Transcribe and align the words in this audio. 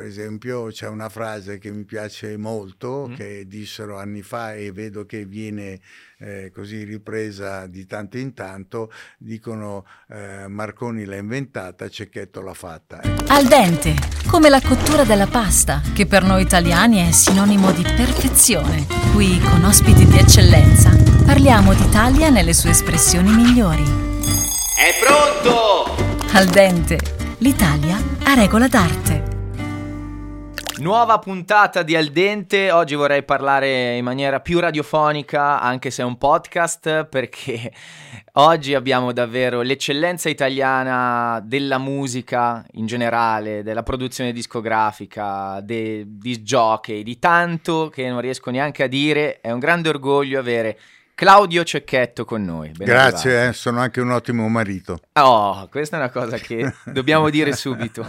per 0.00 0.08
esempio 0.08 0.68
c'è 0.68 0.88
una 0.88 1.10
frase 1.10 1.58
che 1.58 1.70
mi 1.70 1.84
piace 1.84 2.38
molto, 2.38 3.08
Mm. 3.10 3.14
che 3.16 3.44
dissero 3.46 3.98
anni 3.98 4.22
fa 4.22 4.54
e 4.54 4.72
vedo 4.72 5.04
che 5.04 5.26
viene 5.26 5.78
eh, 6.18 6.50
così 6.54 6.84
ripresa 6.84 7.66
di 7.66 7.84
tanto 7.84 8.16
in 8.16 8.32
tanto, 8.32 8.90
dicono 9.18 9.84
eh, 10.08 10.48
Marconi 10.48 11.04
l'ha 11.04 11.16
inventata, 11.16 11.86
Cecchetto 11.90 12.40
l'ha 12.40 12.54
fatta. 12.54 13.02
Al 13.28 13.46
dente, 13.46 13.94
come 14.26 14.48
la 14.48 14.62
cottura 14.62 15.04
della 15.04 15.26
pasta, 15.26 15.82
che 15.92 16.06
per 16.06 16.22
noi 16.24 16.42
italiani 16.42 17.06
è 17.06 17.10
sinonimo 17.12 17.70
di 17.72 17.82
perfezione. 17.82 18.86
Qui, 19.12 19.38
con 19.40 19.64
ospiti 19.64 20.06
di 20.06 20.16
eccellenza, 20.16 20.96
parliamo 21.26 21.74
d'Italia 21.74 22.30
nelle 22.30 22.54
sue 22.54 22.70
espressioni 22.70 23.30
migliori. 23.34 23.84
È 23.84 24.94
pronto! 24.98 25.94
Al 26.32 26.46
dente, 26.46 26.98
l'Italia 27.38 27.98
a 28.24 28.32
regola 28.34 28.66
d'arte. 28.66 29.19
Nuova 30.80 31.18
puntata 31.18 31.82
di 31.82 31.94
Al 31.94 32.06
Dente, 32.06 32.70
oggi 32.70 32.94
vorrei 32.94 33.22
parlare 33.22 33.96
in 33.96 34.04
maniera 34.04 34.40
più 34.40 34.60
radiofonica, 34.60 35.60
anche 35.60 35.90
se 35.90 36.00
è 36.00 36.06
un 36.06 36.16
podcast, 36.16 37.04
perché 37.04 37.70
oggi 38.40 38.72
abbiamo 38.74 39.12
davvero 39.12 39.60
l'eccellenza 39.60 40.30
italiana 40.30 41.38
della 41.44 41.76
musica 41.76 42.64
in 42.72 42.86
generale, 42.86 43.62
della 43.62 43.82
produzione 43.82 44.32
discografica, 44.32 45.60
dei 45.60 46.02
disc 46.16 46.40
jockey, 46.40 47.02
di 47.02 47.18
tanto 47.18 47.90
che 47.90 48.08
non 48.08 48.22
riesco 48.22 48.50
neanche 48.50 48.84
a 48.84 48.88
dire, 48.88 49.42
è 49.42 49.50
un 49.50 49.58
grande 49.58 49.90
orgoglio 49.90 50.38
avere 50.38 50.78
Claudio 51.20 51.64
Cecchetto 51.64 52.24
con 52.24 52.42
noi. 52.42 52.70
Ben. 52.70 52.86
Grazie, 52.86 53.48
eh, 53.48 53.52
sono 53.52 53.80
anche 53.80 54.00
un 54.00 54.10
ottimo 54.10 54.48
marito. 54.48 55.00
Oh, 55.12 55.68
questa 55.68 55.96
è 55.96 56.00
una 56.00 56.08
cosa 56.08 56.38
che 56.38 56.72
dobbiamo 56.90 57.28
dire 57.28 57.52
subito. 57.52 58.06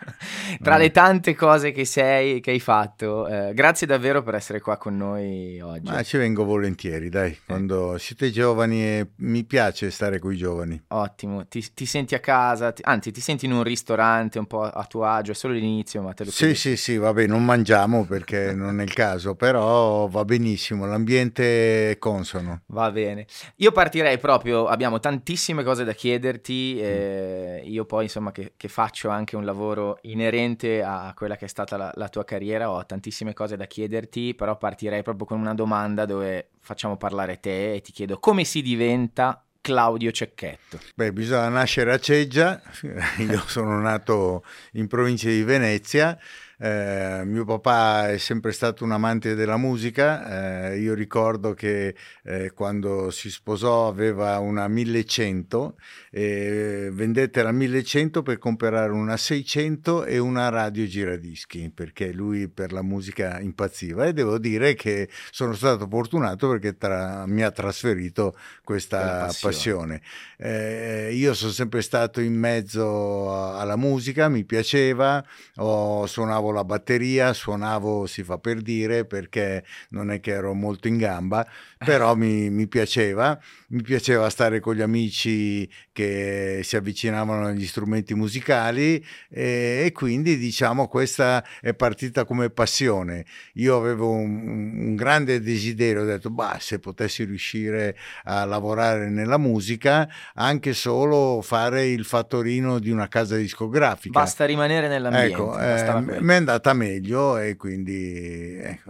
Tra 0.62 0.78
le 0.78 0.90
tante 0.90 1.34
cose 1.34 1.70
che 1.70 1.84
sei, 1.84 2.40
che 2.40 2.52
hai 2.52 2.60
fatto, 2.60 3.28
eh, 3.28 3.52
grazie 3.52 3.86
davvero 3.86 4.22
per 4.22 4.36
essere 4.36 4.62
qua 4.62 4.78
con 4.78 4.96
noi 4.96 5.60
oggi. 5.60 5.92
Ma 5.92 6.02
ci 6.02 6.16
vengo 6.16 6.44
volentieri, 6.44 7.10
dai, 7.10 7.38
quando 7.44 7.98
siete 7.98 8.30
giovani 8.30 8.82
e 8.82 9.08
mi 9.16 9.44
piace 9.44 9.90
stare 9.90 10.18
con 10.18 10.32
i 10.32 10.38
giovani. 10.38 10.82
Ottimo, 10.88 11.46
ti, 11.48 11.62
ti 11.74 11.84
senti 11.84 12.14
a 12.14 12.20
casa, 12.20 12.72
ti- 12.72 12.80
anzi 12.86 13.12
ti 13.12 13.20
senti 13.20 13.44
in 13.44 13.52
un 13.52 13.64
ristorante 13.64 14.38
un 14.38 14.46
po' 14.46 14.62
a 14.62 14.84
tuo 14.86 15.04
agio, 15.04 15.32
è 15.32 15.34
solo 15.34 15.52
l'inizio, 15.52 16.00
ma 16.00 16.14
te 16.14 16.24
lo 16.24 16.30
Sì, 16.30 16.54
sì, 16.54 16.78
sì, 16.78 16.96
vabbè, 16.96 17.26
non 17.26 17.44
mangiamo 17.44 18.06
perché 18.06 18.54
non 18.54 18.80
è 18.80 18.82
il 18.82 18.94
caso, 18.94 19.34
però 19.34 20.06
va 20.06 20.24
benissimo, 20.24 20.86
l'ambiente 20.86 21.90
è 21.90 21.98
consono. 21.98 22.44
Va 22.66 22.90
bene. 22.90 23.26
Io 23.56 23.72
partirei 23.72 24.18
proprio, 24.18 24.66
abbiamo 24.66 25.00
tantissime 25.00 25.62
cose 25.62 25.84
da 25.84 25.92
chiederti, 25.92 26.80
eh, 26.80 27.62
io 27.64 27.84
poi 27.84 28.04
insomma 28.04 28.32
che, 28.32 28.52
che 28.56 28.68
faccio 28.68 29.08
anche 29.08 29.36
un 29.36 29.44
lavoro 29.44 29.98
inerente 30.02 30.82
a 30.82 31.12
quella 31.14 31.36
che 31.36 31.46
è 31.46 31.48
stata 31.48 31.76
la, 31.76 31.92
la 31.94 32.08
tua 32.08 32.24
carriera, 32.24 32.70
ho 32.70 32.84
tantissime 32.84 33.34
cose 33.34 33.56
da 33.56 33.66
chiederti, 33.66 34.34
però 34.34 34.56
partirei 34.56 35.02
proprio 35.02 35.26
con 35.26 35.40
una 35.40 35.54
domanda 35.54 36.04
dove 36.04 36.50
facciamo 36.60 36.96
parlare 36.96 37.40
te 37.40 37.74
e 37.74 37.80
ti 37.80 37.92
chiedo 37.92 38.18
come 38.18 38.44
si 38.44 38.62
diventa 38.62 39.40
Claudio 39.66 40.12
Cecchetto. 40.12 40.78
Beh, 40.94 41.12
bisogna 41.12 41.48
nascere 41.48 41.92
a 41.92 41.98
Ceggia, 41.98 42.62
io 43.18 43.42
sono 43.46 43.80
nato 43.80 44.44
in 44.74 44.86
provincia 44.86 45.28
di 45.28 45.42
Venezia, 45.42 46.16
eh, 46.58 47.22
mio 47.24 47.44
papà 47.44 48.10
è 48.10 48.18
sempre 48.18 48.52
stato 48.52 48.84
un 48.84 48.92
amante 48.92 49.34
della 49.34 49.56
musica, 49.56 50.70
eh, 50.70 50.78
io 50.78 50.94
ricordo 50.94 51.52
che 51.52 51.94
eh, 52.24 52.52
quando 52.52 53.10
si 53.10 53.30
sposò 53.30 53.88
aveva 53.88 54.38
una 54.38 54.66
1100 54.66 55.76
e 56.10 56.88
vendette 56.92 57.42
la 57.42 57.52
1100 57.52 58.22
per 58.22 58.38
comprare 58.38 58.92
una 58.92 59.16
600 59.16 60.04
e 60.04 60.18
una 60.18 60.48
radio 60.48 60.86
giradischi 60.86 61.70
perché 61.74 62.12
lui 62.12 62.48
per 62.48 62.72
la 62.72 62.82
musica 62.82 63.38
impazziva 63.40 64.06
e 64.06 64.12
devo 64.12 64.38
dire 64.38 64.74
che 64.74 65.08
sono 65.30 65.52
stato 65.52 65.86
fortunato 65.88 66.48
perché 66.48 66.76
tra- 66.76 67.26
mi 67.26 67.42
ha 67.42 67.50
trasferito 67.50 68.34
questa 68.64 69.26
passione. 69.26 69.52
passione. 69.54 70.02
Eh, 70.38 71.10
io 71.12 71.34
sono 71.34 71.52
sempre 71.52 71.82
stato 71.82 72.20
in 72.20 72.34
mezzo 72.34 73.54
alla 73.56 73.76
musica, 73.76 74.28
mi 74.28 74.44
piaceva, 74.44 75.24
ho- 75.56 76.06
suonavo 76.46 76.52
la 76.52 76.64
batteria, 76.64 77.32
suonavo 77.32 78.06
si 78.06 78.22
fa 78.22 78.38
per 78.38 78.60
dire 78.60 79.04
perché 79.04 79.64
non 79.90 80.10
è 80.10 80.20
che 80.20 80.32
ero 80.32 80.54
molto 80.54 80.88
in 80.88 80.96
gamba, 80.98 81.46
però 81.78 82.14
mi, 82.14 82.48
mi 82.48 82.66
piaceva, 82.66 83.38
mi 83.68 83.82
piaceva 83.82 84.30
stare 84.30 84.60
con 84.60 84.74
gli 84.74 84.80
amici 84.80 85.68
che 85.92 86.60
si 86.62 86.76
avvicinavano 86.76 87.46
agli 87.46 87.66
strumenti 87.66 88.14
musicali 88.14 89.04
e, 89.28 89.82
e 89.84 89.92
quindi 89.92 90.38
diciamo 90.38 90.88
questa 90.88 91.44
è 91.60 91.74
partita 91.74 92.24
come 92.24 92.48
passione. 92.50 93.24
Io 93.54 93.76
avevo 93.76 94.10
un, 94.10 94.78
un 94.78 94.94
grande 94.94 95.40
desiderio, 95.40 96.02
ho 96.02 96.06
detto, 96.06 96.30
bah, 96.30 96.56
se 96.60 96.78
potessi 96.78 97.24
riuscire 97.24 97.96
a 98.24 98.44
lavorare 98.44 99.10
nella 99.10 99.38
musica, 99.38 100.08
anche 100.34 100.72
solo 100.72 101.42
fare 101.42 101.86
il 101.86 102.04
fattorino 102.04 102.78
di 102.78 102.90
una 102.90 103.08
casa 103.08 103.36
discografica. 103.36 104.18
Basta 104.18 104.46
rimanere 104.46 104.88
nell'ambiente. 104.88 105.32
Ecco, 105.32 105.58
eh, 105.58 106.20
mi 106.20 106.32
è 106.32 106.36
andata 106.36 106.72
meglio 106.72 107.36
e 107.36 107.56
quindi 107.56 108.56
eh, 108.56 108.80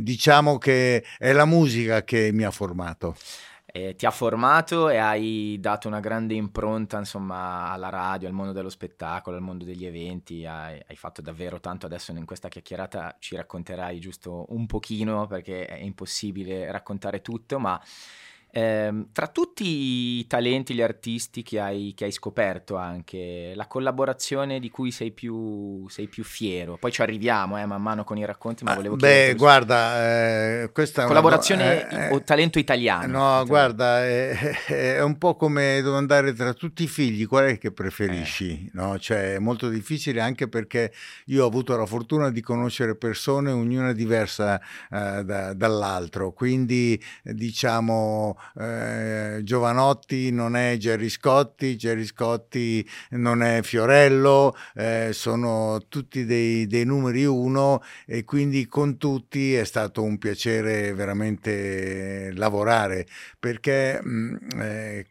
diciamo 0.00 0.56
che 0.56 1.04
è 1.18 1.32
la 1.32 1.44
musica 1.44 2.02
che 2.02 2.29
mi 2.32 2.44
ha 2.44 2.50
formato. 2.50 3.16
Eh, 3.72 3.94
ti 3.94 4.04
ha 4.04 4.10
formato 4.10 4.88
e 4.88 4.96
hai 4.96 5.56
dato 5.60 5.86
una 5.86 6.00
grande 6.00 6.34
impronta, 6.34 6.98
insomma, 6.98 7.70
alla 7.70 7.88
radio, 7.88 8.26
al 8.26 8.34
mondo 8.34 8.52
dello 8.52 8.68
spettacolo, 8.68 9.36
al 9.36 9.42
mondo 9.42 9.64
degli 9.64 9.86
eventi. 9.86 10.44
Hai, 10.44 10.82
hai 10.84 10.96
fatto 10.96 11.22
davvero 11.22 11.60
tanto. 11.60 11.86
Adesso 11.86 12.10
in 12.10 12.24
questa 12.24 12.48
chiacchierata 12.48 13.16
ci 13.20 13.36
racconterai 13.36 14.00
giusto 14.00 14.46
un 14.48 14.66
pochino 14.66 15.26
perché 15.26 15.66
è 15.66 15.78
impossibile 15.78 16.70
raccontare 16.72 17.22
tutto, 17.22 17.60
ma 17.60 17.80
ehm, 18.52 19.08
tra 19.12 19.28
tutti 19.28 19.64
i 20.18 20.26
talenti, 20.26 20.74
gli 20.74 20.82
artisti 20.82 21.42
che 21.42 21.60
hai, 21.60 21.92
che 21.94 22.04
hai 22.04 22.12
scoperto 22.12 22.76
anche, 22.76 23.52
la 23.54 23.66
collaborazione 23.66 24.60
di 24.60 24.70
cui 24.70 24.90
sei 24.90 25.12
più, 25.12 25.88
sei 25.88 26.08
più 26.08 26.24
fiero. 26.24 26.76
Poi 26.76 26.90
ci 26.92 27.02
arriviamo, 27.02 27.58
eh, 27.58 27.66
man 27.66 27.82
mano 27.82 28.04
con 28.04 28.18
i 28.18 28.24
racconti, 28.24 28.64
ma 28.64 28.72
Ah, 28.72 28.74
volevo 28.74 28.96
Beh, 28.96 29.06
chiederti 29.06 29.36
guarda, 29.38 30.62
eh, 30.62 30.70
questa 30.72 31.02
è 31.02 31.04
una 31.04 31.14
collaborazione 31.14 31.86
do- 31.88 31.96
eh, 31.96 32.08
o 32.10 32.22
talento 32.22 32.58
italiano. 32.58 33.06
No, 33.06 33.18
Italiano. 33.18 33.44
guarda, 33.46 34.04
è, 34.04 35.02
un 35.02 35.18
po' 35.18 35.36
come 35.36 35.80
devo 35.82 35.96
andare 35.96 36.32
tra 36.32 36.52
tutti 36.52 36.82
i 36.82 36.88
figli, 36.88 37.26
qual 37.26 37.46
è 37.46 37.58
che 37.58 37.72
preferisci? 37.72 38.66
Eh. 38.66 38.70
No? 38.74 38.98
Cioè, 38.98 39.34
è 39.34 39.38
molto 39.38 39.68
difficile 39.68 40.20
anche 40.20 40.48
perché 40.48 40.92
io 41.26 41.44
ho 41.44 41.46
avuto 41.46 41.76
la 41.76 41.86
fortuna 41.86 42.30
di 42.30 42.40
conoscere 42.40 42.96
persone, 42.96 43.50
ognuna 43.50 43.92
diversa 43.92 44.60
eh, 44.90 45.22
da- 45.24 45.54
dall'altro, 45.54 46.32
quindi 46.32 47.00
eh, 47.24 47.34
diciamo 47.34 48.38
eh, 48.58 49.40
Giovanotti 49.42 50.30
non 50.30 50.56
è 50.56 50.76
Gerry 50.76 51.08
Scotti, 51.08 51.76
Gerry 51.76 52.04
Scotti 52.04 52.86
non 53.10 53.42
è 53.42 53.62
Fiorello, 53.62 54.54
eh, 54.74 55.10
sono 55.12 55.80
tutti 55.88 56.24
dei, 56.24 56.66
dei 56.66 56.84
numeri 56.84 57.24
uno 57.24 57.82
e 58.06 58.24
quindi 58.24 58.66
con 58.66 58.96
tutti 58.96 59.54
è 59.54 59.64
stato 59.64 60.02
un 60.02 60.18
piacere 60.18 60.92
veramente 60.94 62.32
lavorare 62.34 63.06
perché 63.38 64.00
mh, 64.02 64.36
eh, 64.60 65.06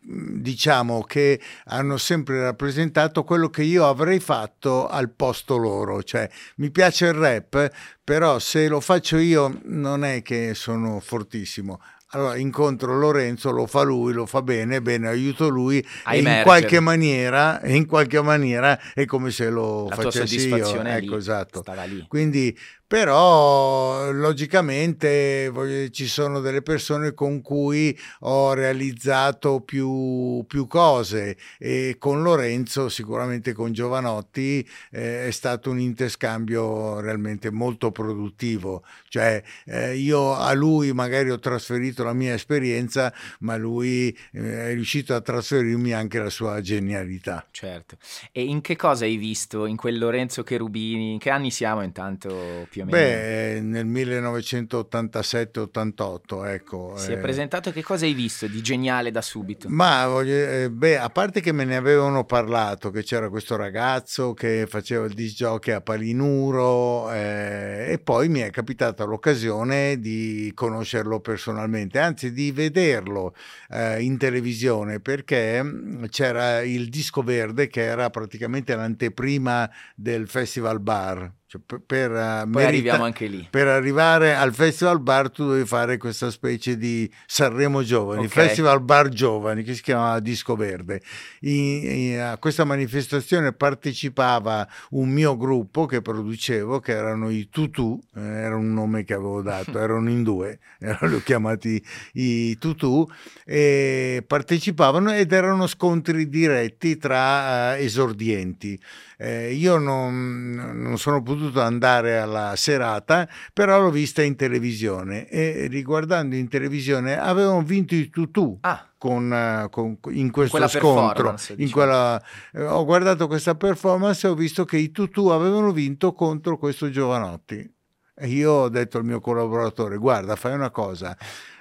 diciamo 0.00 1.02
che 1.02 1.40
hanno 1.66 1.98
sempre 1.98 2.40
rappresentato 2.40 3.24
quello 3.24 3.50
che 3.50 3.62
io 3.62 3.86
avrei 3.86 4.20
fatto 4.20 4.86
al 4.86 5.10
posto 5.10 5.56
loro, 5.56 6.02
cioè 6.02 6.28
mi 6.56 6.70
piace 6.70 7.06
il 7.06 7.12
rap, 7.14 7.70
però 8.02 8.38
se 8.38 8.68
lo 8.68 8.80
faccio 8.80 9.18
io 9.18 9.60
non 9.64 10.04
è 10.04 10.22
che 10.22 10.54
sono 10.54 11.00
fortissimo. 11.00 11.80
Allora 12.12 12.36
incontro 12.36 12.96
Lorenzo, 12.98 13.50
lo 13.50 13.66
fa 13.66 13.82
lui, 13.82 14.14
lo 14.14 14.24
fa 14.24 14.40
bene, 14.40 14.80
bene, 14.80 15.08
aiuto 15.08 15.48
lui 15.50 15.86
A 16.04 16.14
e 16.14 16.20
in 16.20 16.40
qualche 16.42 16.80
maniera, 16.80 17.60
in 17.64 17.84
qualche 17.84 18.22
maniera 18.22 18.78
è 18.94 19.04
come 19.04 19.30
se 19.30 19.50
lo 19.50 19.88
La 19.90 19.94
facessi 19.94 20.48
io. 20.48 20.82
Ecco, 20.82 21.12
lì, 21.12 21.16
esatto. 21.16 21.62
Quindi, 22.08 22.56
però, 22.88 24.10
logicamente 24.12 25.50
voglio- 25.52 25.90
ci 25.90 26.06
sono 26.06 26.40
delle 26.40 26.62
persone 26.62 27.12
con 27.12 27.42
cui 27.42 27.96
ho 28.20 28.54
realizzato 28.54 29.60
più, 29.60 30.42
più 30.48 30.66
cose 30.66 31.36
e 31.58 31.96
con 31.98 32.22
Lorenzo, 32.22 32.88
sicuramente 32.88 33.52
con 33.52 33.74
Giovanotti, 33.74 34.66
eh, 34.90 35.26
è 35.26 35.30
stato 35.32 35.68
un 35.70 35.80
interscambio 35.80 36.98
realmente 37.00 37.50
molto 37.50 37.92
produttivo. 37.92 38.82
Cioè, 39.10 39.42
eh, 39.66 39.94
io 39.94 40.34
a 40.34 40.54
lui 40.54 40.90
magari 40.94 41.30
ho 41.30 41.38
trasferito 41.38 42.04
la 42.04 42.14
mia 42.14 42.32
esperienza, 42.32 43.12
ma 43.40 43.56
lui 43.56 44.16
eh, 44.32 44.70
è 44.70 44.72
riuscito 44.72 45.14
a 45.14 45.20
trasferirmi 45.20 45.92
anche 45.92 46.18
la 46.18 46.30
sua 46.30 46.62
genialità. 46.62 47.46
Certo. 47.50 47.98
E 48.32 48.44
in 48.44 48.62
che 48.62 48.76
cosa 48.76 49.04
hai 49.04 49.16
visto 49.16 49.66
in 49.66 49.76
quel 49.76 49.98
Lorenzo 49.98 50.42
Cherubini? 50.42 51.12
In 51.12 51.18
che 51.18 51.28
anni 51.28 51.50
siamo 51.50 51.82
intanto 51.82 52.66
più 52.70 52.76
più 52.84 52.92
o 52.94 52.96
meno? 52.96 52.96
Beh, 52.96 53.60
nel 53.60 53.86
1987-88, 53.86 56.46
ecco. 56.46 56.94
Si 56.96 57.12
è 57.12 57.14
eh. 57.14 57.18
presentato, 57.18 57.70
che 57.72 57.82
cosa 57.82 58.04
hai 58.04 58.14
visto 58.14 58.46
di 58.46 58.62
geniale 58.62 59.10
da 59.10 59.22
subito? 59.22 59.68
Ma, 59.68 60.06
eh, 60.22 60.70
beh, 60.70 60.98
a 60.98 61.10
parte 61.10 61.40
che 61.40 61.50
me 61.52 61.64
ne 61.64 61.76
avevano 61.76 62.24
parlato, 62.24 62.90
che 62.90 63.02
c'era 63.02 63.28
questo 63.28 63.56
ragazzo 63.56 64.34
che 64.34 64.66
faceva 64.68 65.06
il 65.06 65.14
disc 65.14 65.36
jockey 65.36 65.74
a 65.74 65.80
Palinuro 65.80 67.10
eh, 67.12 67.86
e 67.90 67.98
poi 67.98 68.28
mi 68.28 68.40
è 68.40 68.50
capitata 68.50 69.04
l'occasione 69.04 69.98
di 69.98 70.52
conoscerlo 70.54 71.20
personalmente, 71.20 71.98
anzi 71.98 72.32
di 72.32 72.52
vederlo 72.52 73.34
eh, 73.70 74.02
in 74.02 74.18
televisione 74.18 75.00
perché 75.00 75.62
mm, 75.62 76.04
c'era 76.06 76.62
il 76.62 76.88
disco 76.88 77.22
verde 77.22 77.68
che 77.68 77.82
era 77.82 78.10
praticamente 78.10 78.74
l'anteprima 78.74 79.70
del 79.94 80.28
Festival 80.28 80.80
Bar 80.80 81.36
cioè, 81.48 81.62
per, 81.64 81.80
per, 81.80 82.10
uh, 82.10 82.46
merita, 82.46 82.66
arriviamo 82.66 83.04
anche 83.04 83.26
lì. 83.26 83.46
Per 83.48 83.66
arrivare 83.66 84.34
al 84.34 84.52
Festival 84.52 85.00
Bar 85.00 85.30
tu 85.30 85.50
devi 85.50 85.64
fare 85.64 85.96
questa 85.96 86.30
specie 86.30 86.76
di 86.76 87.10
Sanremo 87.24 87.82
Giovani, 87.82 88.26
okay. 88.26 88.46
Festival 88.46 88.82
Bar 88.82 89.08
Giovani 89.08 89.62
che 89.62 89.72
si 89.72 89.80
chiama 89.80 90.20
Disco 90.20 90.56
Verde. 90.56 91.00
In, 91.40 91.90
in, 91.90 92.20
a 92.20 92.36
questa 92.36 92.64
manifestazione 92.64 93.54
partecipava 93.54 94.68
un 94.90 95.08
mio 95.08 95.38
gruppo 95.38 95.86
che 95.86 96.02
producevo, 96.02 96.80
che 96.80 96.92
erano 96.92 97.30
i 97.30 97.48
Tutu, 97.48 97.98
eh, 98.14 98.20
era 98.20 98.54
un 98.54 98.74
nome 98.74 99.04
che 99.04 99.14
avevo 99.14 99.40
dato, 99.40 99.78
erano 99.80 100.10
in 100.10 100.22
due, 100.22 100.58
erano, 100.78 101.08
li 101.08 101.14
ho 101.14 101.22
chiamati 101.22 101.82
i 102.12 102.58
Tutu, 102.58 103.08
e 103.46 104.22
partecipavano 104.26 105.14
ed 105.14 105.32
erano 105.32 105.66
scontri 105.66 106.28
diretti 106.28 106.98
tra 106.98 107.72
uh, 107.72 107.80
esordienti. 107.80 108.78
Eh, 109.20 109.52
io 109.52 109.78
non, 109.78 110.54
non, 110.76 110.96
sono 110.96 111.20
potuto 111.24 111.37
andare 111.54 112.18
alla 112.18 112.54
serata, 112.56 113.28
però 113.52 113.80
l'ho 113.80 113.90
vista 113.90 114.22
in 114.22 114.36
televisione 114.36 115.28
e 115.28 115.66
riguardando 115.68 116.34
in 116.34 116.48
televisione 116.48 117.18
avevano 117.18 117.62
vinto 117.62 117.94
i 117.94 118.08
tutù. 118.10 118.58
Ah. 118.62 118.82
Con, 118.98 119.68
con, 119.70 119.96
in 120.08 120.32
questo 120.32 120.66
scontro. 120.66 121.36
In 121.58 121.70
quella, 121.70 122.20
eh, 122.52 122.64
ho 122.64 122.84
guardato 122.84 123.28
questa 123.28 123.54
performance 123.54 124.26
e 124.26 124.30
ho 124.30 124.34
visto 124.34 124.64
che 124.64 124.76
i 124.76 124.90
tutù 124.90 125.28
avevano 125.28 125.70
vinto 125.70 126.12
contro 126.12 126.58
questo 126.58 126.90
Giovanotti. 126.90 127.76
E 128.16 128.26
io 128.26 128.50
ho 128.50 128.68
detto 128.68 128.98
al 128.98 129.04
mio 129.04 129.20
collaboratore: 129.20 129.98
Guarda, 129.98 130.34
fai 130.34 130.54
una 130.54 130.70
cosa 130.70 131.16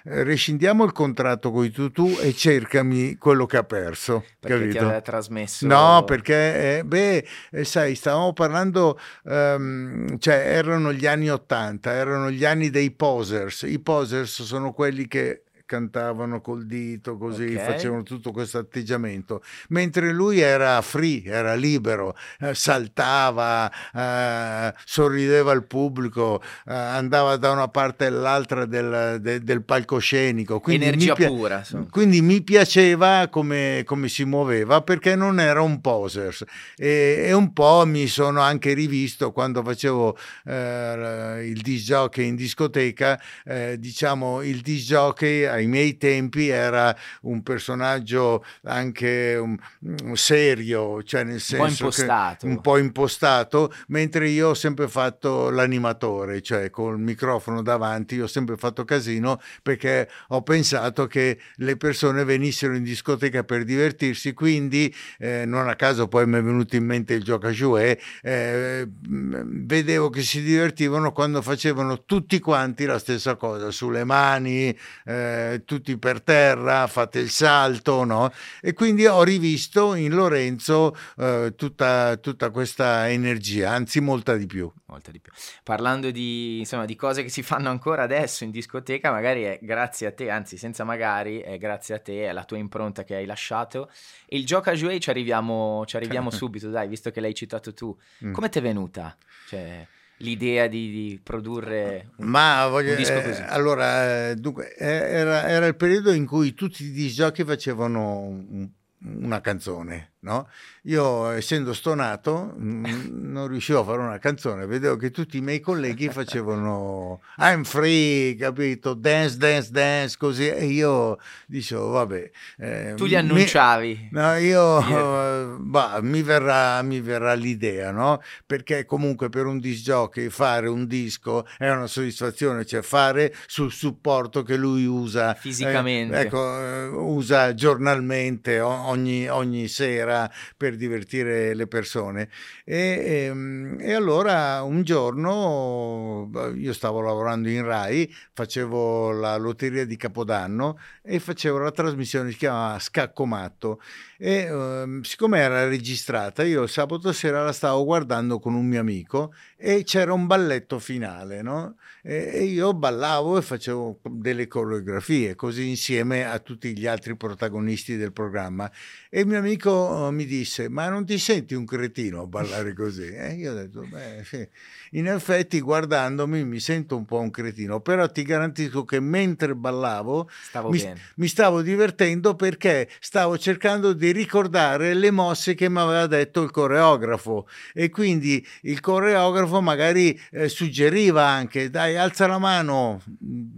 rescindiamo 0.10 0.86
il 0.86 0.92
contratto 0.94 1.52
con 1.52 1.66
i 1.66 1.70
tutù 1.70 2.18
e 2.20 2.34
cercami 2.34 3.18
quello 3.18 3.46
che 3.46 3.58
ha 3.58 3.64
perso. 3.64 4.24
Perché 4.40 4.58
capito? 4.58 4.78
ti 4.78 4.84
aveva 4.84 5.02
trasmesso? 5.02 5.68
No, 5.68 6.04
perché, 6.06 6.78
eh, 6.78 6.84
beh, 6.86 7.28
eh, 7.52 7.64
sai, 7.66 7.96
stavamo 7.96 8.34
parlando, 8.34 8.98
um, 9.24 10.18
cioè 10.18 10.36
erano 10.36 10.94
gli 10.94 11.06
anni 11.06 11.30
Ottanta, 11.30 11.92
erano 11.92 12.32
gli 12.32 12.46
anni 12.46 12.70
dei 12.70 12.92
posers. 12.92 13.64
I 13.64 13.80
posers 13.80 14.44
sono 14.44 14.72
quelli 14.72 15.08
che 15.08 15.44
cantavano 15.68 16.42
col 16.42 16.66
dito, 16.66 17.18
così 17.18 17.54
okay. 17.54 17.74
facevano 17.74 18.02
tutto 18.02 18.32
questo 18.32 18.58
atteggiamento, 18.58 19.44
mentre 19.70 20.12
lui 20.12 20.40
era 20.40 20.82
free, 20.82 21.24
era 21.26 21.54
libero, 21.54 22.16
eh, 22.40 22.56
saltava, 22.56 23.72
eh, 23.94 24.74
sorrideva 24.86 25.52
al 25.52 25.66
pubblico, 25.66 26.42
eh, 26.66 26.74
andava 26.74 27.36
da 27.36 27.52
una 27.52 27.68
parte 27.68 28.06
all'altra 28.06 28.66
del, 28.66 29.18
de, 29.20 29.44
del 29.44 29.64
palcoscenico. 29.64 30.60
Quindi 30.60 30.86
Energia 30.86 31.16
mi, 31.18 31.26
pura. 31.26 31.64
Quindi 31.92 32.22
mi 32.22 32.42
piaceva 32.42 33.28
come, 33.30 33.84
come, 33.86 34.08
si 34.08 34.24
muoveva 34.24 34.82
perché 34.82 35.16
non 35.16 35.40
era 35.40 35.62
un 35.62 35.82
poser 35.82 36.34
e, 36.78 37.26
e, 37.28 37.34
un 37.34 37.52
po' 37.52 37.84
mi 37.86 38.08
sono 38.08 38.40
anche 38.40 38.74
rivisto 38.74 39.34
quando 39.34 39.62
facevo 39.62 40.18
eh, 40.46 41.44
il 41.46 41.62
disc 41.62 41.86
jockey 41.88 42.28
in 42.28 42.36
discoteca, 42.36 43.22
eh, 43.44 43.76
diciamo 43.78 44.42
il 44.42 44.62
disc 44.62 44.88
jockey 44.88 45.57
ai 45.58 45.68
miei 45.68 45.98
tempi 45.98 46.48
era 46.48 46.96
un 47.22 47.44
personaggio 47.44 48.44
anche 48.64 49.38
un, 49.40 49.58
un 50.04 50.16
serio, 50.18 51.04
cioè 51.04 51.24
nel 51.24 51.40
senso 51.40 51.64
un 51.64 51.68
po' 51.68 51.84
impostato. 51.86 52.46
un 52.46 52.62
po' 52.62 52.78
impostato, 52.78 53.74
mentre 53.88 54.30
io 54.30 54.50
ho 54.50 54.54
sempre 54.54 54.88
fatto 54.88 55.50
l'animatore, 55.50 56.42
cioè 56.42 56.70
col 56.70 57.00
microfono 57.00 57.62
davanti, 57.62 58.16
io 58.16 58.26
ho 58.26 58.28
sempre 58.28 58.58
fatto 58.58 58.86
casino 58.86 59.40
perché 59.62 60.10
ho 60.30 60.42
pensato 60.42 61.08
che 61.08 61.40
le 61.56 61.78
persone 61.78 62.24
venissero 62.24 62.76
in 62.76 62.84
discoteca 62.84 63.44
per 63.44 63.64
divertirsi, 63.64 64.34
quindi 64.34 64.94
eh, 65.18 65.46
non 65.46 65.68
a 65.68 65.76
caso 65.76 66.08
poi 66.08 66.26
mi 66.28 66.38
è 66.38 66.42
venuto 66.42 66.76
in 66.76 66.86
mente 66.86 67.14
il 67.14 67.24
gioca 67.24 67.50
jouet, 67.50 68.00
eh, 68.22 68.88
vedevo 68.88 70.10
che 70.10 70.22
si 70.22 70.42
divertivano 70.42 71.12
quando 71.12 71.42
facevano 71.42 72.04
tutti 72.06 72.40
quanti 72.40 72.86
la 72.86 73.00
stessa 73.00 73.36
cosa, 73.36 73.72
sulle 73.72 74.04
mani, 74.04 74.78
eh, 75.06 75.47
tutti 75.66 75.98
per 75.98 76.22
terra, 76.22 76.88
fate 76.88 77.20
il 77.20 77.30
salto, 77.30 78.04
no? 78.04 78.32
E 78.62 78.74
quindi 78.74 79.06
ho 79.06 79.24
rivisto 79.24 79.96
in 79.96 80.14
Lorenzo 80.14 80.96
eh, 81.18 81.54
tutta, 81.56 82.18
tutta, 82.18 82.50
questa 82.50 83.10
energia, 83.10 83.72
anzi 83.72 84.00
molta 84.00 84.36
di 84.36 84.46
più. 84.46 84.72
Molta 84.86 85.12
di 85.12 85.20
più. 85.20 85.32
Parlando 85.64 86.12
di, 86.12 86.60
insomma, 86.60 86.86
di 86.86 86.96
cose 86.96 87.24
che 87.24 87.30
si 87.30 87.44
fanno 87.44 87.70
ancora 87.70 88.04
adesso 88.04 88.44
in 88.44 88.52
discoteca, 88.52 89.12
magari 89.12 89.44
è 89.44 89.60
grazie 89.62 90.08
a 90.08 90.12
te, 90.12 90.30
anzi 90.30 90.58
senza 90.58 90.84
magari, 90.84 91.40
è 91.40 91.58
grazie 91.58 91.96
a 91.96 92.00
te, 92.00 92.28
è 92.28 92.32
la 92.32 92.44
tua 92.44 92.58
impronta 92.58 93.04
che 93.04 93.16
hai 93.16 93.26
lasciato. 93.26 93.90
E 94.26 94.38
il 94.38 94.46
gioco 94.46 94.70
a 94.70 94.74
jouet 94.74 95.02
ci 95.02 95.10
arriviamo, 95.10 95.84
ci 95.86 95.96
arriviamo 95.96 96.30
subito, 96.32 96.70
dai, 96.70 96.88
visto 96.88 97.12
che 97.12 97.20
l'hai 97.20 97.36
citato 97.36 97.74
tu. 97.74 97.96
Mm. 98.26 98.34
Come 98.34 98.50
ti 98.50 98.60
è 98.60 98.62
venuta? 98.62 99.16
Cioè 99.48 99.88
l'idea 100.18 100.68
di, 100.68 100.90
di 100.90 101.20
produrre 101.22 102.12
un, 102.18 102.28
Ma 102.28 102.68
voglio, 102.68 102.92
un 102.92 102.98
disco 102.98 103.22
così? 103.22 103.42
Eh, 103.42 103.46
allora, 103.48 104.34
dunque, 104.34 104.76
eh, 104.76 104.86
era, 104.86 105.48
era, 105.48 105.66
il 105.66 105.76
periodo 105.76 106.12
in 106.12 106.26
cui 106.26 106.54
tutti 106.54 106.84
i 106.84 106.92
disc 106.92 107.44
facevano 107.44 108.20
un, 108.22 108.70
una 109.00 109.42
canzone, 109.42 110.14
no? 110.28 110.50
Io, 110.84 111.32
essendo 111.32 111.74
stonato, 111.74 112.54
non 112.58 113.48
riuscivo 113.48 113.82
a 113.82 113.84
fare 113.84 114.00
una 114.00 114.20
canzone, 114.20 114.66
vedevo 114.66 114.96
che 114.96 115.12
tutti 115.12 115.38
i 115.38 115.42
miei 115.42 115.60
colleghi 115.60 116.08
facevano 116.10 117.20
I'm 117.40 117.64
free, 117.64 118.36
capito? 118.36 118.94
Dance, 118.94 119.38
dance, 119.38 119.70
dance, 119.72 120.16
così, 120.18 120.48
e 120.48 120.66
io 120.66 121.18
dicevo, 121.46 121.90
vabbè. 121.90 122.32
Eh, 122.58 122.94
tu 122.96 123.06
li 123.06 123.16
annunciavi? 123.16 124.10
Mi, 124.12 124.20
no, 124.20 124.36
io, 124.36 124.80
yeah. 124.80 125.56
bah, 125.60 126.00
mi, 126.02 126.22
verrà, 126.22 126.82
mi 126.84 127.02
verrà 127.02 127.34
l'idea, 127.34 127.92
no? 127.92 128.22
Perché 128.46 128.86
comunque 128.86 129.28
per 129.28 129.46
un 129.46 129.60
disc 129.60 129.84
jockey 129.84 130.30
fare 130.30 130.70
un 130.70 130.88
disco 130.88 131.46
è 131.58 131.70
una 131.70 131.88
soddisfazione, 131.88 132.66
cioè 132.66 132.82
fare 132.82 133.36
sul 133.46 133.74
supporto 133.74 134.42
che 134.44 134.56
lui 134.56 134.86
usa. 134.86 135.34
Fisicamente. 135.34 136.16
Eh, 136.16 136.22
ecco, 136.22 136.62
eh, 136.62 136.88
usa 136.88 137.54
giornalmente, 137.54 138.62
ogni, 138.62 139.28
ogni 139.28 139.68
sera 139.68 140.17
per 140.56 140.76
divertire 140.76 141.54
le 141.54 141.68
persone. 141.68 142.30
E, 142.64 142.78
e, 142.78 143.24
ehm, 143.26 143.78
e, 143.80 143.94
allora 143.94 144.64
un 144.64 144.84
giorno 144.84 146.30
io 146.56 146.74
stavo 146.74 147.02
lavorando 147.02 147.50
in 147.50 147.64
Rai, 147.64 148.14
facevo 148.34 149.12
la 149.12 149.36
lotteria 149.38 149.86
di 149.86 149.98
Capodanno 149.98 150.80
e 151.02 151.20
facevo 151.20 151.58
la 151.58 151.72
trasmissione, 151.72 152.32
si 152.32 152.38
chiama 152.38 152.80
Scacco 152.80 153.26
Matto 153.26 153.82
e 154.18 154.52
uh, 154.52 155.04
siccome 155.04 155.40
era 155.40 155.68
registrata 155.68 156.44
io 156.44 156.66
sabato 156.68 157.12
sera 157.12 157.44
la 157.44 157.52
stavo 157.52 157.84
guardando 157.86 158.40
con 158.40 158.54
un 158.54 158.66
mio 158.66 158.80
amico 158.80 159.34
e 159.56 159.84
c'era 159.84 160.14
un 160.14 160.26
balletto 160.26 160.80
finale 160.80 161.42
no? 161.42 161.76
e, 162.02 162.32
e 162.34 162.44
io 162.44 162.74
ballavo 162.74 163.38
e 163.38 163.42
facevo 163.42 164.00
delle 164.10 164.48
coreografie 164.48 165.36
così 165.36 165.70
insieme 165.70 166.26
a 166.26 166.40
tutti 166.40 166.78
gli 166.78 166.88
altri 166.88 167.16
protagonisti 167.16 167.96
del 167.96 168.14
programma 168.14 168.72
e 169.10 169.22
il 169.22 169.28
mio 169.28 169.38
amico 169.38 170.10
mi 170.12 170.26
disse 170.26 170.70
ma 170.70 170.90
non 170.90 171.06
ti 171.06 171.18
senti 171.18 171.54
un 171.54 171.66
cretino 171.66 172.22
a 172.22 172.28
ballare 172.28 172.74
così? 172.74 173.08
e 173.08 173.34
io 173.34 173.52
ho 173.52 173.56
detto 173.56 173.82
beh 173.82 174.24
sì 174.24 174.48
in 174.92 175.08
effetti 175.08 175.60
guardandomi 175.60 176.46
mi 176.46 176.60
sento 176.60 176.96
un 176.96 177.06
po' 177.06 177.20
un 177.20 177.30
cretino, 177.30 177.82
però 177.82 178.10
ti 178.10 178.24
garantisco 178.24 178.86
che 178.86 179.00
mentre 179.00 179.56
ballavo 179.56 180.30
mi, 180.70 180.94
mi, 181.16 181.28
stavo 181.28 181.62
divertendo 181.62 182.36
perché 182.36 182.88
stavo 183.00 183.38
cercando 183.38 183.94
di 183.94 184.07
ricordare 184.12 184.94
le 184.94 185.12
mosse 185.12 185.56
che 185.56 185.70
mi 185.70 185.80
aveva 185.80 186.08
detto 186.08 186.42
il 186.42 186.52
coreografo 186.52 187.48
e 187.74 187.90
quindi 187.90 188.46
il 188.62 188.80
coreografo 188.80 189.62
magari 189.62 190.20
eh, 190.32 190.50
suggeriva 190.50 191.26
anche 191.26 191.70
dai 191.70 191.98
alza 191.98 192.28
la 192.28 192.38
mano 192.38 193.02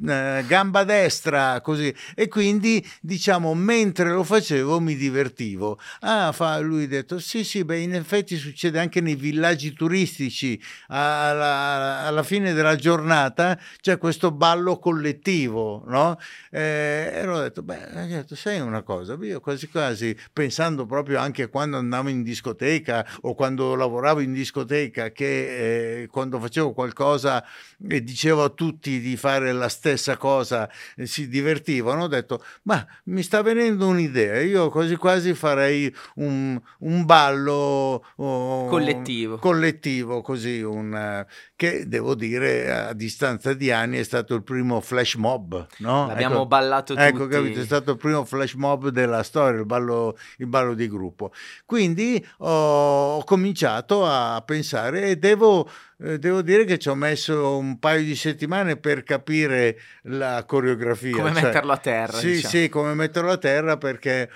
eh, 0.07 0.43
gamba 0.47 0.83
destra, 0.83 1.61
così. 1.61 1.93
E 2.15 2.27
quindi, 2.27 2.85
diciamo, 3.01 3.53
mentre 3.53 4.09
lo 4.11 4.23
facevo 4.23 4.79
mi 4.79 4.95
divertivo. 4.95 5.79
Ah, 6.01 6.31
fa, 6.31 6.59
lui 6.59 6.83
ha 6.83 6.87
detto, 6.87 7.19
sì, 7.19 7.43
sì, 7.43 7.63
beh, 7.63 7.79
in 7.79 7.95
effetti 7.95 8.37
succede 8.37 8.79
anche 8.79 9.01
nei 9.01 9.15
villaggi 9.15 9.73
turistici. 9.73 10.61
Alla, 10.87 12.05
alla 12.05 12.23
fine 12.23 12.53
della 12.53 12.75
giornata 12.75 13.59
c'è 13.81 13.97
questo 13.97 14.31
ballo 14.31 14.79
collettivo, 14.79 15.83
no? 15.87 16.17
Eh, 16.51 17.11
e 17.13 17.27
ho 17.27 17.41
detto, 17.41 17.61
beh, 17.61 18.07
detto, 18.07 18.35
sai 18.35 18.59
una 18.59 18.81
cosa, 18.81 19.17
io 19.21 19.39
quasi 19.39 19.67
quasi, 19.69 20.15
pensando 20.39 20.85
proprio 20.85 21.19
anche 21.19 21.49
quando 21.49 21.75
andavo 21.75 22.07
in 22.07 22.23
discoteca 22.23 23.05
o 23.23 23.35
quando 23.35 23.75
lavoravo 23.75 24.21
in 24.21 24.31
discoteca, 24.31 25.11
che 25.11 26.03
eh, 26.03 26.07
quando 26.07 26.39
facevo 26.39 26.71
qualcosa 26.71 27.43
e 27.85 28.01
dicevo 28.01 28.45
a 28.45 28.49
tutti 28.49 29.01
di 29.01 29.17
fare 29.17 29.51
la 29.51 29.67
stessa 29.67 30.15
cosa, 30.15 30.69
eh, 30.95 31.05
si 31.05 31.27
divertivano, 31.27 32.03
ho 32.03 32.07
detto, 32.07 32.41
ma 32.63 32.87
mi 33.05 33.21
sta 33.21 33.41
venendo 33.41 33.87
un'idea, 33.87 34.39
io 34.39 34.69
quasi 34.69 34.95
quasi 34.95 35.33
farei 35.33 35.93
un, 36.15 36.57
un 36.79 37.03
ballo 37.03 38.05
oh, 38.15 38.67
collettivo. 38.67 39.39
collettivo, 39.39 40.21
così, 40.21 40.61
un, 40.61 41.25
che 41.57 41.85
devo 41.85 42.15
dire 42.15 42.71
a 42.71 42.93
distanza 42.93 43.53
di 43.53 43.71
anni 43.71 43.97
è 43.97 44.03
stato 44.03 44.35
il 44.35 44.43
primo 44.43 44.79
flash 44.79 45.15
mob, 45.15 45.67
no? 45.79 46.07
L'abbiamo 46.07 46.35
ecco, 46.35 46.45
ballato 46.45 46.93
tutti. 46.93 47.05
Ecco, 47.05 47.27
capito, 47.27 47.59
è 47.59 47.65
stato 47.65 47.91
il 47.91 47.97
primo 47.97 48.23
flash 48.23 48.53
mob 48.53 48.87
della 48.87 49.21
storia, 49.23 49.59
il 49.59 49.65
ballo, 49.65 50.17
il 50.37 50.47
ballo 50.47 50.73
di 50.73 50.87
gruppo. 50.87 51.31
Quindi 51.65 52.25
ho, 52.39 53.23
cominciato 53.23 54.05
a 54.05 54.41
pensare 54.45 55.09
e 55.09 55.17
devo 55.17 55.69
devo 56.01 56.41
dire 56.41 56.63
che 56.63 56.77
ci 56.77 56.87
ho 56.87 56.95
messo 56.95 57.57
un 57.57 57.77
paio 57.77 58.01
di 58.01 58.15
settimane 58.15 58.77
per 58.77 59.03
capire 59.03 59.77
la 60.03 60.45
coreografia. 60.45 61.11
Come 61.11 61.33
cioè, 61.33 61.43
metterlo 61.43 61.73
a 61.73 61.77
terra. 61.77 62.17
Sì, 62.17 62.31
diciamo. 62.35 62.53
sì, 62.53 62.69
come 62.69 62.93
metterlo 62.93 63.31
a 63.31 63.37
terra 63.37 63.77
perché... 63.77 64.29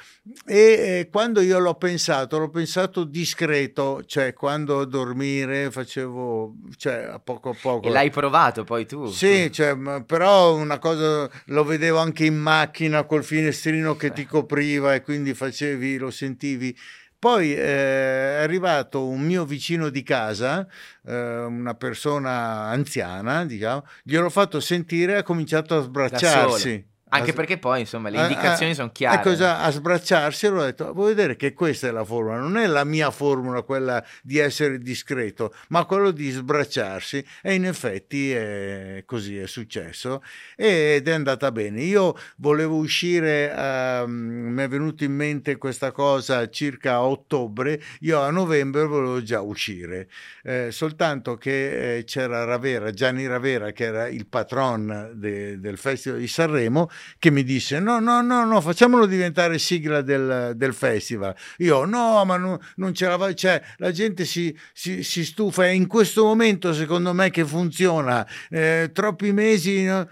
E, 0.46 0.56
e, 0.56 1.10
quando 1.10 1.40
io 1.40 1.60
l'ho 1.60 1.76
pensato, 1.76 2.38
l'ho 2.38 2.50
pensato 2.50 3.06
discreto, 3.06 4.04
cioè 4.06 4.34
quando 4.34 4.84
dormire 4.84 5.72
facevo, 5.72 6.54
cioè 6.76 7.08
a 7.12 7.20
poco 7.20 7.50
a 7.52 7.56
poco. 7.60 7.88
E 7.88 7.92
l'hai 7.92 8.10
provato 8.10 8.66
poi 8.66 8.86
tu? 8.86 9.06
Sì, 9.08 9.50
cioè, 9.52 9.78
però 10.06 10.56
una 10.56 10.80
cosa 10.80 11.30
lo 11.46 11.64
vedevo 11.64 11.98
anche 12.00 12.26
in 12.26 12.36
macchina 12.36 13.04
col 13.04 13.24
finestrino 13.24 13.96
che 13.96 14.12
ti 14.12 14.26
copriva 14.26 14.96
e 14.96 15.02
quindi 15.02 15.34
facevi, 15.34 15.98
lo 15.98 16.12
sentivi 16.12 16.76
poi 17.24 17.54
eh, 17.54 17.56
è 17.56 18.42
arrivato 18.42 19.08
un 19.08 19.22
mio 19.22 19.46
vicino 19.46 19.88
di 19.88 20.04
casa, 20.04 20.68
eh, 21.06 21.40
una 21.40 21.74
persona 21.74 22.64
anziana, 22.66 23.46
diciamo, 23.46 23.86
gliel'ho 24.04 24.30
fatto 24.30 24.60
sentire 24.60 25.14
e 25.14 25.16
ha 25.16 25.24
cominciato 25.24 25.78
a 25.78 25.82
sbracciarsi. 25.84 26.86
Anche 27.14 27.32
a, 27.32 27.34
perché 27.34 27.58
poi, 27.58 27.82
insomma, 27.82 28.10
le 28.10 28.22
indicazioni 28.22 28.72
a, 28.72 28.76
sono 28.76 28.92
chiare. 28.92 29.18
Ecco, 29.18 29.36
già, 29.36 29.60
a 29.60 29.70
sbracciarsi, 29.70 30.48
ho 30.48 30.62
detto, 30.62 30.94
vuoi 30.94 31.14
vedere 31.14 31.36
che 31.36 31.54
questa 31.54 31.88
è 31.88 31.92
la 31.92 32.04
formula, 32.04 32.38
non 32.38 32.58
è 32.58 32.66
la 32.66 32.84
mia 32.84 33.12
formula 33.12 33.62
quella 33.62 34.04
di 34.22 34.38
essere 34.38 34.80
discreto, 34.80 35.54
ma 35.70 35.86
quello 35.86 36.12
di 36.12 36.30
sbracciarsi 36.30 37.24
e 37.42 37.54
in 37.54 37.66
effetti 37.66 38.32
è 38.32 39.04
così 39.06 39.38
è 39.38 39.48
successo 39.48 40.24
ed 40.56 41.08
è 41.08 41.12
andata 41.12 41.52
bene. 41.52 41.82
Io 41.82 42.18
volevo 42.38 42.76
uscire, 42.76 43.52
uh, 43.54 44.08
mi 44.08 44.62
è 44.62 44.68
venuto 44.68 45.04
in 45.04 45.14
mente 45.14 45.58
questa 45.58 45.92
cosa 45.92 46.50
circa 46.50 46.94
a 46.94 47.04
ottobre, 47.04 47.82
io 48.00 48.20
a 48.20 48.32
novembre 48.32 48.86
volevo 48.86 49.22
già 49.22 49.42
uscire, 49.42 50.10
eh, 50.44 50.72
soltanto 50.72 51.36
che 51.36 51.98
eh, 51.98 52.04
c'era 52.06 52.44
Ravera, 52.44 52.92
Gianni 52.92 53.28
Ravera, 53.28 53.72
che 53.72 53.86
era 53.86 54.08
il 54.08 54.26
patron 54.28 55.12
de, 55.14 55.60
del 55.60 55.78
Festival 55.78 56.20
di 56.20 56.28
Sanremo, 56.28 56.90
che 57.20 57.32
mi 57.32 57.44
disse 57.44 57.80
no, 57.80 58.00
no, 58.00 58.22
no, 58.22 58.46
no, 58.46 58.62
facciamolo 58.62 59.06
diventare 59.06 59.60
sigla 59.60 60.02
del, 60.02 60.54
del 60.56 60.74
festival. 60.74 61.36
Io 61.58 61.86
no, 61.86 62.24
ma 62.26 62.38
non, 62.38 62.60
non 62.76 62.94
ce 62.94 63.08
la 63.08 63.16
va, 63.16 63.34
cioè 63.34 63.62
la 63.78 63.92
gente 63.92 64.26
si, 64.26 64.56
si, 64.74 65.04
si, 65.04 65.24
stufa, 65.26 65.66
è 65.66 65.70
in 65.70 65.88
questo 65.88 66.24
momento 66.24 66.74
secondo 66.74 67.14
me 67.14 67.30
che 67.30 67.46
funziona, 67.46 68.28
eh, 68.50 68.90
troppi 68.94 69.32
mesi... 69.32 69.84
No? 69.84 70.08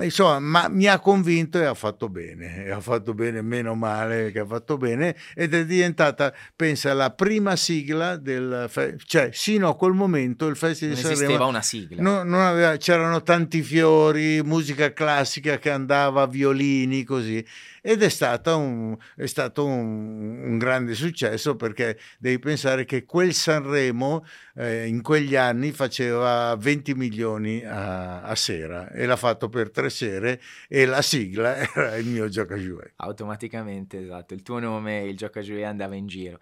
Insomma, 0.00 0.38
ma 0.38 0.68
mi 0.68 0.86
ha 0.86 0.98
convinto 0.98 1.58
e 1.58 1.64
ha 1.64 1.74
fatto 1.74 2.08
bene, 2.08 2.64
e 2.64 2.70
ha 2.70 2.80
fatto 2.80 3.14
bene, 3.14 3.42
meno 3.42 3.74
male 3.74 4.32
che 4.32 4.40
ha 4.40 4.46
fatto 4.46 4.76
bene, 4.76 5.16
ed 5.34 5.54
è 5.54 5.64
diventata, 5.64 6.34
pensa, 6.54 6.92
la 6.92 7.10
prima 7.10 7.54
sigla 7.56 8.16
del, 8.16 8.70
cioè, 9.04 9.30
sino 9.32 9.68
a 9.68 9.76
quel 9.76 9.92
momento 9.92 10.46
il 10.46 10.56
Festival 10.56 10.94
di 10.94 11.00
Sanremo... 11.00 11.20
Non 11.20 11.24
esisteva 11.24 11.48
una 11.48 11.62
sigla. 11.62 12.02
Non, 12.02 12.28
non 12.28 12.40
aveva, 12.40 12.76
c'erano 12.76 13.22
tanti 13.22 13.62
fiori, 13.62 14.42
musica 14.42 14.92
classica 14.92 15.58
che 15.58 15.70
andava, 15.70 16.26
violini, 16.26 17.04
così 17.04 17.44
ed 17.86 18.02
è, 18.02 18.52
un, 18.52 18.96
è 19.14 19.26
stato 19.26 19.64
un, 19.64 20.42
un, 20.42 20.58
grande 20.58 20.96
successo 20.96 21.54
perché 21.54 21.96
devi 22.18 22.40
pensare 22.40 22.84
che 22.84 23.04
quel 23.04 23.32
Sanremo 23.32 24.26
eh, 24.56 24.88
in 24.88 25.02
quegli 25.02 25.36
anni 25.36 25.70
faceva 25.70 26.56
20 26.56 26.94
milioni 26.94 27.64
a, 27.64 28.22
a, 28.22 28.34
sera 28.34 28.90
e 28.90 29.06
l'ha 29.06 29.14
fatto 29.14 29.48
per 29.48 29.70
tre 29.70 29.88
sere 29.88 30.40
e 30.66 30.84
la 30.84 31.00
sigla 31.00 31.54
era 31.62 31.94
il 31.94 32.06
mio 32.06 32.28
Gioca 32.28 32.56
Jouet. 32.56 32.94
Automaticamente, 32.96 34.00
esatto, 34.00 34.34
il 34.34 34.42
tuo 34.42 34.58
nome, 34.58 35.04
il 35.04 35.16
Gioca 35.16 35.40
Jouet 35.40 35.66
andava 35.66 35.94
in 35.94 36.08
giro. 36.08 36.40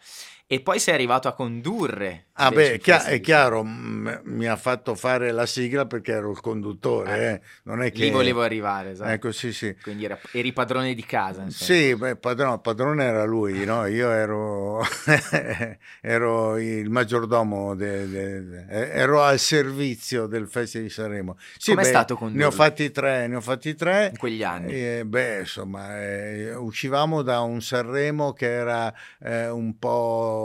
E 0.54 0.60
poi 0.60 0.78
sei 0.78 0.94
arrivato 0.94 1.26
a 1.26 1.32
condurre. 1.32 2.26
Ah 2.34 2.50
beh, 2.50 2.78
chia- 2.78 3.04
è 3.04 3.20
chiaro, 3.20 3.64
m- 3.64 4.20
mi 4.24 4.46
ha 4.46 4.54
fatto 4.54 4.94
fare 4.94 5.32
la 5.32 5.46
sigla 5.46 5.86
perché 5.86 6.12
ero 6.12 6.30
il 6.30 6.40
conduttore, 6.40 7.16
eh. 7.16 7.32
Eh. 7.32 7.40
non 7.64 7.82
è 7.82 7.90
che... 7.90 8.04
Lì 8.04 8.10
volevo 8.10 8.42
arrivare, 8.42 8.90
esatto. 8.90 9.10
Ecco, 9.10 9.32
sì, 9.32 9.52
sì. 9.52 9.74
Quindi 9.82 10.04
era, 10.04 10.18
eri 10.32 10.52
padrone 10.52 10.94
di 10.94 11.04
casa. 11.04 11.42
Insomma. 11.42 11.70
Sì, 11.70 11.94
beh, 11.96 12.16
padrone, 12.16 12.58
padrone 12.60 13.04
era 13.04 13.24
lui, 13.24 13.64
no? 13.64 13.86
Io 13.86 14.10
ero, 14.10 14.80
ero 16.00 16.56
il 16.58 16.88
maggiordomo, 16.90 17.74
de, 17.74 18.08
de, 18.08 18.44
de, 18.44 18.66
ero 18.68 19.22
al 19.22 19.38
servizio 19.40 20.26
del 20.26 20.46
Festival 20.48 20.86
di 20.86 20.92
Sanremo. 20.92 21.36
Sì, 21.56 21.72
Com'è 21.72 21.84
stato 21.84 22.16
condurre? 22.16 22.38
Ne 22.38 22.44
ho 22.46 22.50
fatti 22.52 22.90
tre, 22.90 23.26
ne 23.26 23.36
ho 23.36 23.40
fatti 23.40 23.74
tre. 23.74 24.08
In 24.10 24.18
quegli 24.18 24.42
anni? 24.42 24.72
Eh, 24.72 25.04
beh, 25.04 25.40
insomma, 25.40 26.00
eh, 26.00 26.54
uscivamo 26.54 27.22
da 27.22 27.40
un 27.40 27.60
Sanremo 27.60 28.32
che 28.32 28.50
era 28.50 28.92
eh, 29.20 29.48
un 29.48 29.78
po' 29.78 30.43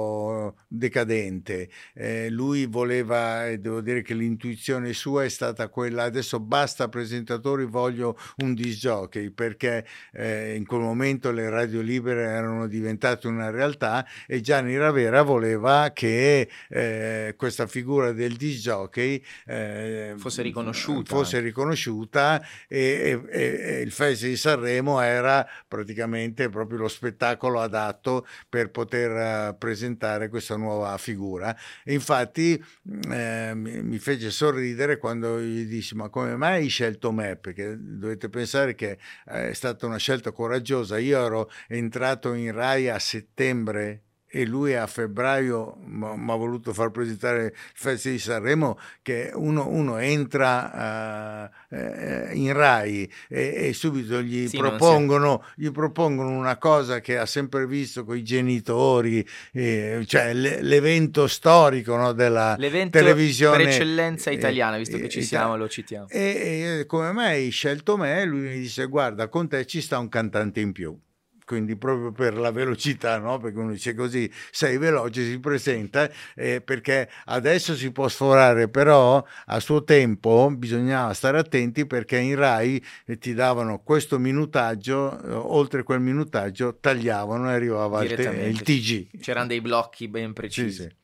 decadente. 0.68 1.70
Eh, 1.94 2.30
lui 2.30 2.66
voleva, 2.66 3.48
e 3.48 3.60
devo 3.60 3.82
dire 3.82 4.02
che 4.02 4.14
l'intuizione 4.14 4.94
sua 4.94 5.24
è 5.24 5.30
stata 5.30 5.68
quella, 5.68 6.04
adesso 6.04 6.40
basta 6.40 6.88
presentatori, 6.88 7.66
voglio 7.66 8.18
un 8.38 8.54
disc 8.54 8.80
jockey, 8.80 9.32
perché 9.32 9.86
eh, 10.14 10.56
in 10.56 10.66
quel 10.66 10.82
momento 10.82 11.32
le 11.32 11.50
radio 11.50 11.82
libere 11.82 12.24
erano 12.24 12.68
diventate 12.68 13.28
una 13.28 13.50
realtà 13.50 14.06
e 14.28 14.42
Gianni 14.42 14.78
Ravera 14.78 15.24
voleva 15.24 15.92
che 15.94 16.50
eh, 16.70 17.34
questa 17.36 17.68
figura 17.68 18.12
del 18.12 18.36
disc 18.36 18.62
jockey 18.62 19.24
eh, 19.46 20.14
fosse 20.18 20.42
riconosciuta. 20.42 21.16
Fosse 21.16 21.40
riconosciuta 21.40 22.46
e, 22.68 23.22
e, 23.30 23.60
e 23.62 23.82
il 23.82 23.92
Festival 23.92 24.32
di 24.32 24.38
Sanremo 24.38 25.00
era 25.02 25.48
praticamente 25.68 26.50
proprio 26.50 26.80
lo 26.80 26.88
spettacolo 26.88 27.60
adatto 27.60 28.26
per 28.48 28.70
poter 28.70 29.56
presentare 29.56 29.79
presentare 29.80 30.28
questa 30.28 30.58
nuova 30.58 30.98
figura. 30.98 31.56
E 31.84 31.94
infatti 31.94 32.62
eh, 33.10 33.54
mi, 33.56 33.98
fece 33.98 34.30
sorridere 34.30 34.98
quando 34.98 35.40
gli 35.40 35.64
dissi 35.66 35.96
ma 35.96 36.10
come 36.10 36.36
mai 36.36 36.64
hai 36.64 36.68
scelto 36.68 37.12
me? 37.14 37.38
Perché 37.38 37.78
dovete 37.80 38.30
pensare 38.30 38.76
che 38.76 38.98
è 39.26 39.54
stata 39.54 39.86
una 39.86 39.98
scelta 39.98 40.32
coraggiosa. 40.32 40.98
Io 40.98 41.24
ero 41.24 41.50
entrato 41.68 42.34
in 42.34 42.52
RAI 42.52 42.90
a 42.90 43.00
settembre 43.00 44.04
e 44.32 44.46
lui 44.46 44.76
a 44.76 44.86
febbraio 44.86 45.78
mi 45.86 46.32
ha 46.32 46.36
voluto 46.36 46.72
far 46.72 46.92
presentare 46.92 47.46
il 47.46 47.54
Festival 47.74 48.18
di 48.18 48.24
Sanremo 48.24 48.80
che 49.02 49.32
uno, 49.34 49.68
uno 49.68 49.98
entra 49.98 51.50
uh, 51.70 51.76
eh, 51.76 52.30
in 52.34 52.54
Rai 52.54 53.12
e, 53.28 53.68
e 53.68 53.74
subito 53.74 54.22
gli, 54.22 54.48
sì, 54.48 54.58
propongono, 54.58 55.44
gli, 55.56 55.72
propongono, 55.72 56.30
una 56.30 56.58
cosa 56.58 57.00
che 57.00 57.18
ha 57.18 57.26
sempre 57.26 57.66
visto 57.66 58.06
con 58.06 58.18
i 58.18 58.24
genitori, 58.24 59.28
eh, 59.52 60.04
cioè 60.06 60.34
l'evento 60.34 61.28
storico 61.28 61.96
no, 61.96 62.12
della 62.12 62.56
l'evento 62.58 63.00
televisione. 63.00 63.58
per 63.58 63.68
eccellenza 63.68 64.30
italiana, 64.30 64.78
visto 64.78 64.98
che 64.98 65.10
ci 65.10 65.24
siamo, 65.24 65.58
lo 65.58 65.68
citiamo. 65.68 66.08
E, 66.08 66.80
e 66.80 66.86
come 66.86 67.12
mai 67.12 67.46
hai 67.46 67.50
scelto 67.50 67.98
me? 67.98 68.24
Lui 68.26 68.42
mi 68.42 68.60
disse 68.60 68.86
guarda, 68.86 69.28
con 69.28 69.48
te 69.48 69.66
ci 69.66 69.82
sta 69.82 69.98
un 69.98 70.08
cantante 70.08 70.60
in 70.60 70.72
più 70.72 70.98
quindi 71.50 71.76
proprio 71.76 72.12
per 72.12 72.38
la 72.38 72.52
velocità, 72.52 73.18
no? 73.18 73.40
perché 73.40 73.58
uno 73.58 73.72
dice 73.72 73.96
così, 73.96 74.32
sei 74.52 74.78
veloce, 74.78 75.26
si 75.26 75.40
presenta, 75.40 76.08
eh, 76.36 76.62
perché 76.62 77.10
adesso 77.26 77.76
si 77.76 77.92
può 77.92 78.08
sforare, 78.08 78.68
però 78.68 79.26
a 79.48 79.60
suo 79.60 79.84
tempo 79.84 80.52
bisognava 80.56 81.12
stare 81.16 81.40
attenti 81.40 81.88
perché 81.88 82.20
in 82.20 82.36
RAI 82.36 82.86
eh, 83.06 83.18
ti 83.18 83.34
davano 83.34 83.80
questo 83.80 84.20
minutaggio, 84.20 85.20
eh, 85.24 85.34
oltre 85.34 85.82
quel 85.82 86.02
minutaggio 86.02 86.78
tagliavano 86.80 87.50
e 87.50 87.54
arrivava 87.56 88.04
il, 88.04 88.14
te- 88.14 88.30
il, 88.30 88.62
TG. 88.62 89.20
C'erano 89.20 89.48
dei 89.48 89.60
blocchi 89.60 90.08
ben 90.08 90.34
precisi. 90.34 90.70
Sì, 90.70 90.82
sì. 90.84 90.98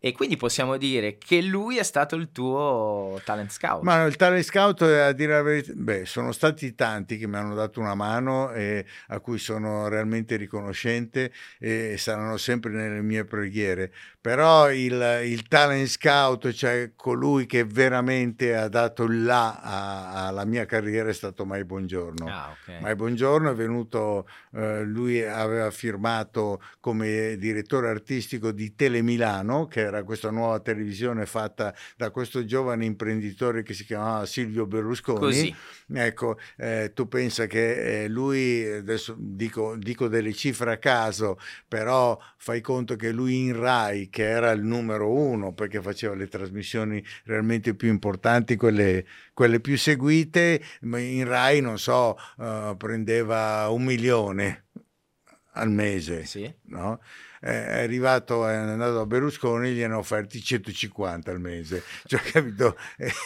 E 0.00 0.12
quindi 0.12 0.36
possiamo 0.36 0.76
dire 0.76 1.18
che 1.18 1.42
lui 1.42 1.76
è 1.76 1.82
stato 1.82 2.14
il 2.14 2.30
tuo 2.30 3.20
talent 3.24 3.50
scout. 3.50 3.82
Ma 3.82 4.04
il 4.04 4.14
talent 4.14 4.44
scout, 4.44 4.82
a 4.82 5.10
dire 5.10 5.32
la 5.32 5.42
verità, 5.42 5.72
beh, 5.74 6.04
sono 6.04 6.30
stati 6.30 6.76
tanti 6.76 7.18
che 7.18 7.26
mi 7.26 7.34
hanno 7.34 7.54
dato 7.54 7.80
una 7.80 7.96
mano 7.96 8.52
e 8.52 8.86
a 9.08 9.18
cui 9.18 9.38
sono 9.38 9.88
realmente 9.88 10.36
riconoscente 10.36 11.32
e 11.58 11.96
saranno 11.98 12.36
sempre 12.36 12.70
nelle 12.70 13.02
mie 13.02 13.24
preghiere. 13.24 13.92
Però 14.20 14.70
il, 14.70 15.22
il 15.24 15.48
talent 15.48 15.88
scout, 15.88 16.52
cioè 16.52 16.92
colui 16.94 17.46
che 17.46 17.64
veramente 17.64 18.54
ha 18.54 18.68
dato 18.68 19.04
il 19.04 19.24
là 19.24 19.60
alla 20.26 20.44
mia 20.44 20.66
carriera, 20.66 21.08
è 21.08 21.14
stato 21.14 21.44
Mai 21.44 21.64
Buongiorno. 21.64 22.28
Ah, 22.28 22.54
okay. 22.60 22.80
Mai 22.80 22.94
Buongiorno 22.94 23.50
è 23.50 23.54
venuto, 23.54 24.28
eh, 24.52 24.82
lui 24.82 25.24
aveva 25.24 25.70
firmato 25.70 26.60
come 26.78 27.36
direttore 27.36 27.88
artistico 27.88 28.52
di 28.52 28.74
Tele 28.74 29.02
Milano, 29.02 29.66
che 29.66 29.87
era 29.88 30.04
questa 30.04 30.30
nuova 30.30 30.60
televisione 30.60 31.26
fatta 31.26 31.74
da 31.96 32.10
questo 32.10 32.44
giovane 32.44 32.84
imprenditore 32.84 33.62
che 33.62 33.74
si 33.74 33.84
chiamava 33.84 34.24
Silvio 34.26 34.66
Berlusconi. 34.66 35.18
Così. 35.18 35.54
Ecco, 35.92 36.38
eh, 36.56 36.92
tu 36.94 37.08
pensa 37.08 37.46
che 37.46 38.04
eh, 38.04 38.08
lui, 38.08 38.64
adesso 38.64 39.14
dico, 39.18 39.76
dico, 39.76 40.08
delle 40.08 40.32
cifre 40.32 40.72
a 40.72 40.76
caso, 40.78 41.38
però 41.66 42.18
fai 42.36 42.60
conto 42.60 42.96
che 42.96 43.10
lui 43.10 43.46
in 43.46 43.58
Rai, 43.58 44.08
che 44.08 44.24
era 44.24 44.50
il 44.50 44.62
numero 44.62 45.10
uno 45.10 45.52
perché 45.52 45.80
faceva 45.80 46.14
le 46.14 46.28
trasmissioni 46.28 47.04
realmente 47.24 47.74
più 47.74 47.88
importanti, 47.88 48.56
quelle, 48.56 49.06
quelle 49.32 49.60
più 49.60 49.76
seguite, 49.76 50.62
in 50.82 51.26
Rai, 51.26 51.60
non 51.60 51.78
so, 51.78 52.16
uh, 52.36 52.76
prendeva 52.76 53.68
un 53.68 53.84
milione 53.84 54.64
al 55.52 55.70
mese. 55.70 56.24
Sì. 56.24 56.52
No? 56.66 57.00
È 57.40 57.82
arrivato, 57.82 58.46
è 58.46 58.54
andato 58.54 59.00
a 59.00 59.06
Berlusconi, 59.06 59.72
gli 59.72 59.82
hanno 59.82 59.98
offerti 59.98 60.42
150 60.42 61.30
al 61.30 61.40
mese, 61.40 61.82
cioè 62.06 62.20
capito, 62.32 62.76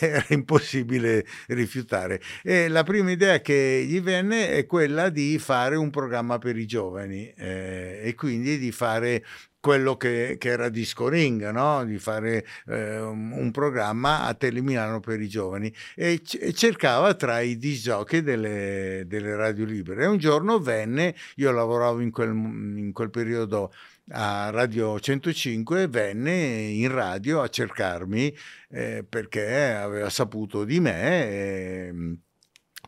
era 0.01 0.25
impossibile 0.29 1.25
rifiutare. 1.49 2.21
E 2.43 2.69
la 2.69 2.83
prima 2.83 3.11
idea 3.11 3.41
che 3.41 3.85
gli 3.87 4.01
venne 4.01 4.51
è 4.51 4.67
quella 4.67 5.09
di 5.09 5.39
fare 5.39 5.77
un 5.77 5.91
programma 5.91 6.39
per 6.39 6.57
i 6.57 6.67
giovani 6.67 7.33
eh, 7.37 8.01
e 8.03 8.15
quindi 8.15 8.59
di 8.59 8.73
fare 8.73 9.25
quello 9.63 9.97
che, 9.97 10.39
che, 10.41 10.49
era 10.49 10.69
Disco 10.69 11.07
Ring, 11.07 11.49
no? 11.51 11.85
di 11.85 11.97
fare 12.01 12.45
eh, 12.67 12.99
un 12.99 13.51
programma 13.53 14.25
a 14.25 14.35
Telemilano 14.35 14.99
per 14.99 15.21
i 15.21 15.29
giovani 15.29 15.73
e, 15.95 16.21
c- 16.21 16.37
e 16.41 16.53
cercava 16.53 17.15
tra 17.15 17.39
i 17.39 17.57
disgiochi 17.57 18.23
delle, 18.23 19.05
delle 19.07 19.37
radio 19.37 19.65
libere. 19.65 20.03
E 20.03 20.07
un 20.07 20.19
giorno 20.19 20.59
venne, 20.59 21.15
io 21.37 21.53
lavoravo 21.53 22.01
in 22.01 22.11
quel, 22.11 22.31
in 22.31 22.91
quel 22.93 23.11
periodo 23.11 23.73
a 24.11 24.51
Radio 24.51 24.99
105 24.99 25.87
venne 25.87 26.33
in 26.33 26.93
radio 26.93 27.41
a 27.41 27.49
cercarmi 27.49 28.37
eh, 28.69 29.07
perché 29.09 29.75
aveva 29.75 30.11
saputo 30.11 30.65
di 30.65 30.81
me. 30.81 31.29
E, 31.29 31.95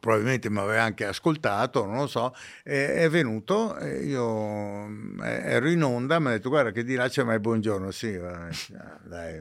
probabilmente 0.04 0.50
mi 0.50 0.58
aveva 0.58 0.82
anche 0.82 1.06
ascoltato, 1.06 1.87
non 1.87 1.96
lo 1.96 2.06
so, 2.06 2.34
è, 2.62 3.08
venuto, 3.08 3.75
io 3.80 4.87
eh, 5.23 5.40
ero 5.44 5.66
in 5.70 5.82
onda, 5.82 6.18
mi 6.18 6.26
ha 6.26 6.30
detto 6.32 6.50
guarda 6.50 6.73
che 6.73 6.84
di 6.84 6.94
là 6.94 7.08
c'è 7.08 7.23
mai 7.23 7.40
buongiorno, 7.40 7.90
sì, 7.90 8.20
dai, 9.02 9.40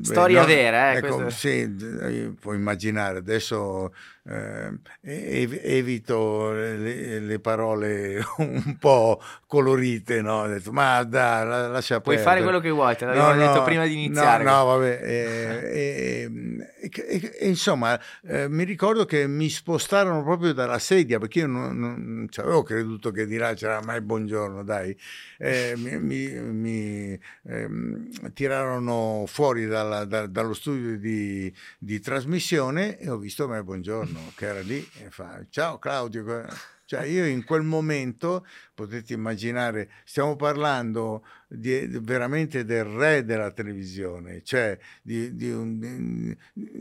Storia 0.00 0.44
Beh, 0.44 0.46
no, 0.46 0.60
vera, 0.60 0.92
eh, 0.92 0.96
ecco, 0.96 1.28
sì, 1.28 2.34
puoi 2.40 2.56
immaginare, 2.56 3.18
adesso 3.18 3.92
eh, 4.28 5.48
evito 5.62 6.52
le, 6.52 7.18
le, 7.20 7.38
parole 7.38 8.22
un 8.38 8.76
po' 8.78 9.22
colorite, 9.46 10.20
no? 10.20 10.42
Ho 10.42 10.46
detto, 10.46 10.70
ma 10.70 11.02
dai, 11.04 11.46
la, 11.46 11.68
lascia 11.68 12.00
Puoi 12.00 12.18
fare 12.18 12.42
quello 12.42 12.60
che 12.60 12.70
vuoi, 12.70 12.94
te 12.96 13.06
l'avevo 13.06 13.32
no, 13.32 13.38
detto 13.38 13.62
prima 13.62 13.86
di 13.86 13.94
iniziare. 13.94 14.44
No, 14.44 14.56
no 14.58 14.64
vabbè. 14.64 15.00
Eh, 15.02 16.30
e, 16.80 17.36
e, 17.38 17.48
insomma, 17.48 17.98
eh, 18.26 18.48
mi 18.48 18.64
ricordo 18.64 19.04
che 19.04 19.26
mi 19.26 19.48
spostarono 19.48 20.22
proprio 20.22 20.52
dalla 20.52 20.78
sedia, 20.78 21.18
perché 21.18 21.40
io 21.40 21.46
non, 21.46 21.78
non 21.78 22.26
cioè, 22.30 22.44
avevo 22.44 22.62
creduto 22.62 23.10
che 23.10 23.26
di 23.26 23.36
là 23.36 23.54
c'era 23.54 23.80
mai 23.82 24.00
buongiorno, 24.00 24.62
dai. 24.62 24.96
Eh, 25.38 25.74
mi, 25.76 25.98
mi, 25.98 26.28
mi 26.28 27.20
ehm, 27.46 28.32
tirarono 28.32 29.24
fuori 29.26 29.66
dalla, 29.66 30.04
da, 30.04 30.26
dallo 30.26 30.54
studio 30.54 30.98
di, 30.98 31.52
di 31.78 32.00
trasmissione 32.00 32.98
e 32.98 33.08
ho 33.08 33.18
visto 33.18 33.46
mai 33.48 33.62
buongiorno, 33.62 34.17
che 34.34 34.46
era 34.46 34.60
lì 34.60 34.86
e 34.98 35.10
fa 35.10 35.44
ciao 35.50 35.78
Claudio. 35.78 36.46
Cioè 36.84 37.04
io 37.04 37.26
in 37.26 37.44
quel 37.44 37.62
momento, 37.62 38.46
potete 38.74 39.12
immaginare, 39.12 39.90
stiamo 40.04 40.36
parlando 40.36 41.22
di, 41.48 41.88
veramente 42.02 42.64
del 42.64 42.84
re 42.84 43.24
della 43.24 43.50
televisione, 43.50 44.42
cioè, 44.44 44.78
di, 45.00 45.34
di 45.34 45.50
un, 45.50 46.36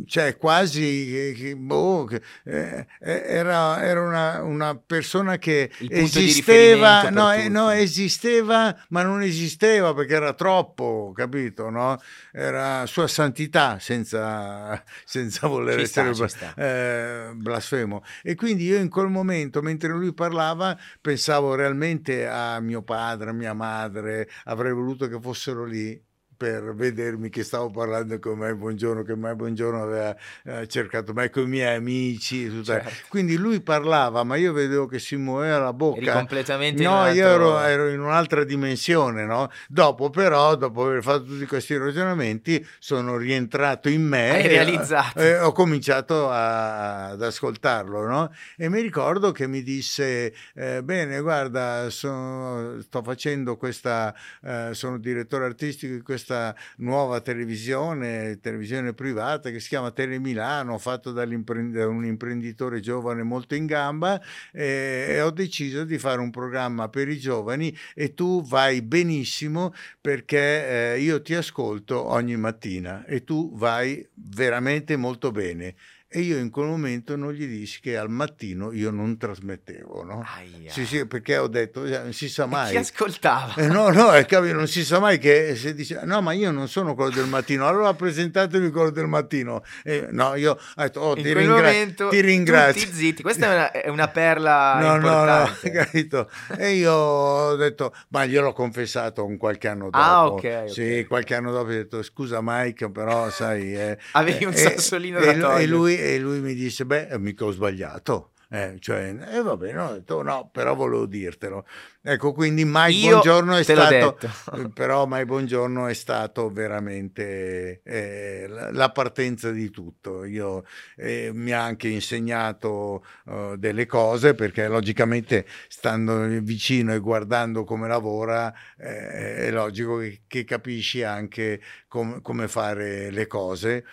cioè 0.06 0.36
quasi, 0.36 1.56
boh, 1.56 2.10
eh, 2.44 2.86
era, 3.00 3.82
era 3.82 4.02
una, 4.02 4.44
una, 4.44 4.76
persona 4.76 5.38
che 5.38 5.72
esisteva, 5.88 7.10
no, 7.10 7.34
eh, 7.34 7.48
no, 7.48 7.70
esisteva, 7.70 8.78
ma 8.90 9.04
non 9.04 9.22
esisteva 9.22 9.94
perché 9.94 10.16
era 10.16 10.34
troppo, 10.34 11.14
capito? 11.16 11.70
No? 11.70 11.98
Era 12.34 12.86
sua 12.88 13.08
santità 13.08 13.80
senza, 13.80 14.84
senza 15.06 15.48
voler 15.48 15.78
ci 15.78 15.84
essere 15.84 16.28
sta, 16.28 16.54
eh, 16.56 17.32
blasfemo. 17.34 18.04
E 18.22 18.36
quindi 18.36 18.66
io 18.66 18.78
in 18.78 18.90
quel 18.90 19.08
momento, 19.08 19.62
mentre 19.62 19.94
lui 19.94 20.14
parlava, 20.14 20.78
pensavo 21.00 21.56
realmente 21.56 22.28
a 22.28 22.60
mio 22.60 22.82
padre, 22.82 23.30
a 23.30 23.34
mia 23.34 23.54
madre, 23.54 24.30
a 24.44 24.56
avrei 24.58 24.74
voluto 24.74 25.08
che 25.08 25.22
fossero 25.22 25.64
lì 25.66 26.04
per 26.38 26.76
vedermi 26.76 27.30
che 27.30 27.44
stavo 27.44 27.72
parlando 27.72 28.20
con 28.20 28.38
me 28.38 28.54
buongiorno, 28.54 29.02
che 29.02 29.16
mai 29.16 29.36
buongiorno 29.36 29.82
aveva 29.82 30.16
eh, 30.44 30.68
cercato 30.68 31.12
me 31.14 31.32
con 31.32 31.44
i 31.44 31.48
miei 31.48 31.76
amici. 31.76 32.64
Certo. 32.64 32.90
Quindi 33.10 33.36
lui 33.38 33.60
parlava, 33.60 34.24
ma 34.24 34.36
io 34.36 34.54
vedevo 34.54 34.86
che 34.86 35.00
si 35.00 35.16
muoveva 35.16 35.58
la 35.58 35.74
bocca. 35.74 35.98
Eri 35.98 36.12
completamente 36.12 36.84
No, 36.84 37.00
altro... 37.00 37.16
io 37.16 37.28
ero, 37.28 37.60
ero, 37.60 37.90
in 37.90 38.00
un'altra 38.00 38.44
dimensione, 38.44 39.26
no? 39.26 39.50
Dopo 39.68 40.12
però, 40.12 40.56
dopo 40.56 40.86
aver 40.86 41.02
fatto 41.02 41.24
tutti 41.24 41.48
questi 41.48 41.76
ragionamenti, 41.76 42.66
sono 42.78 43.18
rientrato 43.18 43.90
in 43.90 44.04
me. 44.04 44.30
Hai 44.30 44.48
realizzato. 44.48 45.20
E, 45.20 45.40
ho 45.40 45.52
cominciato 45.52 46.30
a, 46.30 47.08
ad 47.10 47.22
ascoltarlo, 47.24 48.06
no? 48.06 48.32
E 48.56 48.70
mi 48.70 48.82
ricordo 48.82 49.32
che 49.32 49.48
mi 49.48 49.64
disse, 49.64 50.34
eh, 50.54 50.84
bene, 50.84 51.20
guarda, 51.20 51.90
sono, 51.90 52.80
sto 52.82 53.02
facendo 53.02 53.58
questa, 53.58 54.14
eh, 54.44 54.70
sono 54.74 55.00
direttore 55.00 55.46
artistico 55.46 55.96
di 55.96 56.02
questa 56.02 56.27
questa 56.28 56.54
nuova 56.78 57.22
televisione, 57.22 58.40
televisione 58.42 58.94
privata 58.94 59.50
che 59.50 59.62
si 59.62 59.70
chiama 59.70 59.92
Tele 59.92 60.20
Milano, 60.20 60.78
fatto 60.78 61.14
da 61.14 61.24
un 61.24 62.04
imprenditore 62.06 62.82
giovane 62.82 63.24
molto 63.24 63.56
in 63.56 63.66
gamba 63.66 64.22
e, 64.52 65.06
e 65.08 65.22
ho 65.22 65.32
deciso 65.32 65.86
di 65.86 65.98
fare 65.98 66.20
un 66.20 66.30
programma 66.30 66.90
per 66.90 67.08
i 67.08 67.18
giovani 67.18 67.76
e 67.96 68.14
tu 68.14 68.44
vai 68.44 68.82
benissimo 68.82 69.74
perché 70.02 70.96
eh, 70.96 71.00
io 71.00 71.22
ti 71.22 71.34
ascolto 71.34 72.10
ogni 72.10 72.36
mattina 72.36 73.06
e 73.06 73.24
tu 73.24 73.56
vai 73.56 74.06
veramente 74.14 74.98
molto 74.98 75.32
bene 75.32 75.76
e 76.10 76.22
io 76.22 76.38
in 76.38 76.50
quel 76.50 76.68
momento 76.68 77.18
non 77.18 77.34
gli 77.34 77.46
dissi 77.46 77.82
che 77.82 77.98
al 77.98 78.10
mattino 78.10 78.72
io 78.72 78.92
non 78.92 79.18
trasmettevo, 79.18 80.04
no? 80.04 80.26
Sì, 80.68 80.86
sì, 80.86 81.06
perché 81.06 81.38
ho 81.38 81.48
detto, 81.48 81.84
eh, 81.84 82.00
non 82.00 82.14
si 82.14 82.30
sa 82.30 82.46
mai. 82.46 82.70
E 82.70 82.72
chi 82.72 82.78
ascoltava? 82.78 83.56
Eh, 83.56 83.68
no, 83.68 83.90
no, 83.90 84.14
è 84.14 84.26
capito, 84.26 84.54
non 84.54 84.68
si 84.68 84.86
sa 84.86 85.00
mai 85.00 85.18
che 85.18 85.58
se 85.58 85.74
dice, 85.74 86.00
no, 86.06 86.22
ma 86.22 86.32
io 86.32 86.52
non 86.52 86.70
sono 86.70 86.96
quello 86.96 87.10
del 87.10 87.26
mattino, 87.26 87.68
allora 87.68 87.94
presentatevi 87.94 88.72
quello 88.72 88.90
del 88.90 89.08
mattino. 89.08 89.64
E, 89.84 90.08
no, 90.12 90.36
io 90.36 90.52
ho 90.52 90.82
detto, 90.82 91.02
oh, 91.02 91.14
ti, 91.14 91.34
ringra- 91.34 91.56
momento, 91.56 92.08
ti 92.08 92.22
ringrazio. 92.22 92.86
Tutti 92.86 92.96
zitti, 92.96 93.22
questa 93.22 93.46
è 93.46 93.54
una, 93.54 93.72
è 93.72 93.90
una 93.90 94.08
perla 94.08 94.80
no, 94.80 94.96
importante. 94.96 95.70
No, 95.70 95.74
no, 95.76 95.84
capito? 95.84 96.30
E 96.58 96.72
io 96.72 96.94
ho 96.94 97.56
detto, 97.58 97.94
ma 98.10 98.26
gliel'ho 98.26 98.54
confessato 98.54 99.26
un 99.26 99.36
qualche 99.36 99.68
anno 99.68 99.90
dopo. 99.90 99.98
Ah, 99.98 100.26
ok. 100.28 100.72
Sì, 100.72 100.82
okay. 100.82 101.06
qualche 101.06 101.36
anno 101.36 101.52
dopo 101.52 101.68
ho 101.68 101.74
detto, 101.74 102.02
scusa 102.02 102.40
Mike, 102.42 102.90
però 102.92 103.30
sai... 103.30 103.76
Eh, 103.76 103.98
Avevi 104.14 104.46
un 104.46 104.54
sassolino 104.54 105.20
da 105.20 105.34
togliere. 105.34 105.62
E 105.64 105.68
lui 105.68 105.97
e 105.98 106.20
lui 106.20 106.40
mi 106.40 106.54
disse, 106.54 106.86
beh, 106.86 107.18
mica 107.20 107.46
ho 107.46 107.52
sbagliato. 107.52 108.32
Eh, 108.50 108.78
cioè, 108.80 109.14
eh, 109.30 109.42
va 109.42 109.58
bene, 109.58 109.78
ho 109.78 109.94
detto 109.94 110.22
no, 110.22 110.50
però 110.50 110.74
volevo 110.74 111.06
dirtelo. 111.06 111.66
Ecco, 112.02 112.32
quindi 112.32 112.64
mai 112.64 112.96
Io 113.00 113.10
buongiorno 113.10 113.58
è 113.58 113.64
stato, 113.64 114.18
però 114.74 115.06
mai 115.06 115.26
buongiorno 115.26 115.88
è 115.88 115.94
stato 115.94 116.50
veramente 116.50 117.82
eh, 117.84 118.48
la 118.48 118.90
partenza 118.92 119.52
di 119.52 119.70
tutto. 119.70 120.24
Io 120.24 120.64
eh, 120.96 121.32
mi 121.34 121.52
ha 121.52 121.62
anche 121.62 121.90
insegnato 121.90 123.04
uh, 123.26 123.58
delle 123.58 123.86
cose 123.86 124.34
perché 124.34 124.70
logicamente 124.70 125.46
stando 125.68 126.26
vicino 126.42 126.94
e 126.94 127.00
guardando 127.00 127.66
come 127.66 127.90
lavora 127.90 128.54
eh, 128.78 129.48
è 129.48 129.52
logico 129.52 129.98
che, 129.98 130.22
che 130.26 130.46
capisci 130.46 131.04
anche 131.04 131.60
com- 131.90 132.22
come 132.22 132.48
fare 132.48 133.12
le 133.12 133.28
cose 133.28 133.84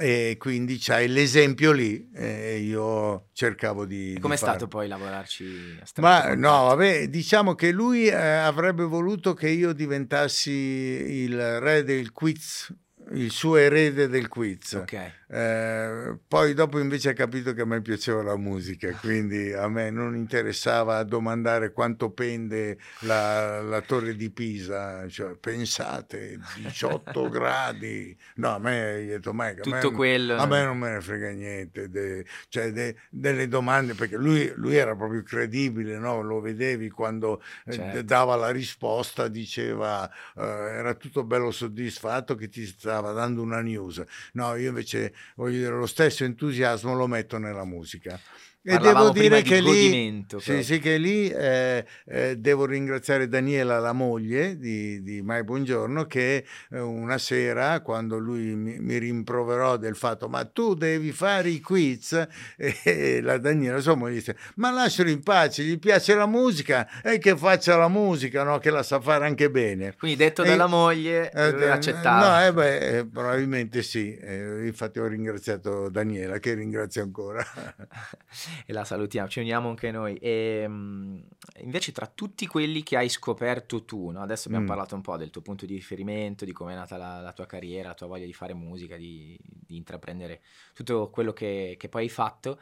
e 0.00 0.36
quindi 0.38 0.78
c'hai 0.78 1.08
l'esempio 1.08 1.72
lì 1.72 2.10
e 2.14 2.58
io 2.58 3.26
cercavo 3.32 3.84
di... 3.84 4.16
Com'è 4.18 4.34
di 4.34 4.40
stato 4.40 4.66
poi 4.66 4.88
lavorarci 4.88 5.78
a 5.80 6.00
Ma 6.00 6.34
no, 6.34 6.64
vabbè, 6.68 7.08
diciamo 7.08 7.54
che 7.54 7.70
lui 7.70 8.06
eh, 8.06 8.14
avrebbe 8.14 8.84
voluto 8.84 9.34
che 9.34 9.50
io 9.50 9.72
diventassi 9.74 10.50
il 10.50 11.60
re 11.60 11.84
del 11.84 12.12
quiz 12.12 12.72
il 13.12 13.30
suo 13.30 13.56
erede 13.56 14.08
del 14.08 14.28
quiz. 14.28 14.72
Okay. 14.72 15.12
Eh, 15.32 16.18
poi 16.26 16.54
dopo 16.54 16.78
invece 16.78 17.10
ha 17.10 17.12
capito 17.12 17.52
che 17.52 17.62
a 17.62 17.64
me 17.64 17.80
piaceva 17.80 18.22
la 18.22 18.36
musica, 18.36 18.90
quindi 19.00 19.52
a 19.52 19.68
me 19.68 19.90
non 19.90 20.16
interessava 20.16 21.02
domandare 21.02 21.72
quanto 21.72 22.10
pende 22.10 22.78
la, 23.00 23.60
la 23.60 23.80
torre 23.80 24.16
di 24.16 24.30
Pisa, 24.30 25.06
cioè, 25.08 25.36
pensate, 25.36 26.38
18 26.56 27.28
gradi, 27.30 28.16
no, 28.36 28.54
a 28.54 28.58
me, 28.58 29.04
detto, 29.06 29.32
ma, 29.32 29.52
Tutto 29.52 29.74
a 29.74 29.90
me, 29.90 29.96
quello. 29.96 30.36
A 30.36 30.46
me 30.46 30.64
non 30.64 30.78
me 30.78 30.92
ne 30.92 31.00
frega 31.00 31.30
niente, 31.30 31.88
de, 31.88 32.24
cioè, 32.48 32.72
de, 32.72 32.96
delle 33.08 33.48
domande, 33.48 33.94
perché 33.94 34.16
lui, 34.16 34.52
lui, 34.56 34.76
era 34.76 34.96
proprio 34.96 35.22
credibile, 35.22 35.98
no? 35.98 36.22
lo 36.22 36.40
vedevi 36.40 36.90
quando 36.90 37.42
eh, 37.66 37.72
certo. 37.72 38.02
dava 38.02 38.34
la 38.36 38.50
risposta, 38.50 39.28
diceva, 39.28 40.10
eh, 40.36 40.42
era 40.42 40.94
tutto 40.94 41.24
bello 41.24 41.50
soddisfatto 41.50 42.34
che 42.34 42.48
ti 42.48 42.66
stava 42.66 43.00
stava 43.00 43.12
dando 43.12 43.42
una 43.42 43.60
news. 43.60 44.02
No, 44.32 44.54
io 44.56 44.68
invece 44.68 45.12
voglio 45.36 45.58
dire, 45.58 45.70
lo 45.70 45.86
stesso 45.86 46.24
entusiasmo 46.24 46.94
lo 46.94 47.06
metto 47.06 47.38
nella 47.38 47.64
musica. 47.64 48.18
E 48.62 48.76
devo 48.76 49.08
dire 49.08 49.40
che 49.40 49.58
lì, 49.58 50.26
sì, 50.36 50.62
sì, 50.62 50.80
che 50.80 50.98
lì 50.98 51.30
eh, 51.30 51.82
eh, 52.04 52.36
devo 52.36 52.66
ringraziare 52.66 53.26
Daniela, 53.26 53.78
la 53.78 53.94
moglie 53.94 54.58
di, 54.58 55.02
di 55.02 55.22
Mai 55.22 55.44
Buongiorno, 55.44 56.04
che 56.04 56.44
eh, 56.70 56.78
una 56.78 57.16
sera, 57.16 57.80
quando 57.80 58.18
lui 58.18 58.54
mi, 58.54 58.78
mi, 58.78 58.98
rimproverò 58.98 59.78
del 59.78 59.96
fatto 59.96 60.28
ma 60.28 60.44
tu 60.44 60.74
devi 60.74 61.10
fare 61.10 61.48
i 61.48 61.60
quiz, 61.60 62.12
e 62.58 63.22
la 63.22 63.38
Daniela, 63.38 63.80
sua 63.80 63.94
moglie, 63.94 64.16
disse 64.16 64.36
ma 64.56 64.70
lascialo 64.70 65.08
in 65.08 65.22
pace, 65.22 65.62
gli 65.62 65.78
piace 65.78 66.14
la 66.14 66.26
musica 66.26 66.86
e 67.02 67.16
che 67.16 67.34
faccia 67.38 67.78
la 67.78 67.88
musica, 67.88 68.42
no? 68.42 68.58
che 68.58 68.68
la 68.68 68.82
sa 68.82 69.00
fare 69.00 69.24
anche 69.24 69.50
bene. 69.50 69.94
Quindi 69.96 70.18
detto 70.18 70.42
e, 70.42 70.48
dalla 70.48 70.66
moglie, 70.66 71.30
eh, 71.30 71.66
accettato. 71.66 72.26
No, 72.26 72.44
eh, 72.44 72.52
beh, 72.52 72.98
eh, 72.98 73.06
probabilmente 73.06 73.80
sì, 73.80 74.18
infatti 74.66 74.98
ho 74.98 75.06
ringraziato 75.06 75.88
Daniela, 75.88 76.38
che 76.38 76.52
ringrazio 76.52 77.02
ancora. 77.02 77.42
e 78.66 78.72
la 78.72 78.84
salutiamo, 78.84 79.28
ci 79.28 79.40
uniamo 79.40 79.68
anche 79.68 79.90
noi. 79.90 80.16
E, 80.16 80.64
um, 80.66 81.22
invece 81.60 81.92
tra 81.92 82.06
tutti 82.06 82.46
quelli 82.46 82.82
che 82.82 82.96
hai 82.96 83.08
scoperto 83.08 83.84
tu, 83.84 84.10
no? 84.10 84.22
adesso 84.22 84.48
abbiamo 84.48 84.64
mm. 84.64 84.68
parlato 84.68 84.94
un 84.94 85.00
po' 85.00 85.16
del 85.16 85.30
tuo 85.30 85.42
punto 85.42 85.66
di 85.66 85.74
riferimento, 85.74 86.44
di 86.44 86.52
come 86.52 86.72
è 86.72 86.76
nata 86.76 86.96
la, 86.96 87.20
la, 87.20 87.32
tua 87.32 87.46
carriera, 87.46 87.88
la 87.88 87.94
tua 87.94 88.06
voglia 88.06 88.26
di 88.26 88.32
fare 88.32 88.54
musica, 88.54 88.96
di, 88.96 89.38
di 89.42 89.76
intraprendere 89.76 90.40
tutto 90.74 91.10
quello 91.10 91.32
che, 91.32 91.76
che 91.78 91.88
poi 91.88 92.02
hai 92.02 92.08
fatto, 92.08 92.60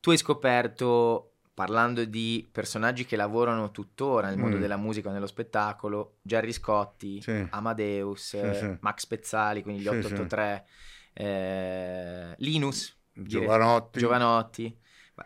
tu 0.00 0.10
hai 0.10 0.16
scoperto 0.16 1.32
parlando 1.58 2.04
di 2.04 2.48
personaggi 2.52 3.04
che 3.04 3.16
lavorano 3.16 3.72
tuttora 3.72 4.28
nel 4.28 4.38
mondo 4.38 4.58
mm. 4.58 4.60
della 4.60 4.76
musica 4.76 5.08
o 5.08 5.12
nello 5.12 5.26
spettacolo, 5.26 6.18
Gerry 6.22 6.52
Scotti, 6.52 7.20
sì. 7.20 7.46
Amadeus, 7.50 8.38
sì, 8.38 8.54
sì. 8.54 8.76
Max 8.78 9.06
Pezzali, 9.06 9.62
quindi 9.62 9.82
gli 9.82 9.88
883, 9.88 10.66
eh, 11.14 12.34
Linus, 12.38 12.96
Giovanotti. 13.12 13.98
Giovanotti. 13.98 14.78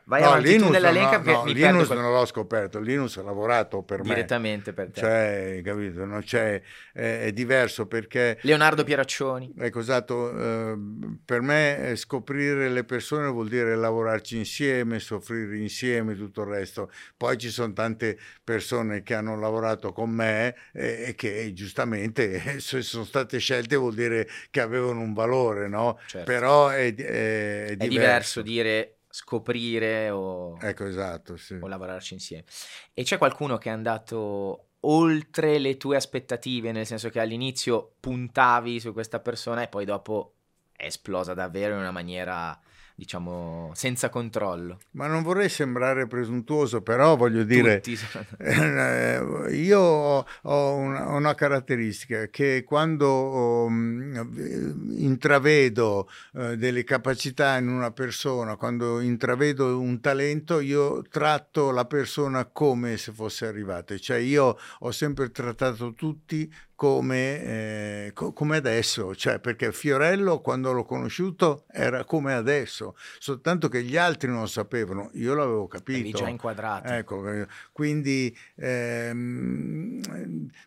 Vai 0.05 0.21
no, 0.21 0.29
avanti 0.29 0.49
Linus, 0.49 0.67
tu 0.67 0.73
nell'elenca 0.73 1.19
no, 1.19 1.33
no, 1.33 1.45
Linus 1.45 1.87
quel... 1.87 1.99
non 1.99 2.13
l'ho 2.13 2.25
scoperto, 2.25 2.81
Linus 2.81 3.17
ha 3.19 3.23
lavorato 3.23 3.83
per 3.83 4.01
Direttamente 4.01 4.73
me. 4.73 4.73
Direttamente 4.73 4.73
per 4.73 4.91
te. 4.91 5.01
Cioè, 5.01 5.63
capito? 5.63 6.05
Non 6.05 6.23
c'è, 6.23 6.61
è, 6.93 7.21
è, 7.25 7.33
diverso 7.33 7.87
perché... 7.87 8.39
Leonardo 8.43 8.85
Pieraccioni. 8.85 9.55
Ecco, 9.59 9.81
esatto. 9.81 10.31
Eh, 10.37 10.79
per 11.25 11.41
me 11.41 11.91
eh, 11.91 11.97
scoprire 11.97 12.69
le 12.69 12.85
persone 12.85 13.29
vuol 13.29 13.49
dire 13.49 13.75
lavorarci 13.77 14.37
insieme, 14.37 14.99
soffrire 14.99 15.57
insieme, 15.59 16.15
tutto 16.15 16.43
il 16.43 16.49
resto. 16.49 16.91
Poi 17.17 17.39
ci 17.39 17.51
sono 17.51 17.73
tante 17.73 18.19
persone 18.43 19.03
che 19.03 19.15
hanno 19.15 19.39
lavorato 19.39 19.93
con 19.93 20.11
me 20.11 20.55
e, 20.73 21.05
e 21.09 21.15
che 21.15 21.53
giustamente 21.53 22.59
se 22.61 22.83
sono 22.83 23.05
state 23.05 23.39
scelte 23.39 23.77
vuol 23.77 23.95
dire 23.95 24.29
che 24.51 24.61
avevano 24.61 25.01
un 25.01 25.13
valore, 25.13 25.69
no? 25.69 25.99
Certo. 26.07 26.31
Però 26.31 26.69
è, 26.69 26.95
è, 26.95 27.65
è 27.67 27.77
diverso. 27.77 27.85
È 27.85 27.89
diverso 27.89 28.43
dire 28.43 28.97
scoprire 29.15 30.09
o, 30.09 30.57
ecco, 30.59 30.87
esatto, 30.87 31.37
sì. 31.37 31.59
o 31.61 31.67
lavorarci 31.67 32.15
insieme. 32.15 32.45
E 32.95 33.03
c'è 33.03 33.19
qualcuno 33.19 33.59
che 33.59 33.69
è 33.69 33.73
andato 33.73 34.69
oltre 34.81 35.59
le 35.59 35.77
tue 35.77 35.97
aspettative, 35.97 36.73
nel 36.73 36.87
senso 36.87 37.11
che 37.11 37.21
all'inizio 37.21 37.97
puntavi 38.01 38.81
su 38.81 38.95
questa 38.95 39.21
persona 39.21 39.63
e 39.63 39.69
poi 39.69 39.85
dopo 39.85 40.37
è 40.73 40.87
esplosa 40.87 41.35
davvero 41.35 41.75
in 41.75 41.81
una 41.81 41.91
maniera 41.91 42.59
diciamo, 43.03 43.73
senza 43.75 44.09
controllo. 44.09 44.79
Ma 44.93 45.09
non 45.09 45.25
vorrei 45.25 45.49
sembrare 45.49 46.07
presuntuoso, 46.07 46.83
però 46.83 47.17
voglio 47.17 47.43
dire, 47.43 47.83
eh, 48.39 49.21
io 49.51 49.81
ho 49.81 50.75
una, 50.75 51.09
una, 51.09 51.35
caratteristica 51.35 52.29
che 52.29 52.63
quando 52.65 53.65
um, 53.67 54.95
intravedo 54.97 56.09
uh, 56.35 56.55
delle 56.55 56.85
capacità 56.85 57.57
in 57.57 57.69
una 57.69 57.91
persona, 57.91 58.55
quando 58.55 59.01
intravedo 59.01 59.81
un 59.81 60.01
talento, 60.01 60.61
io 60.61 61.03
tratto 61.03 61.73
la 61.73 61.87
persona 61.87 62.45
come 62.45 62.97
se 62.99 63.11
fosse 63.11 63.47
arrivata, 63.47 63.97
cioè 63.99 64.19
io 64.19 64.57
ho 64.79 64.91
sempre 64.93 65.31
trattato 65.33 65.93
tutti 65.95 66.49
come, 66.83 67.45
eh, 67.45 68.11
co- 68.13 68.33
come, 68.33 68.57
adesso, 68.57 69.15
cioè 69.15 69.39
perché 69.39 69.71
Fiorello 69.71 70.41
quando 70.41 70.73
l'ho 70.73 70.83
conosciuto 70.83 71.63
era 71.71 72.03
come 72.03 72.35
adesso, 72.35 72.97
soltanto 73.21 73.69
che 73.69 73.85
gli 73.85 73.97
altri 73.97 74.29
non 74.29 74.41
lo 74.41 74.47
sapevano, 74.47 75.11
io 75.13 75.33
l'avevo 75.35 75.69
capito. 75.69 76.01
Eri 76.01 76.11
già 76.11 76.27
inquadrato. 76.27 76.89
Ecco, 76.89 77.29
eh, 77.29 77.47
quindi 77.71 78.37
ehm, 78.57 80.01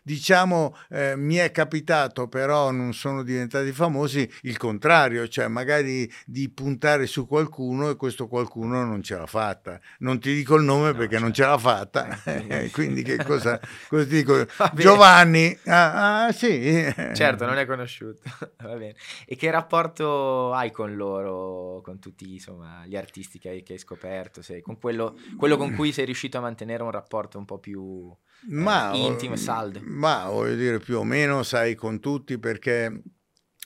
diciamo 0.02 0.74
eh, 0.88 1.16
mi 1.16 1.34
è 1.34 1.50
capitato, 1.50 2.28
però 2.28 2.70
non 2.70 2.94
sono 2.94 3.22
diventati 3.22 3.70
famosi, 3.72 4.26
il 4.44 4.56
contrario, 4.56 5.28
cioè 5.28 5.48
magari 5.48 6.10
di 6.24 6.48
puntare 6.48 7.04
su 7.04 7.26
qualcuno 7.26 7.90
e 7.90 7.96
questo 7.96 8.26
qualcuno 8.26 8.82
non 8.86 9.02
ce 9.02 9.18
l'ha 9.18 9.26
fatta. 9.26 9.78
Non 9.98 10.18
ti 10.18 10.32
dico 10.32 10.54
il 10.54 10.64
nome 10.64 10.92
no, 10.92 10.94
perché 10.94 11.18
certo. 11.18 11.24
non 11.24 11.34
ce 11.34 11.44
l'ha 11.44 11.58
fatta, 11.58 12.22
eh, 12.24 12.70
quindi 12.72 13.02
che 13.02 13.22
cosa, 13.22 13.60
cosa 13.86 14.04
dico? 14.04 14.46
Giovanni... 14.72 15.54
Ah, 15.66 16.04
Ah, 16.05 16.05
sì. 16.32 16.92
Certo, 17.14 17.44
non 17.46 17.58
è 17.58 17.66
conosciuto. 17.66 18.20
Va 18.62 18.76
bene. 18.76 18.94
E 19.26 19.36
che 19.36 19.50
rapporto 19.50 20.52
hai 20.52 20.70
con 20.70 20.94
loro, 20.96 21.80
con 21.82 21.98
tutti 21.98 22.32
insomma, 22.34 22.84
gli 22.86 22.96
artisti 22.96 23.38
che 23.38 23.48
hai, 23.48 23.62
che 23.62 23.74
hai 23.74 23.78
scoperto? 23.78 24.42
Sei, 24.42 24.60
con 24.62 24.78
quello, 24.78 25.16
quello, 25.36 25.56
con 25.56 25.74
cui 25.74 25.92
sei 25.92 26.04
riuscito 26.04 26.38
a 26.38 26.40
mantenere 26.40 26.82
un 26.82 26.90
rapporto 26.90 27.38
un 27.38 27.44
po' 27.44 27.58
più 27.58 28.14
ma, 28.48 28.92
eh, 28.92 28.98
intimo 28.98 29.34
e 29.34 29.38
saldo? 29.38 29.80
Ma 29.82 30.28
voglio 30.28 30.54
dire, 30.54 30.78
più 30.78 30.98
o 30.98 31.04
meno 31.04 31.42
sai 31.42 31.74
con 31.74 32.00
tutti 32.00 32.38
perché 32.38 33.02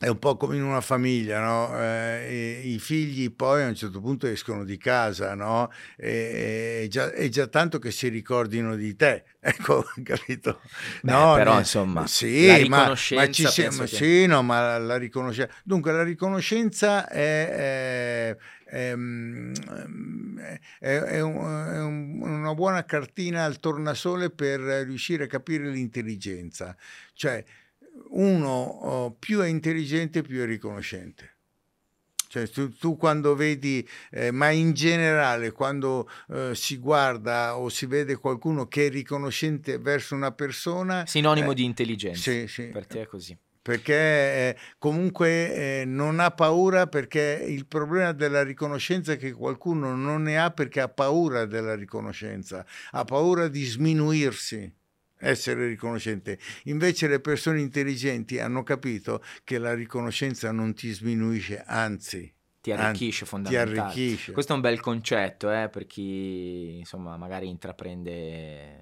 è 0.02 0.08
un 0.08 0.18
po' 0.18 0.38
come 0.38 0.56
in 0.56 0.62
una 0.62 0.80
famiglia, 0.80 1.40
no? 1.40 1.78
eh, 1.78 2.62
i 2.64 2.78
figli 2.78 3.30
poi 3.30 3.64
a 3.64 3.66
un 3.66 3.74
certo 3.74 4.00
punto 4.00 4.26
escono 4.26 4.64
di 4.64 4.78
casa, 4.78 5.34
no? 5.34 5.70
E, 5.94 6.84
è, 6.84 6.88
già, 6.88 7.12
è, 7.12 7.28
già, 7.28 7.46
tanto 7.48 7.78
che 7.78 7.90
si 7.90 8.08
ricordino 8.08 8.76
di 8.76 8.96
te, 8.96 9.24
ecco, 9.38 9.84
capito? 10.02 10.62
Beh, 11.02 11.12
no, 11.12 11.34
però 11.34 11.52
ne, 11.52 11.58
insomma, 11.58 12.06
sì, 12.06 12.46
la 12.46 12.56
riconoscenza... 12.56 13.14
Ma, 13.20 13.26
ma 13.26 13.30
ci 13.30 13.46
siamo, 13.48 13.80
che... 13.80 13.86
sì, 13.88 14.24
no, 14.24 14.42
ma 14.42 14.78
la 14.78 14.96
riconoscenza... 14.96 15.54
Dunque, 15.64 15.92
la 15.92 16.02
riconoscenza 16.02 17.06
è... 17.06 17.48
è, 17.48 18.36
è, 18.64 18.94
è 20.78 21.20
un, 21.20 22.20
una 22.22 22.54
buona 22.54 22.86
cartina 22.86 23.44
al 23.44 23.60
tornasole 23.60 24.30
per 24.30 24.60
riuscire 24.60 25.24
a 25.24 25.26
capire 25.26 25.68
l'intelligenza. 25.68 26.74
Cioè, 27.12 27.44
uno 28.08 28.62
oh, 28.62 29.10
più 29.12 29.40
è 29.40 29.46
intelligente 29.46 30.22
più 30.22 30.40
è 30.40 30.46
riconoscente. 30.46 31.34
Cioè, 32.30 32.48
tu, 32.48 32.72
tu, 32.76 32.96
quando 32.96 33.34
vedi, 33.34 33.86
eh, 34.12 34.30
ma 34.30 34.50
in 34.50 34.72
generale, 34.72 35.50
quando 35.50 36.08
eh, 36.28 36.52
si 36.54 36.76
guarda 36.76 37.56
o 37.56 37.68
si 37.68 37.86
vede 37.86 38.18
qualcuno 38.18 38.68
che 38.68 38.86
è 38.86 38.88
riconoscente 38.88 39.78
verso 39.78 40.14
una 40.14 40.30
persona... 40.30 41.04
Sinonimo 41.06 41.50
eh, 41.50 41.54
di 41.54 41.64
intelligenza. 41.64 42.30
Sì, 42.30 42.46
sì. 42.46 42.66
Per 42.66 42.86
te 42.86 43.02
è 43.02 43.06
così. 43.06 43.36
Perché 43.60 43.94
eh, 43.94 44.56
comunque 44.78 45.80
eh, 45.80 45.84
non 45.84 46.20
ha 46.20 46.30
paura, 46.30 46.86
perché 46.86 47.44
il 47.48 47.66
problema 47.66 48.12
della 48.12 48.44
riconoscenza 48.44 49.12
è 49.12 49.16
che 49.18 49.32
qualcuno 49.32 49.96
non 49.96 50.22
ne 50.22 50.38
ha 50.38 50.52
perché 50.52 50.80
ha 50.80 50.88
paura 50.88 51.46
della 51.46 51.74
riconoscenza, 51.74 52.64
ha 52.92 53.04
paura 53.04 53.48
di 53.48 53.64
sminuirsi 53.64 54.72
essere 55.20 55.66
riconoscente. 55.66 56.38
Invece 56.64 57.06
le 57.06 57.20
persone 57.20 57.60
intelligenti 57.60 58.38
hanno 58.38 58.62
capito 58.62 59.22
che 59.44 59.58
la 59.58 59.74
riconoscenza 59.74 60.50
non 60.50 60.74
ti 60.74 60.90
sminuisce, 60.90 61.62
anzi 61.64 62.32
ti 62.60 62.72
arricchisce 62.72 63.24
fondamentalmente. 63.24 63.80
Arricchisce. 63.80 64.32
Questo 64.32 64.52
è 64.52 64.56
un 64.56 64.60
bel 64.60 64.80
concetto 64.80 65.50
eh, 65.50 65.68
per 65.68 65.86
chi 65.86 66.78
insomma 66.78 67.16
magari 67.16 67.48
intraprende 67.48 68.80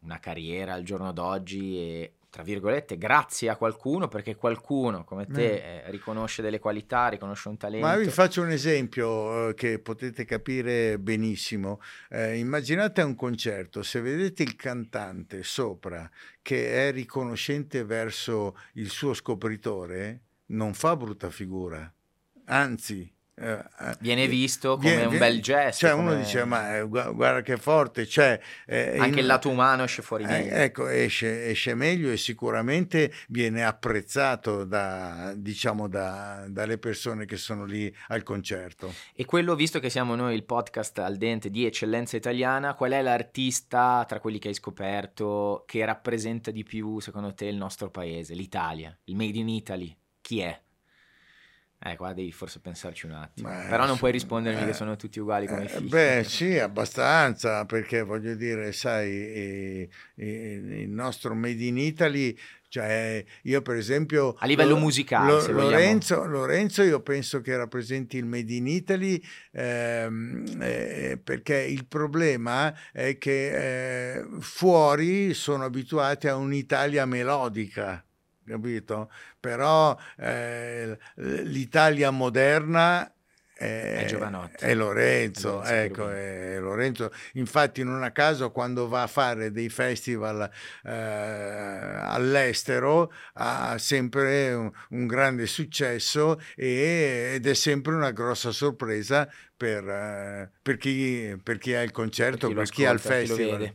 una 0.00 0.18
carriera 0.18 0.74
al 0.74 0.82
giorno 0.82 1.12
d'oggi 1.12 1.78
e 1.78 2.12
tra 2.32 2.42
virgolette, 2.42 2.96
grazie 2.96 3.50
a 3.50 3.56
qualcuno, 3.56 4.08
perché 4.08 4.36
qualcuno 4.36 5.04
come 5.04 5.26
te 5.26 5.82
eh. 5.84 5.90
riconosce 5.90 6.40
delle 6.40 6.58
qualità, 6.58 7.08
riconosce 7.08 7.50
un 7.50 7.58
talento. 7.58 7.86
Ma 7.86 7.96
vi 7.96 8.08
faccio 8.08 8.40
un 8.40 8.48
esempio 8.48 9.50
eh, 9.50 9.54
che 9.54 9.78
potete 9.80 10.24
capire 10.24 10.98
benissimo. 10.98 11.82
Eh, 12.08 12.38
immaginate 12.38 13.02
un 13.02 13.14
concerto, 13.14 13.82
se 13.82 14.00
vedete 14.00 14.42
il 14.44 14.56
cantante 14.56 15.42
sopra 15.42 16.10
che 16.40 16.88
è 16.88 16.90
riconoscente 16.90 17.84
verso 17.84 18.56
il 18.76 18.88
suo 18.88 19.12
scopritore, 19.12 20.20
non 20.46 20.72
fa 20.72 20.96
brutta 20.96 21.28
figura, 21.28 21.92
anzi 22.46 23.12
viene 23.98 24.26
visto 24.28 24.76
come 24.76 24.90
viene, 24.90 25.04
un 25.06 25.18
bel 25.18 25.40
gesto. 25.40 25.86
Cioè 25.86 25.96
come... 25.96 26.12
uno 26.12 26.20
dice 26.20 26.44
ma 26.44 26.78
eh, 26.78 26.86
guarda 26.86 27.42
che 27.42 27.56
forte, 27.56 28.06
cioè, 28.06 28.40
eh, 28.66 28.98
anche 28.98 29.18
in, 29.18 29.18
il 29.18 29.26
lato 29.26 29.48
umano 29.48 29.84
esce 29.84 30.02
fuori 30.02 30.24
meglio. 30.24 30.54
ecco, 30.54 30.88
esce, 30.88 31.46
esce, 31.46 31.74
meglio 31.74 32.10
e 32.10 32.16
sicuramente 32.16 33.12
viene 33.28 33.64
apprezzato 33.64 34.64
da, 34.64 35.32
diciamo, 35.36 35.88
da, 35.88 36.46
dalle 36.48 36.78
persone 36.78 37.24
che 37.24 37.36
sono 37.36 37.64
lì 37.64 37.92
al 38.08 38.22
concerto. 38.22 38.92
E 39.14 39.24
quello, 39.24 39.54
visto 39.54 39.80
che 39.80 39.90
siamo 39.90 40.14
noi 40.14 40.34
il 40.34 40.44
podcast 40.44 40.98
al 40.98 41.16
dente 41.16 41.50
di 41.50 41.66
eccellenza 41.66 42.16
italiana, 42.16 42.74
qual 42.74 42.92
è 42.92 43.02
l'artista 43.02 44.04
tra 44.06 44.20
quelli 44.20 44.38
che 44.38 44.48
hai 44.48 44.54
scoperto 44.54 45.64
che 45.66 45.84
rappresenta 45.84 46.50
di 46.50 46.62
più 46.62 47.00
secondo 47.00 47.34
te 47.34 47.46
il 47.46 47.56
nostro 47.56 47.90
paese, 47.90 48.34
l'Italia, 48.34 48.96
il 49.04 49.16
Made 49.16 49.38
in 49.38 49.48
Italy? 49.48 49.96
Chi 50.20 50.40
è? 50.40 50.60
Eh, 51.84 51.96
qua 51.96 52.12
devi 52.12 52.30
forse 52.30 52.60
pensarci 52.60 53.06
un 53.06 53.12
attimo. 53.12 53.48
Beh, 53.48 53.66
Però 53.68 53.86
non 53.86 53.98
puoi 53.98 54.12
rispondermi 54.12 54.62
eh, 54.62 54.66
che 54.66 54.72
sono 54.72 54.94
tutti 54.94 55.18
uguali 55.18 55.48
come 55.48 55.64
i 55.64 55.68
figli. 55.68 55.88
Beh, 55.88 56.22
sì, 56.24 56.56
abbastanza, 56.56 57.64
perché 57.64 58.02
voglio 58.02 58.36
dire, 58.36 58.70
sai, 58.70 59.10
eh, 59.10 59.88
il 60.14 60.90
nostro 60.90 61.34
Made 61.34 61.64
in 61.64 61.78
Italy, 61.78 62.38
cioè 62.68 63.24
io 63.42 63.62
per 63.62 63.74
esempio... 63.74 64.36
A 64.38 64.46
livello 64.46 64.74
lo, 64.74 64.78
musicale, 64.78 65.32
lo, 65.32 65.50
Lorenzo, 65.50 66.24
Lorenzo, 66.24 66.84
io 66.84 67.00
penso 67.00 67.40
che 67.40 67.56
rappresenti 67.56 68.16
il 68.16 68.26
Made 68.26 68.54
in 68.54 68.68
Italy 68.68 69.20
ehm, 69.50 70.58
eh, 70.60 71.20
perché 71.22 71.56
il 71.56 71.84
problema 71.86 72.72
è 72.92 73.18
che 73.18 74.18
eh, 74.18 74.26
fuori 74.38 75.34
sono 75.34 75.64
abituati 75.64 76.28
a 76.28 76.36
un'Italia 76.36 77.04
melodica 77.06 78.04
capito? 78.46 79.10
Però 79.40 79.98
eh, 80.16 80.98
l'Italia 81.14 82.10
moderna 82.10 83.12
è, 83.62 84.06
è, 84.06 84.50
è 84.58 84.74
Lorenzo, 84.74 85.62
ecco, 85.62 86.10
è 86.10 86.58
Lorenzo. 86.58 87.12
Infatti 87.34 87.84
non 87.84 88.02
a 88.02 88.10
caso 88.10 88.50
quando 88.50 88.88
va 88.88 89.02
a 89.02 89.06
fare 89.06 89.52
dei 89.52 89.68
festival 89.68 90.50
eh, 90.84 90.90
all'estero 90.90 93.12
ha 93.34 93.78
sempre 93.78 94.52
un, 94.52 94.68
un 94.90 95.06
grande 95.06 95.46
successo 95.46 96.40
e, 96.56 97.34
ed 97.34 97.46
è 97.46 97.54
sempre 97.54 97.94
una 97.94 98.10
grossa 98.10 98.50
sorpresa 98.50 99.30
per, 99.56 99.88
eh, 99.88 100.50
per, 100.60 100.76
chi, 100.76 101.40
per 101.40 101.58
chi, 101.58 101.72
ha 101.74 101.82
il 101.82 101.92
concerto, 101.92 102.48
per 102.48 102.48
chi, 102.48 102.54
per 102.54 102.70
chi 102.70 102.84
ha 102.84 102.90
il 102.90 102.98
festival. 102.98 103.74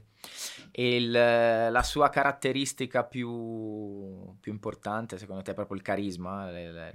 Il, 0.80 1.12
la 1.12 1.84
sua 1.84 2.10
caratteristica 2.10 3.04
più, 3.04 4.36
più, 4.40 4.52
importante, 4.52 5.18
secondo 5.18 5.42
te, 5.42 5.52
è 5.52 5.54
proprio 5.56 5.78
il 5.78 5.84
carisma? 5.84 6.52
Le, 6.52 6.72
le... 6.72 6.94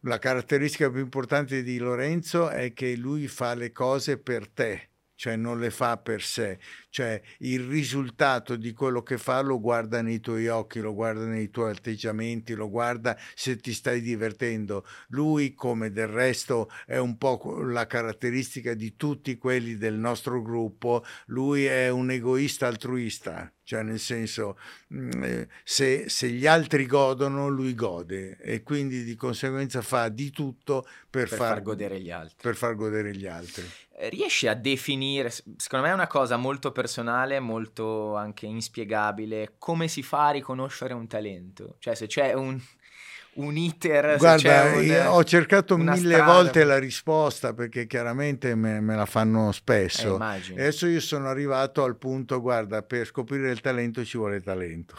La 0.00 0.18
caratteristica 0.18 0.90
più 0.90 1.00
importante 1.00 1.62
di 1.62 1.78
Lorenzo 1.78 2.48
è 2.48 2.72
che 2.72 2.96
lui 2.96 3.28
fa 3.28 3.54
le 3.54 3.70
cose 3.70 4.18
per 4.18 4.48
te 4.48 4.88
cioè 5.14 5.36
non 5.36 5.60
le 5.60 5.70
fa 5.70 5.96
per 5.96 6.22
sé, 6.22 6.58
cioè 6.90 7.20
il 7.38 7.60
risultato 7.60 8.56
di 8.56 8.72
quello 8.72 9.02
che 9.02 9.18
fa 9.18 9.40
lo 9.40 9.60
guarda 9.60 10.02
nei 10.02 10.20
tuoi 10.20 10.48
occhi, 10.48 10.80
lo 10.80 10.94
guarda 10.94 11.24
nei 11.24 11.50
tuoi 11.50 11.70
atteggiamenti, 11.70 12.54
lo 12.54 12.68
guarda 12.68 13.16
se 13.34 13.56
ti 13.56 13.72
stai 13.72 14.00
divertendo. 14.00 14.86
Lui, 15.08 15.54
come 15.54 15.90
del 15.90 16.08
resto, 16.08 16.70
è 16.86 16.98
un 16.98 17.16
po' 17.16 17.62
la 17.62 17.86
caratteristica 17.86 18.74
di 18.74 18.96
tutti 18.96 19.36
quelli 19.36 19.76
del 19.76 19.94
nostro 19.94 20.42
gruppo, 20.42 21.04
lui 21.26 21.64
è 21.64 21.88
un 21.88 22.10
egoista 22.10 22.66
altruista, 22.66 23.52
cioè 23.62 23.82
nel 23.82 23.98
senso 23.98 24.58
mm, 24.92 25.22
eh, 25.22 25.48
se, 25.64 26.08
se, 26.08 26.28
gli 26.28 26.46
altri 26.46 26.86
godono 26.86 27.48
lui 27.48 27.74
gode 27.74 28.36
e 28.36 28.62
quindi 28.62 29.04
di 29.04 29.14
conseguenza 29.14 29.80
fa 29.80 30.08
di 30.08 30.30
tutto 30.30 30.82
per, 30.82 31.28
per 31.28 31.28
far, 31.28 31.38
far, 31.38 31.62
godere 31.62 32.00
gli 32.00 32.10
altri. 32.10 32.36
Per 32.40 32.56
far 32.56 32.74
godere 32.74 33.16
gli 33.16 33.26
altri. 33.26 33.64
Riesci 33.96 34.48
a 34.48 34.54
definire, 34.54 35.30
secondo 35.30 35.86
me 35.86 35.90
è 35.90 35.94
una 35.94 36.08
cosa 36.08 36.36
molto 36.36 36.72
personale, 36.72 37.38
molto 37.38 38.16
anche 38.16 38.44
inspiegabile, 38.46 39.54
come 39.58 39.86
si 39.86 40.02
fa 40.02 40.28
a 40.28 40.30
riconoscere 40.32 40.94
un 40.94 41.06
talento? 41.06 41.76
Cioè 41.78 41.94
se 41.94 42.08
c'è 42.08 42.32
un, 42.32 42.60
un 43.34 43.56
iter. 43.56 44.16
Guarda, 44.18 44.72
un, 44.74 45.06
ho 45.08 45.22
cercato 45.22 45.76
mille 45.76 46.14
strada. 46.14 46.32
volte 46.32 46.64
la 46.64 46.78
risposta 46.78 47.54
perché 47.54 47.86
chiaramente 47.86 48.56
me, 48.56 48.80
me 48.80 48.96
la 48.96 49.06
fanno 49.06 49.52
spesso. 49.52 50.18
Eh, 50.20 50.52
Adesso 50.52 50.86
io 50.86 51.00
sono 51.00 51.28
arrivato 51.28 51.84
al 51.84 51.96
punto, 51.96 52.40
guarda, 52.40 52.82
per 52.82 53.06
scoprire 53.06 53.50
il 53.50 53.60
talento 53.60 54.04
ci 54.04 54.18
vuole 54.18 54.40
talento. 54.40 54.96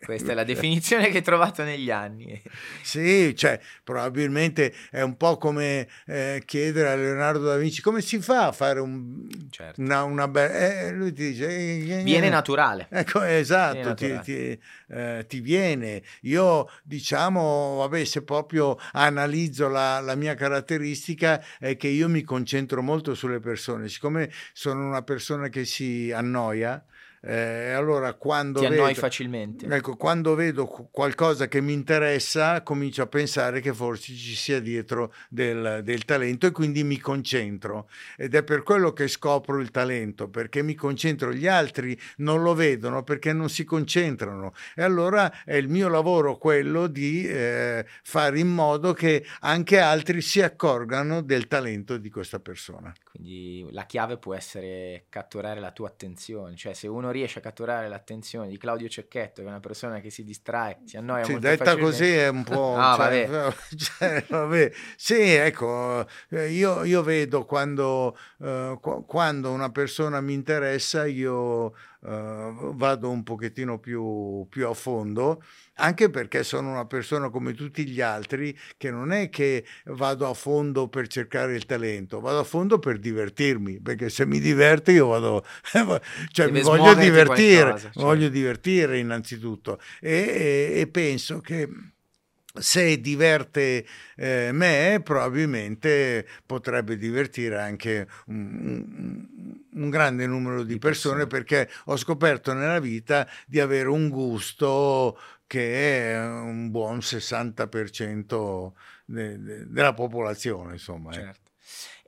Questa 0.00 0.32
è 0.32 0.34
la 0.34 0.42
definizione 0.42 1.10
che 1.10 1.18
hai 1.18 1.22
trovato 1.22 1.62
negli 1.62 1.90
anni. 1.90 2.42
Sì, 2.82 3.34
cioè, 3.36 3.60
probabilmente 3.84 4.74
è 4.90 5.00
un 5.00 5.16
po' 5.16 5.36
come 5.36 5.86
eh, 6.06 6.42
chiedere 6.44 6.90
a 6.90 6.96
Leonardo 6.96 7.46
da 7.46 7.56
Vinci 7.56 7.82
come 7.82 8.00
si 8.00 8.20
fa 8.20 8.48
a 8.48 8.52
fare 8.52 8.80
un, 8.80 9.28
certo. 9.48 9.80
una, 9.80 10.02
una 10.02 10.26
bella... 10.26 10.54
Eh, 10.54 10.92
lui 10.92 11.12
ti 11.12 11.28
dice... 11.30 11.48
Eh, 11.48 12.00
eh 12.00 12.02
viene 12.02 12.28
naturale. 12.28 12.88
Ecco, 12.90 13.22
esatto, 13.22 13.94
viene 13.94 14.20
ti, 14.22 14.58
ti, 14.58 14.60
eh, 14.88 15.24
ti, 15.28 15.40
viene. 15.40 16.02
Io, 16.22 16.68
diciamo, 16.82 17.76
vabbè, 17.76 18.04
se 18.04 18.22
proprio 18.22 18.76
analizzo 18.92 19.68
la, 19.68 20.00
la 20.00 20.16
mia 20.16 20.34
caratteristica 20.34 21.44
è 21.60 21.76
che 21.76 21.88
io 21.88 22.08
mi 22.08 22.22
concentro 22.22 22.82
molto 22.82 23.14
sulle 23.14 23.38
persone. 23.38 23.88
Siccome 23.88 24.32
sono 24.52 24.84
una 24.84 25.02
persona 25.02 25.48
che 25.48 25.64
si 25.64 26.10
annoia, 26.10 26.84
eh, 27.26 27.72
allora 27.72 28.14
quando 28.14 28.60
Ti 28.60 28.66
annoi 28.66 28.94
facilmente. 28.94 29.66
Ecco, 29.66 29.96
quando 29.96 30.36
vedo 30.36 30.66
qualcosa 30.66 31.48
che 31.48 31.60
mi 31.60 31.72
interessa, 31.72 32.62
comincio 32.62 33.02
a 33.02 33.08
pensare 33.08 33.60
che 33.60 33.74
forse 33.74 34.12
ci 34.14 34.36
sia 34.36 34.60
dietro 34.60 35.12
del, 35.28 35.80
del, 35.82 36.04
talento 36.04 36.46
e 36.46 36.52
quindi 36.52 36.84
mi 36.84 36.98
concentro. 36.98 37.88
Ed 38.16 38.36
è 38.36 38.44
per 38.44 38.62
quello 38.62 38.92
che 38.92 39.08
scopro 39.08 39.58
il 39.58 39.72
talento, 39.72 40.28
perché 40.28 40.62
mi 40.62 40.74
concentro. 40.74 41.32
Gli 41.32 41.48
altri 41.48 41.98
non 42.18 42.42
lo 42.42 42.54
vedono 42.54 43.02
perché 43.02 43.32
non 43.32 43.50
si 43.50 43.64
concentrano. 43.64 44.52
E 44.76 44.84
allora 44.84 45.42
è 45.44 45.56
il 45.56 45.68
mio 45.68 45.88
lavoro 45.88 46.38
quello 46.38 46.86
di 46.86 47.26
eh, 47.26 47.84
fare 48.04 48.38
in 48.38 48.48
modo 48.48 48.92
che 48.92 49.26
anche 49.40 49.80
altri 49.80 50.20
si 50.20 50.40
accorgano 50.42 51.22
del 51.22 51.48
talento 51.48 51.96
di 51.96 52.08
questa 52.08 52.38
persona. 52.38 52.94
Quindi 53.10 53.66
la 53.70 53.84
chiave 53.84 54.16
può 54.16 54.34
essere 54.34 55.06
catturare 55.08 55.58
la 55.58 55.72
tua 55.72 55.88
attenzione, 55.88 56.54
cioè 56.54 56.72
se 56.72 56.86
uno 56.86 57.10
riesce 57.16 57.38
a 57.38 57.42
catturare 57.42 57.88
l'attenzione 57.88 58.48
di 58.48 58.58
Claudio 58.58 58.88
Cecchetto, 58.88 59.40
che 59.40 59.46
è 59.46 59.50
una 59.50 59.60
persona 59.60 60.00
che 60.00 60.10
si 60.10 60.24
distrae, 60.24 60.80
si 60.84 60.96
annoia 60.96 61.24
sì, 61.24 61.32
molto 61.32 61.48
detta 61.48 61.64
facilmente. 61.64 61.90
così 61.90 62.12
è 62.12 62.28
un 62.28 62.44
po'... 62.44 62.76
ah, 62.78 62.96
cioè, 62.96 63.26
vabbè. 63.26 63.54
Cioè, 63.76 64.24
vabbè. 64.28 64.72
Sì, 64.96 65.20
ecco, 65.20 66.06
eh, 66.30 66.50
io, 66.50 66.84
io 66.84 67.02
vedo 67.02 67.44
quando, 67.44 68.16
uh, 68.38 68.78
quando, 69.06 69.50
una 69.50 69.70
persona 69.70 70.20
mi 70.20 70.34
interessa, 70.34 71.06
io 71.06 71.74
uh, 72.06 72.74
vado 72.74 73.10
un 73.10 73.22
pochettino 73.22 73.78
più, 73.78 74.46
più 74.48 74.66
a 74.68 74.74
fondo 74.74 75.42
anche 75.76 76.10
perché 76.10 76.42
sono 76.42 76.70
una 76.70 76.86
persona 76.86 77.28
come 77.28 77.52
tutti 77.52 77.86
gli 77.86 78.00
altri 78.00 78.56
che 78.76 78.90
non 78.90 79.12
è 79.12 79.28
che 79.28 79.64
vado 79.86 80.28
a 80.28 80.34
fondo 80.34 80.88
per 80.88 81.06
cercare 81.06 81.54
il 81.54 81.66
talento, 81.66 82.20
vado 82.20 82.38
a 82.38 82.44
fondo 82.44 82.78
per 82.78 82.98
divertirmi, 82.98 83.80
perché 83.80 84.08
se 84.08 84.26
mi 84.26 84.38
diverte 84.40 84.92
io 84.92 85.08
vado, 85.08 85.44
cioè 86.32 86.50
mi 86.50 86.62
voglio 86.62 86.94
divertire, 86.94 87.62
qualcosa, 87.62 87.90
cioè. 87.92 88.02
voglio 88.02 88.28
divertire 88.28 88.98
innanzitutto 88.98 89.78
e, 90.00 90.72
e, 90.74 90.80
e 90.80 90.86
penso 90.86 91.40
che 91.40 91.68
se 92.58 93.00
diverte 93.00 93.86
eh, 94.16 94.50
me, 94.52 95.00
probabilmente 95.02 96.26
potrebbe 96.44 96.96
divertire 96.96 97.60
anche 97.60 98.08
un, 98.26 99.26
un 99.72 99.90
grande 99.90 100.26
numero 100.26 100.62
di, 100.62 100.74
di 100.74 100.78
persone, 100.78 100.94
persone, 100.96 101.26
perché 101.26 101.70
ho 101.86 101.96
scoperto 101.96 102.52
nella 102.52 102.80
vita 102.80 103.28
di 103.46 103.60
avere 103.60 103.88
un 103.88 104.08
gusto 104.08 105.18
che 105.46 106.12
è 106.12 106.26
un 106.26 106.70
buon 106.70 106.98
60% 106.98 108.72
de, 109.04 109.40
de, 109.40 109.66
della 109.70 109.94
popolazione, 109.94 110.72
insomma. 110.72 111.10
Eh. 111.10 111.14
Certo. 111.14 111.50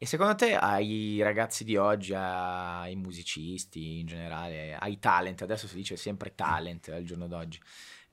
E 0.01 0.07
secondo 0.07 0.35
te 0.37 0.55
ai 0.55 1.21
ragazzi 1.23 1.65
di 1.65 1.77
oggi, 1.77 2.15
ai 2.15 2.95
musicisti 2.95 3.99
in 3.99 4.07
generale, 4.07 4.77
ai 4.77 4.99
talent, 4.99 5.43
adesso 5.43 5.67
si 5.67 5.75
dice 5.75 5.97
sempre 5.97 6.35
talent 6.35 6.89
al 6.89 7.03
giorno 7.03 7.27
d'oggi, 7.27 7.61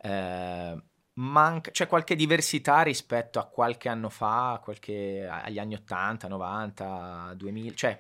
eh, 0.02 0.82
manca, 1.16 1.72
c'è 1.72 1.88
qualche 1.88 2.16
diversità 2.16 2.82
rispetto 2.82 3.40
a 3.40 3.46
qualche 3.46 3.90
anno 3.90 4.10
fa, 4.10 4.60
qualche, 4.64 5.28
agli 5.30 5.60
anni 5.60 5.76
80, 5.76 6.28
90, 6.28 7.34
2000? 7.36 7.74
Cioè, 7.74 8.00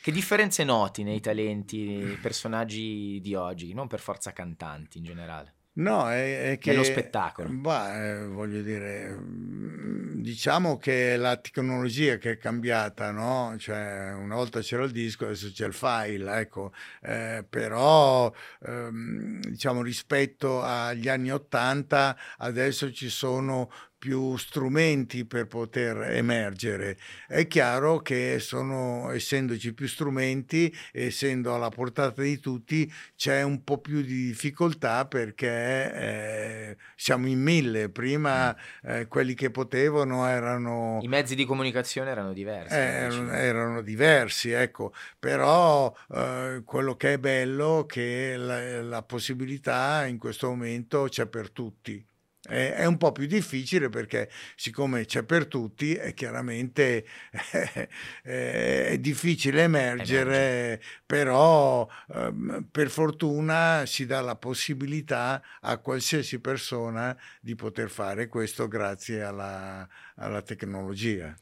che 0.00 0.12
differenze 0.12 0.64
noti 0.64 1.02
nei 1.02 1.20
talenti, 1.20 1.86
nei 1.86 2.16
personaggi 2.16 3.20
di 3.20 3.34
oggi, 3.34 3.72
non 3.72 3.86
per 3.86 4.00
forza 4.00 4.32
cantanti 4.32 4.98
in 4.98 5.04
generale? 5.04 5.54
No, 5.74 6.10
è, 6.10 6.52
è 6.52 6.58
che... 6.58 6.72
Nello 6.72 6.84
spettacolo. 6.84 7.48
Bah, 7.50 8.04
eh, 8.04 8.26
voglio 8.26 8.60
dire, 8.60 9.16
mm, 9.18 10.20
diciamo 10.20 10.76
che 10.76 11.16
la 11.16 11.36
tecnologia 11.38 12.18
che 12.18 12.32
è 12.32 12.36
cambiata, 12.36 13.10
no? 13.10 13.54
Cioè, 13.58 14.12
una 14.12 14.34
volta 14.34 14.60
c'era 14.60 14.84
il 14.84 14.90
disco, 14.90 15.24
adesso 15.24 15.50
c'è 15.50 15.66
il 15.66 15.72
file, 15.72 16.40
ecco. 16.40 16.72
Eh, 17.00 17.44
però, 17.48 18.30
ehm, 18.66 19.40
diciamo, 19.40 19.80
rispetto 19.80 20.62
agli 20.62 21.08
anni 21.08 21.30
Ottanta, 21.30 22.18
adesso 22.36 22.92
ci 22.92 23.08
sono 23.08 23.70
più 24.02 24.36
strumenti 24.36 25.24
per 25.24 25.46
poter 25.46 26.10
emergere. 26.10 26.98
È 27.28 27.46
chiaro 27.46 28.00
che 28.00 28.38
sono, 28.40 29.12
essendoci 29.12 29.72
più 29.74 29.86
strumenti, 29.86 30.74
essendo 30.90 31.54
alla 31.54 31.68
portata 31.68 32.20
di 32.20 32.40
tutti, 32.40 32.92
c'è 33.14 33.42
un 33.42 33.62
po' 33.62 33.78
più 33.78 34.02
di 34.02 34.26
difficoltà 34.26 35.06
perché 35.06 35.94
eh, 35.94 36.76
siamo 36.96 37.28
in 37.28 37.40
mille. 37.40 37.90
Prima 37.90 38.52
mm. 38.52 38.90
eh, 38.90 39.06
quelli 39.06 39.34
che 39.34 39.52
potevano 39.52 40.26
erano... 40.26 40.98
I 41.00 41.06
mezzi 41.06 41.36
di 41.36 41.44
comunicazione 41.44 42.10
erano 42.10 42.32
diversi. 42.32 42.74
Erano, 42.74 43.30
erano 43.30 43.82
diversi, 43.82 44.50
ecco. 44.50 44.92
Però 45.16 45.94
eh, 46.12 46.62
quello 46.64 46.96
che 46.96 47.12
è 47.12 47.18
bello 47.18 47.84
è 47.84 47.86
che 47.86 48.34
la, 48.36 48.82
la 48.82 49.02
possibilità 49.04 50.06
in 50.06 50.18
questo 50.18 50.48
momento 50.48 51.06
c'è 51.08 51.26
per 51.26 51.52
tutti. 51.52 52.04
È, 52.44 52.84
un 52.86 52.96
po' 52.96 53.12
più 53.12 53.26
difficile 53.26 53.88
perché 53.88 54.28
siccome 54.56 55.04
c'è 55.04 55.22
per 55.22 55.46
tutti 55.46 55.94
è 55.94 56.12
chiaramente 56.12 57.06
è 58.20 58.96
difficile 58.98 59.62
emergere, 59.62 60.36
Emerge. 60.36 60.86
però 61.06 61.88
ehm, 62.12 62.66
per 62.68 62.90
fortuna 62.90 63.84
si 63.86 64.06
dà 64.06 64.20
la 64.20 64.34
possibilità 64.34 65.40
a 65.60 65.78
qualsiasi 65.78 66.40
persona 66.40 67.16
di 67.40 67.54
poter 67.54 67.88
fare 67.88 68.26
questo 68.26 68.66
grazie 68.66 69.22
alla, 69.22 69.88
alla 70.16 70.42
tecnologia. 70.42 71.32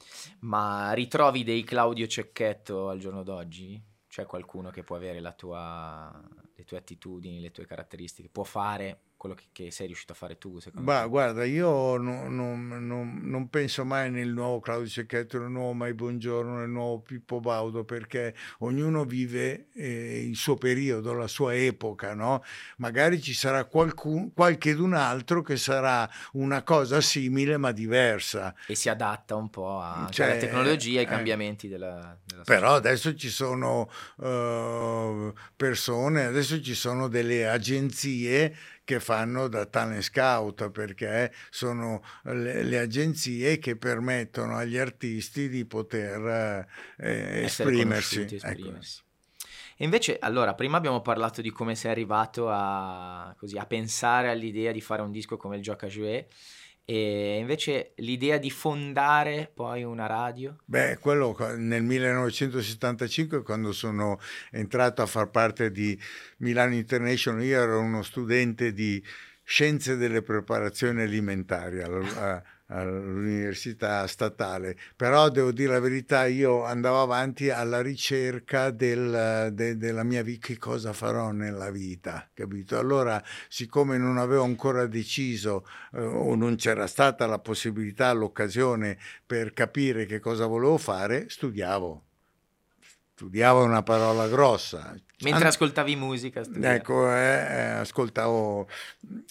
Ma 0.40 0.92
ritrovi 0.92 1.44
dei 1.44 1.64
Claudio 1.64 2.06
Cecchetto 2.06 2.90
al 2.90 2.98
giorno 2.98 3.22
d'oggi? 3.22 3.82
C'è 4.06 4.26
qualcuno 4.26 4.68
che 4.68 4.82
può 4.82 4.96
avere 4.96 5.22
tua, 5.34 6.12
le 6.54 6.64
tue 6.64 6.76
attitudini, 6.76 7.40
le 7.40 7.52
tue 7.52 7.64
caratteristiche, 7.64 8.28
può 8.28 8.44
fare 8.44 8.98
quello 9.20 9.34
che, 9.34 9.44
che, 9.52 9.70
sei 9.70 9.86
riuscito 9.86 10.12
a 10.12 10.16
fare 10.16 10.38
tu? 10.38 10.58
Bah, 10.72 11.04
guarda, 11.04 11.44
io 11.44 11.98
non, 11.98 12.34
non, 12.34 12.86
non, 12.86 13.20
non, 13.22 13.50
penso 13.50 13.84
mai 13.84 14.10
nel 14.10 14.30
nuovo 14.30 14.60
Claudio 14.60 14.88
Cecchetto, 14.88 15.38
nel 15.38 15.50
nuovo 15.50 15.74
Mai 15.74 15.92
Buongiorno, 15.92 16.56
nel 16.56 16.70
nuovo 16.70 17.00
Pippo 17.00 17.38
Baudo, 17.38 17.84
perché 17.84 18.34
ognuno 18.60 19.04
vive 19.04 19.66
eh, 19.74 20.24
il 20.24 20.36
suo 20.36 20.54
periodo, 20.54 21.12
la 21.12 21.26
sua 21.26 21.54
epoca, 21.54 22.14
no? 22.14 22.42
Magari 22.78 23.20
ci 23.20 23.34
sarà 23.34 23.66
qualcun, 23.66 24.32
qualchedun 24.32 24.94
altro 24.94 25.42
che 25.42 25.58
sarà 25.58 26.08
una 26.32 26.62
cosa 26.62 27.02
simile 27.02 27.58
ma 27.58 27.72
diversa. 27.72 28.54
E 28.66 28.74
si 28.74 28.88
adatta 28.88 29.36
un 29.36 29.50
po' 29.50 29.80
a, 29.80 30.08
cioè, 30.10 30.30
alla 30.30 30.40
tecnologia 30.40 30.94
e 30.94 31.02
ai 31.02 31.04
eh, 31.04 31.08
cambiamenti 31.08 31.68
della, 31.68 32.16
della 32.24 32.44
Però 32.44 32.72
adesso 32.72 33.14
ci 33.14 33.28
sono 33.28 33.90
uh, 34.16 35.30
persone, 35.54 36.24
adesso 36.24 36.58
ci 36.62 36.74
sono 36.74 37.06
delle 37.08 37.46
agenzie 37.46 38.78
che 38.90 38.98
fanno 38.98 39.46
da 39.46 39.66
talent 39.66 40.02
scout 40.02 40.68
perché 40.70 41.32
sono 41.48 42.02
le, 42.24 42.64
le 42.64 42.78
agenzie 42.80 43.60
che 43.60 43.76
permettono 43.76 44.56
agli 44.56 44.76
artisti 44.76 45.48
di 45.48 45.64
poter 45.64 46.66
eh, 46.98 47.44
esprimersi. 47.44 48.22
Ecco. 48.22 48.34
esprimersi. 48.34 49.02
E 49.76 49.84
invece, 49.84 50.18
allora, 50.18 50.54
prima 50.54 50.76
abbiamo 50.76 51.02
parlato 51.02 51.40
di 51.40 51.50
come 51.50 51.76
sei 51.76 51.92
arrivato 51.92 52.50
a, 52.50 53.32
così, 53.38 53.56
a 53.56 53.64
pensare 53.64 54.28
all'idea 54.28 54.72
di 54.72 54.80
fare 54.80 55.02
un 55.02 55.12
disco 55.12 55.36
come 55.36 55.56
il 55.56 55.62
Gioca 55.62 55.86
Jouet 55.86 56.26
e 56.84 57.38
invece 57.38 57.92
l'idea 57.96 58.38
di 58.38 58.50
fondare 58.50 59.50
poi 59.52 59.84
una 59.84 60.06
radio? 60.06 60.56
Beh, 60.64 60.98
quello 60.98 61.36
nel 61.56 61.82
1975 61.82 63.42
quando 63.42 63.72
sono 63.72 64.18
entrato 64.50 65.02
a 65.02 65.06
far 65.06 65.30
parte 65.30 65.70
di 65.70 65.98
Milano 66.38 66.74
International, 66.74 67.42
io 67.42 67.60
ero 67.60 67.80
uno 67.80 68.02
studente 68.02 68.72
di 68.72 69.02
scienze 69.44 69.96
delle 69.96 70.22
preparazioni 70.22 71.02
alimentari 71.02 71.80
all'università 72.70 74.06
statale, 74.06 74.76
però 74.96 75.28
devo 75.28 75.52
dire 75.52 75.72
la 75.72 75.80
verità, 75.80 76.26
io 76.26 76.64
andavo 76.64 77.02
avanti 77.02 77.50
alla 77.50 77.80
ricerca 77.80 78.70
del, 78.70 79.50
de, 79.52 79.76
della 79.76 80.02
mia 80.02 80.22
vita, 80.22 80.46
che 80.46 80.58
cosa 80.58 80.92
farò 80.92 81.30
nella 81.30 81.70
vita, 81.70 82.28
capito? 82.32 82.78
Allora, 82.78 83.22
siccome 83.48 83.98
non 83.98 84.18
avevo 84.18 84.44
ancora 84.44 84.86
deciso 84.86 85.66
eh, 85.92 86.00
o 86.00 86.34
non 86.34 86.56
c'era 86.56 86.86
stata 86.86 87.26
la 87.26 87.38
possibilità, 87.38 88.12
l'occasione 88.12 88.98
per 89.26 89.52
capire 89.52 90.06
che 90.06 90.20
cosa 90.20 90.46
volevo 90.46 90.78
fare, 90.78 91.28
studiavo 91.28 92.04
studiavo 93.20 93.62
una 93.62 93.82
parola 93.82 94.26
grossa. 94.28 94.96
Mentre 95.20 95.48
ascoltavi 95.48 95.94
musica? 95.94 96.42
Studiavo. 96.42 96.74
Ecco, 96.74 97.14
eh, 97.14 97.18
eh, 97.18 97.70
ascoltavo. 97.80 98.66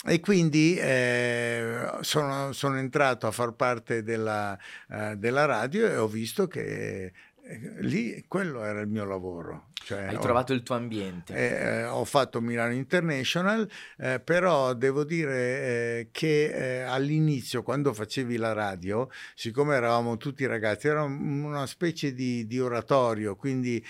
E 0.05 0.19
quindi 0.19 0.77
eh, 0.77 1.89
sono, 2.01 2.51
sono, 2.51 2.77
entrato 2.77 3.25
a 3.25 3.31
far 3.31 3.53
parte 3.53 4.03
della, 4.03 4.55
uh, 4.89 5.15
della 5.15 5.45
radio 5.45 5.87
e 5.87 5.97
ho 5.97 6.07
visto 6.07 6.45
che 6.45 7.05
eh, 7.41 7.73
lì 7.79 8.23
quello 8.27 8.63
era 8.63 8.79
il 8.81 8.87
mio 8.87 9.05
lavoro. 9.05 9.68
Cioè, 9.83 10.07
Hai 10.07 10.15
ho, 10.15 10.19
trovato 10.19 10.53
il 10.53 10.61
tuo 10.61 10.75
ambiente. 10.75 11.33
Eh, 11.33 11.67
eh, 11.67 11.83
ho 11.85 12.05
fatto 12.05 12.41
Milano 12.41 12.73
International, 12.73 13.67
eh, 13.97 14.19
però 14.19 14.73
devo 14.73 15.03
dire 15.03 15.33
eh, 15.35 16.09
che 16.11 16.45
eh, 16.45 16.81
all'inizio, 16.81 17.63
quando 17.63 17.93
facevi 17.93 18.37
la 18.37 18.53
radio, 18.53 19.09
siccome 19.33 19.75
eravamo 19.75 20.17
tutti 20.17 20.45
ragazzi, 20.45 20.87
era 20.87 21.03
una 21.03 21.65
specie 21.65 22.13
di, 22.13 22.45
di 22.45 22.59
oratorio, 22.59 23.35
quindi 23.35 23.83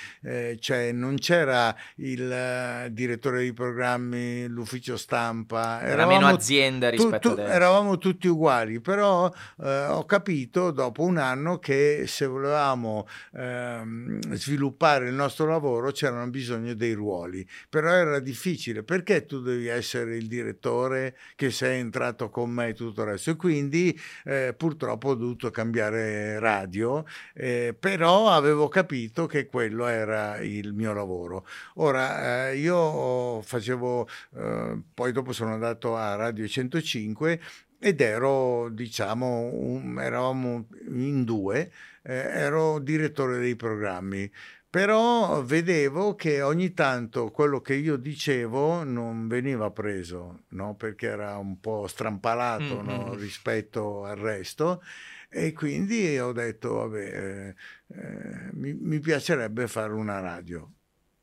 cioè, 0.59 0.91
non 0.91 1.17
c'era 1.17 1.75
il 1.95 2.87
direttore 2.91 3.39
dei 3.39 3.53
programmi, 3.53 4.47
l'ufficio 4.47 4.97
stampa. 4.97 5.81
Era 5.81 6.05
meno 6.05 6.27
azienda 6.27 6.89
rispetto 6.89 7.29
tu, 7.29 7.35
tu, 7.35 7.41
adesso. 7.41 7.53
Eravamo 7.55 7.97
tutti 7.97 8.27
uguali, 8.27 8.79
però 8.79 9.31
ho 9.57 10.05
capito 10.05 10.71
dopo 10.71 11.03
un 11.03 11.17
anno 11.17 11.57
che 11.57 12.05
se 12.07 12.25
volevamo 12.25 13.07
ehm, 13.33 14.19
sviluppare 14.33 15.07
il 15.07 15.13
nostro 15.13 15.47
lavoro, 15.47 15.78
lavoro 15.79 15.91
c'erano 15.91 16.29
bisogno 16.29 16.73
dei 16.73 16.93
ruoli, 16.93 17.47
però 17.69 17.91
era 17.91 18.19
difficile 18.19 18.83
perché 18.83 19.25
tu 19.25 19.41
devi 19.41 19.67
essere 19.67 20.15
il 20.17 20.27
direttore 20.27 21.17
che 21.35 21.49
sei 21.49 21.79
entrato 21.79 22.29
con 22.29 22.49
me 22.51 22.69
e 22.69 22.73
tutto 22.73 23.01
il 23.01 23.07
resto. 23.07 23.31
E 23.31 23.35
quindi 23.35 23.97
eh, 24.25 24.53
purtroppo 24.55 25.09
ho 25.09 25.15
dovuto 25.15 25.49
cambiare 25.49 26.39
radio, 26.39 27.05
eh, 27.33 27.75
però 27.77 28.29
avevo 28.29 28.67
capito 28.67 29.25
che 29.25 29.47
quello 29.47 29.87
era 29.87 30.37
il 30.39 30.73
mio 30.73 30.93
lavoro. 30.93 31.45
Ora 31.75 32.49
eh, 32.49 32.57
io 32.57 33.41
facevo, 33.41 34.07
eh, 34.35 34.81
poi 34.93 35.11
dopo 35.11 35.31
sono 35.31 35.53
andato 35.53 35.95
a 35.95 36.15
Radio 36.15 36.47
105 36.47 37.39
ed 37.81 38.01
ero, 38.01 38.67
diciamo, 38.69 39.51
un, 39.53 39.99
eravamo 40.01 40.67
in 40.89 41.23
due, 41.23 41.71
eh, 42.03 42.13
ero 42.13 42.79
direttore 42.79 43.39
dei 43.39 43.55
programmi 43.55 44.29
però 44.69 45.41
vedevo 45.43 46.13
che 46.15 46.41
ogni 46.41 46.73
tanto 46.73 47.31
quello 47.31 47.59
che 47.59 47.73
io 47.73 47.97
dicevo 47.97 48.83
non 48.83 49.27
veniva 49.27 49.71
preso, 49.71 50.43
no? 50.49 50.75
perché 50.75 51.07
era 51.07 51.37
un 51.37 51.59
po' 51.59 51.87
strampalato 51.87 52.81
mm-hmm. 52.83 52.85
no? 52.85 53.13
rispetto 53.15 54.05
al 54.05 54.17
resto 54.17 54.83
e 55.27 55.53
quindi 55.53 56.17
ho 56.19 56.31
detto, 56.31 56.75
vabbè, 56.75 56.99
eh, 56.99 57.55
eh, 57.95 58.49
mi, 58.53 58.73
mi 58.73 58.99
piacerebbe 58.99 59.67
fare 59.67 59.93
una 59.93 60.19
radio 60.19 60.71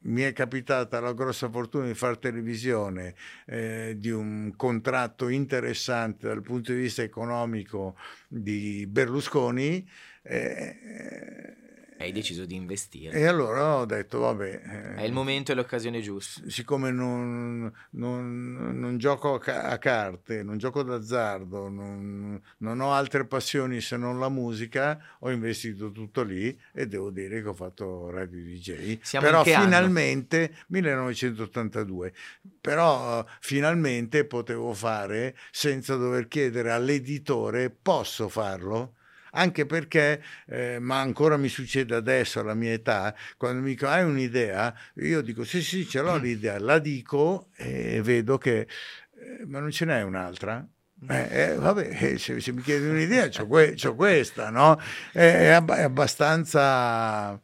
mi 0.06 0.22
è 0.22 0.32
capitata 0.32 1.00
la 1.00 1.12
grossa 1.12 1.50
fortuna 1.50 1.86
di 1.86 1.94
fare 1.94 2.20
televisione, 2.20 3.16
eh, 3.44 3.96
di 3.98 4.10
un 4.10 4.52
contratto 4.54 5.28
interessante 5.28 6.28
dal 6.28 6.42
punto 6.42 6.72
di 6.72 6.78
vista 6.78 7.02
economico 7.02 7.96
di 8.28 8.86
Berlusconi. 8.86 9.84
Eh, 10.22 11.56
hai 11.98 12.12
deciso 12.12 12.44
di 12.44 12.54
investire. 12.54 13.18
E 13.18 13.26
allora 13.26 13.76
ho 13.76 13.84
detto, 13.86 14.18
vabbè... 14.20 14.94
È 14.96 15.02
il 15.02 15.12
momento 15.12 15.52
e 15.52 15.54
l'occasione 15.54 16.00
giusta. 16.00 16.42
Siccome 16.46 16.90
non, 16.90 17.72
non, 17.90 18.78
non 18.78 18.98
gioco 18.98 19.40
a, 19.44 19.78
carte, 19.78 20.42
non 20.42 20.58
gioco 20.58 20.82
d'azzardo, 20.82 21.68
non, 21.68 22.40
non, 22.58 22.80
ho 22.80 22.92
altre 22.92 23.24
passioni 23.26 23.80
se 23.80 23.96
non 23.96 24.18
la 24.18 24.28
musica, 24.28 24.98
ho 25.20 25.30
investito 25.30 25.90
tutto 25.90 26.22
lì 26.22 26.58
e 26.72 26.86
devo 26.86 27.10
dire 27.10 27.40
che 27.40 27.48
ho 27.48 27.54
fatto 27.54 28.10
Radio 28.10 28.42
DJ. 28.42 28.98
Siamo 29.00 29.26
però 29.26 29.42
finalmente, 29.42 30.44
anno? 30.44 30.64
1982, 30.68 32.12
però 32.60 33.24
finalmente 33.40 34.26
potevo 34.26 34.74
fare 34.74 35.36
senza 35.50 35.96
dover 35.96 36.28
chiedere 36.28 36.72
all'editore, 36.72 37.70
posso 37.70 38.28
farlo? 38.28 38.95
Anche 39.36 39.66
perché, 39.66 40.22
eh, 40.46 40.78
ma 40.80 41.00
ancora 41.00 41.36
mi 41.36 41.48
succede 41.48 41.94
adesso 41.94 42.40
alla 42.40 42.54
mia 42.54 42.72
età, 42.72 43.14
quando 43.36 43.60
mi 43.60 43.70
dicono 43.70 43.92
hai 43.92 44.02
un'idea, 44.04 44.74
io 44.96 45.20
dico 45.20 45.44
sì 45.44 45.62
sì 45.62 45.86
ce 45.86 46.00
l'ho 46.00 46.18
mm. 46.18 46.22
l'idea, 46.22 46.58
la 46.58 46.78
dico 46.78 47.48
e 47.56 48.00
vedo 48.02 48.38
che 48.38 48.60
eh, 48.60 49.44
ma 49.46 49.60
non 49.60 49.70
ce 49.70 49.84
n'è 49.84 50.02
un'altra? 50.02 50.66
Eh, 51.08 51.28
eh, 51.30 51.54
vabbè, 51.54 51.88
eh, 52.14 52.18
se, 52.18 52.40
se, 52.40 52.52
mi 52.52 52.62
chiedi 52.62 52.86
un'idea, 52.86 53.28
c'ho, 53.28 53.46
que- 53.46 53.74
c'ho 53.74 53.94
questa, 53.94 54.50
no? 54.50 54.80
È, 55.12 55.48
ab- 55.48 55.72
è 55.72 55.82
abbastanza 55.82 57.38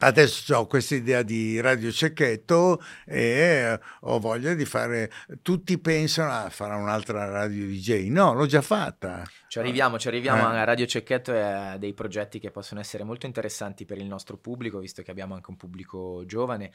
Adesso 0.00 0.56
ho 0.56 0.66
questa 0.68 0.94
idea 0.94 1.22
di 1.22 1.60
radio 1.60 1.90
cecchetto 1.90 2.80
e 3.04 3.76
ho 4.02 4.20
voglia 4.20 4.54
di 4.54 4.64
fare. 4.64 5.10
Tutti 5.42 5.76
pensano 5.78 6.30
a 6.30 6.44
ah, 6.44 6.50
fare 6.50 6.74
un'altra 6.74 7.24
radio 7.24 7.66
DJ. 7.66 8.08
No, 8.08 8.32
l'ho 8.32 8.46
già 8.46 8.62
fatta. 8.62 9.24
Ci 9.48 9.58
arriviamo, 9.58 9.98
ci 9.98 10.06
arriviamo. 10.06 10.54
Eh. 10.54 10.64
Radio 10.64 10.86
Cecchetto 10.86 11.32
è 11.32 11.76
dei 11.80 11.94
progetti 11.94 12.38
che 12.38 12.52
possono 12.52 12.78
essere 12.78 13.02
molto 13.02 13.26
interessanti 13.26 13.86
per 13.86 13.98
il 13.98 14.06
nostro 14.06 14.36
pubblico, 14.36 14.78
visto 14.78 15.02
che 15.02 15.10
abbiamo 15.10 15.34
anche 15.34 15.50
un 15.50 15.56
pubblico 15.56 16.22
giovane. 16.26 16.70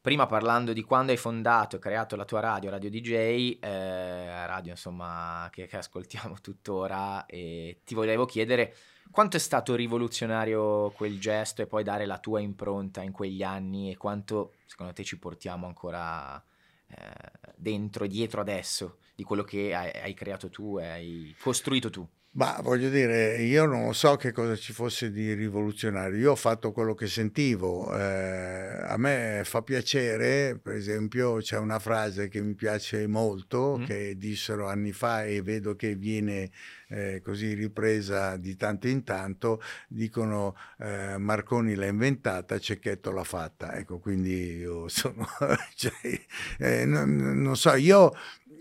Prima 0.00 0.26
parlando 0.26 0.72
di 0.72 0.82
quando 0.82 1.10
hai 1.10 1.18
fondato 1.18 1.76
e 1.76 1.78
creato 1.80 2.14
la 2.14 2.24
tua 2.24 2.38
radio, 2.38 2.70
Radio 2.70 2.90
DJ, 2.90 3.58
eh, 3.60 4.46
radio 4.46 4.70
insomma 4.70 5.48
che, 5.50 5.66
che 5.66 5.78
ascoltiamo 5.78 6.36
tuttora, 6.40 7.26
e 7.26 7.80
ti 7.84 7.96
volevo 7.96 8.24
chiedere 8.24 8.72
quanto 9.10 9.36
è 9.36 9.40
stato 9.40 9.74
rivoluzionario 9.74 10.90
quel 10.90 11.18
gesto 11.18 11.62
e 11.62 11.66
poi 11.66 11.82
dare 11.82 12.06
la 12.06 12.18
tua 12.18 12.40
impronta 12.40 13.02
in 13.02 13.12
quegli 13.12 13.42
anni 13.42 13.90
e 13.90 13.96
quanto 13.96 14.54
secondo 14.66 14.92
te 14.92 15.04
ci 15.04 15.18
portiamo 15.18 15.66
ancora 15.66 16.42
eh, 16.88 17.52
dentro 17.56 18.04
e 18.04 18.08
dietro 18.08 18.40
adesso 18.40 18.98
di 19.14 19.24
quello 19.24 19.42
che 19.42 19.74
hai, 19.74 19.90
hai 19.90 20.14
creato 20.14 20.48
tu 20.48 20.78
e 20.78 20.86
hai 20.86 21.36
costruito 21.38 21.90
tu? 21.90 22.06
Ma 22.32 22.60
voglio 22.62 22.90
dire, 22.90 23.38
io 23.38 23.64
non 23.64 23.94
so 23.94 24.16
che 24.16 24.32
cosa 24.32 24.54
ci 24.54 24.72
fosse 24.72 25.10
di 25.10 25.32
rivoluzionario, 25.32 26.18
io 26.18 26.30
ho 26.32 26.36
fatto 26.36 26.72
quello 26.72 26.94
che 26.94 27.06
sentivo, 27.06 27.92
eh, 27.98 28.78
a 28.86 28.96
me 28.98 29.40
fa 29.44 29.62
piacere, 29.62 30.56
per 30.62 30.74
esempio 30.74 31.38
c'è 31.38 31.56
una 31.56 31.78
frase 31.78 32.28
che 32.28 32.40
mi 32.42 32.54
piace 32.54 33.06
molto, 33.06 33.78
mm. 33.78 33.84
che 33.86 34.16
dissero 34.18 34.68
anni 34.68 34.92
fa 34.92 35.24
e 35.24 35.40
vedo 35.42 35.74
che 35.74 35.96
viene 35.96 36.50
eh, 36.88 37.20
così 37.24 37.54
ripresa 37.54 38.36
di 38.36 38.56
tanto 38.56 38.88
in 38.88 39.04
tanto, 39.04 39.60
dicono 39.88 40.54
eh, 40.78 41.16
Marconi 41.18 41.74
l'ha 41.74 41.86
inventata, 41.86 42.58
Cecchetto 42.58 43.10
l'ha 43.10 43.24
fatta, 43.24 43.74
ecco, 43.74 43.98
quindi 43.98 44.58
io 44.58 44.86
sono, 44.88 45.26
cioè, 45.74 46.20
eh, 46.58 46.84
non, 46.84 47.16
non 47.16 47.56
so, 47.56 47.74
io 47.74 48.12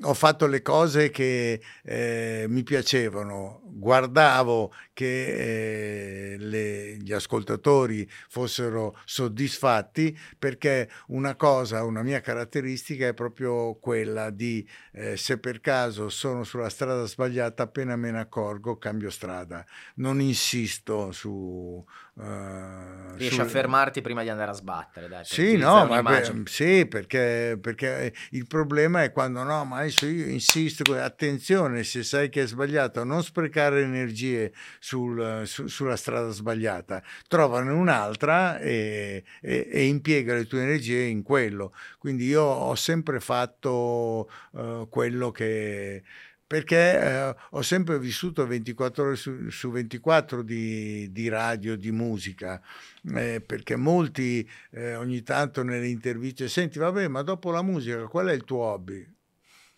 ho 0.02 0.14
fatto 0.14 0.45
le 0.45 0.62
cose 0.62 1.10
che 1.10 1.62
eh, 1.84 2.45
mi 2.48 2.64
piacevano, 2.64 3.62
guardavo 3.66 4.72
che 4.93 6.34
eh, 6.34 6.38
le, 6.38 6.98
gli 6.98 7.12
ascoltatori 7.12 8.08
fossero 8.28 8.98
soddisfatti 9.06 10.18
perché 10.38 10.89
una 11.08 11.36
cosa, 11.36 11.84
una 11.84 12.04
mia 12.04 12.22
caratteristica 12.22 13.08
è 13.08 13.14
proprio 13.14 13.76
quella 13.76 14.30
di 14.30 14.68
eh, 14.93 15.18
se 15.18 15.39
per 15.39 15.62
caso 15.62 16.10
sono 16.10 16.43
sulla 16.43 16.70
strada 16.70 17.06
sbagliata 17.06 17.64
appena 17.64 17.95
me 17.95 18.12
ne 18.12 18.20
accorgo 18.20 18.78
cambio 18.78 19.10
strada, 19.10 19.66
non 19.95 20.22
insisto 20.22 21.12
su 21.12 21.84
Uh, 22.18 23.15
Riesci 23.15 23.36
sul... 23.36 23.43
a 23.43 23.47
fermarti 23.47 24.01
prima 24.01 24.22
di 24.24 24.30
andare 24.30 24.51
a 24.51 24.53
sbattere. 24.53 25.07
Dai, 25.07 25.24
sì, 25.26 25.55
no, 25.55 25.86
ma 25.86 26.01
beh, 26.01 26.43
sì 26.45 26.86
perché, 26.88 27.57
perché, 27.59 28.13
il 28.32 28.47
problema 28.47 29.03
è 29.03 29.11
quando 29.11 29.43
no, 29.43 29.65
ma 29.65 29.80
adesso 29.80 30.05
io 30.05 30.26
insisto, 30.26 30.93
attenzione, 30.95 31.84
se 31.84 32.03
sai 32.03 32.30
che 32.30 32.43
è 32.43 32.47
sbagliato, 32.47 33.03
non 33.03 33.24
sprecare 33.24 33.82
energie 33.82 34.51
sul, 34.80 35.43
su, 35.45 35.68
sulla 35.68 35.95
strada 35.95 36.30
sbagliata, 36.30 37.03
trovane 37.28 37.72
un'altra 37.72 38.59
e, 38.59 39.24
e, 39.41 39.68
e, 39.72 39.86
impiega 39.86 40.34
le 40.34 40.45
tue 40.45 40.61
energie 40.61 41.03
in 41.03 41.24
quello. 41.24 41.74
Quindi 41.97 42.26
io 42.26 42.43
ho 42.43 42.76
sempre 42.76 43.20
fatto 43.20 44.30
uh, 44.51 44.88
quello 44.89 45.32
che 45.32 46.03
perché 46.48 47.00
eh, 47.00 47.36
ho 47.52 47.62
sempre 47.62 48.00
vissuto 48.00 48.48
24 48.48 49.04
ore 49.04 49.16
su, 49.18 49.50
su 49.50 49.70
24 49.70 50.41
di, 50.41 51.12
di, 51.12 51.28
radio, 51.28 51.76
di 51.76 51.91
musica, 51.91 52.62
eh, 53.16 53.43
perché 53.45 53.76
molti 53.76 54.50
eh, 54.72 54.95
ogni 54.95 55.22
tanto 55.24 55.62
nelle 55.62 55.89
interviste, 55.89 56.48
senti, 56.48 56.80
vabbè, 56.80 57.10
ma 57.10 57.22
dopo 57.22 57.52
la 57.52 57.62
musica 57.62 58.08
qual 58.08 58.28
è 58.28 58.34
il 58.34 58.45
tuo 58.45 58.60
hobby? 58.60 59.16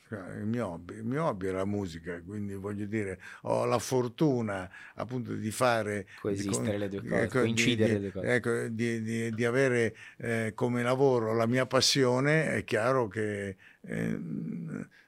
Cioè, 0.10 0.38
il 0.38 0.48
mio, 0.48 0.70
hobby, 0.70 0.96
il 0.96 1.04
mio 1.04 1.26
hobby 1.26 1.50
è 1.50 1.52
la 1.52 1.66
musica, 1.66 2.20
quindi 2.26 2.56
voglio 2.56 2.88
dire, 2.88 3.20
ho 3.42 3.66
la 3.66 3.78
fortuna 3.78 4.68
appunto 4.96 5.36
di 5.36 5.52
fare... 5.52 6.08
Coesistere 6.20 6.72
di, 6.72 6.78
le 6.80 6.90
due 6.90 7.02
cose, 7.02 7.22
ecco, 7.22 7.40
coincidere 7.42 7.88
di, 7.90 7.94
le 7.94 8.00
due 8.00 8.12
cose. 8.12 8.34
Ecco, 8.34 8.68
di, 8.70 9.02
di, 9.04 9.32
di 9.32 9.46
avere 9.46 9.96
eh, 10.18 10.54
come 10.56 10.82
lavoro 10.82 11.36
la 11.36 11.46
mia 11.46 11.68
passione, 11.68 12.56
è 12.56 12.64
chiaro 12.64 13.08
che 13.08 13.56
eh, 13.82 14.20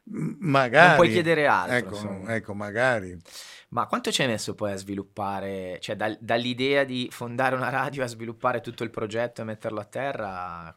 magari... 0.03 0.87
Non 0.87 0.95
puoi 0.97 1.09
chiedere 1.09 1.47
altro. 1.47 1.75
Ecco, 1.75 2.27
ecco, 2.27 2.53
magari. 2.53 3.17
Ma 3.69 3.87
quanto 3.87 4.11
ci 4.11 4.21
hai 4.21 4.27
messo 4.27 4.53
poi 4.53 4.73
a 4.73 4.75
sviluppare, 4.75 5.79
cioè 5.81 5.95
dal, 5.95 6.15
dall'idea 6.21 6.83
di 6.83 7.07
fondare 7.09 7.55
una 7.55 7.69
radio 7.69 8.03
a 8.03 8.07
sviluppare 8.07 8.61
tutto 8.61 8.83
il 8.83 8.91
progetto 8.91 9.41
e 9.41 9.45
metterlo 9.45 9.79
a 9.79 9.85
terra? 9.85 10.75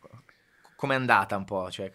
Com'è 0.77 0.95
andata 0.95 1.37
un 1.37 1.45
po'? 1.45 1.71
Cioè... 1.71 1.93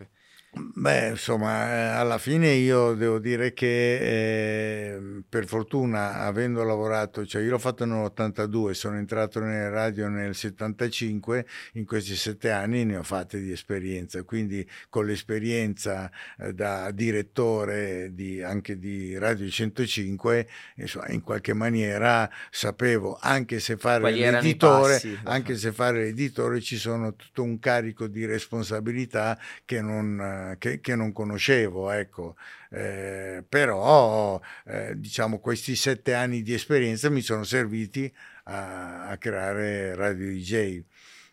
Beh, 0.51 1.09
insomma, 1.09 1.67
eh, 1.69 1.97
alla 1.99 2.17
fine 2.17 2.49
io 2.53 2.95
devo 2.95 3.19
dire 3.19 3.53
che 3.53 4.95
eh, 4.95 5.21
per 5.29 5.45
fortuna, 5.45 6.21
avendo 6.21 6.63
lavorato, 6.63 7.23
cioè 7.23 7.43
io 7.43 7.51
l'ho 7.51 7.59
fatto 7.59 7.85
nell'82, 7.85 8.71
sono 8.71 8.97
entrato 8.97 9.39
nelle 9.39 9.69
radio 9.69 10.09
nel 10.09 10.33
75, 10.33 11.45
in 11.73 11.85
questi 11.85 12.15
sette 12.15 12.49
anni 12.49 12.83
ne 12.83 12.97
ho 12.97 13.03
fatte 13.03 13.39
di 13.39 13.51
esperienza, 13.51 14.23
quindi 14.23 14.67
con 14.89 15.05
l'esperienza 15.05 16.09
eh, 16.39 16.51
da 16.51 16.89
direttore 16.89 18.15
di, 18.15 18.41
anche 18.41 18.79
di 18.79 19.19
Radio 19.19 19.47
105, 19.47 20.47
insomma, 20.77 21.09
in 21.09 21.21
qualche 21.21 21.53
maniera 21.53 22.27
sapevo, 22.49 23.19
anche 23.21 23.59
se 23.59 23.77
fare 23.77 24.11
l'editore, 24.11 24.93
passi, 24.93 25.19
anche 25.25 25.55
se 25.55 25.71
fare 25.71 26.05
l'editore 26.05 26.59
ci 26.59 26.77
sono 26.77 27.13
tutto 27.13 27.43
un 27.43 27.59
carico 27.59 28.07
di 28.07 28.25
responsabilità 28.25 29.37
che 29.63 29.81
non 29.81 30.37
che, 30.57 30.79
che, 30.81 30.95
non 30.95 31.11
conoscevo, 31.11 31.91
ecco. 31.91 32.35
Eh, 32.69 33.43
però 33.47 34.39
eh, 34.65 34.93
diciamo 34.97 35.39
questi 35.39 35.75
sette 35.75 36.13
anni 36.13 36.41
di 36.41 36.53
esperienza 36.53 37.09
mi 37.09 37.21
sono 37.21 37.43
serviti 37.43 38.11
a, 38.45 39.07
a 39.07 39.17
creare 39.17 39.95
Radio 39.95 40.27
DJ 40.27 40.83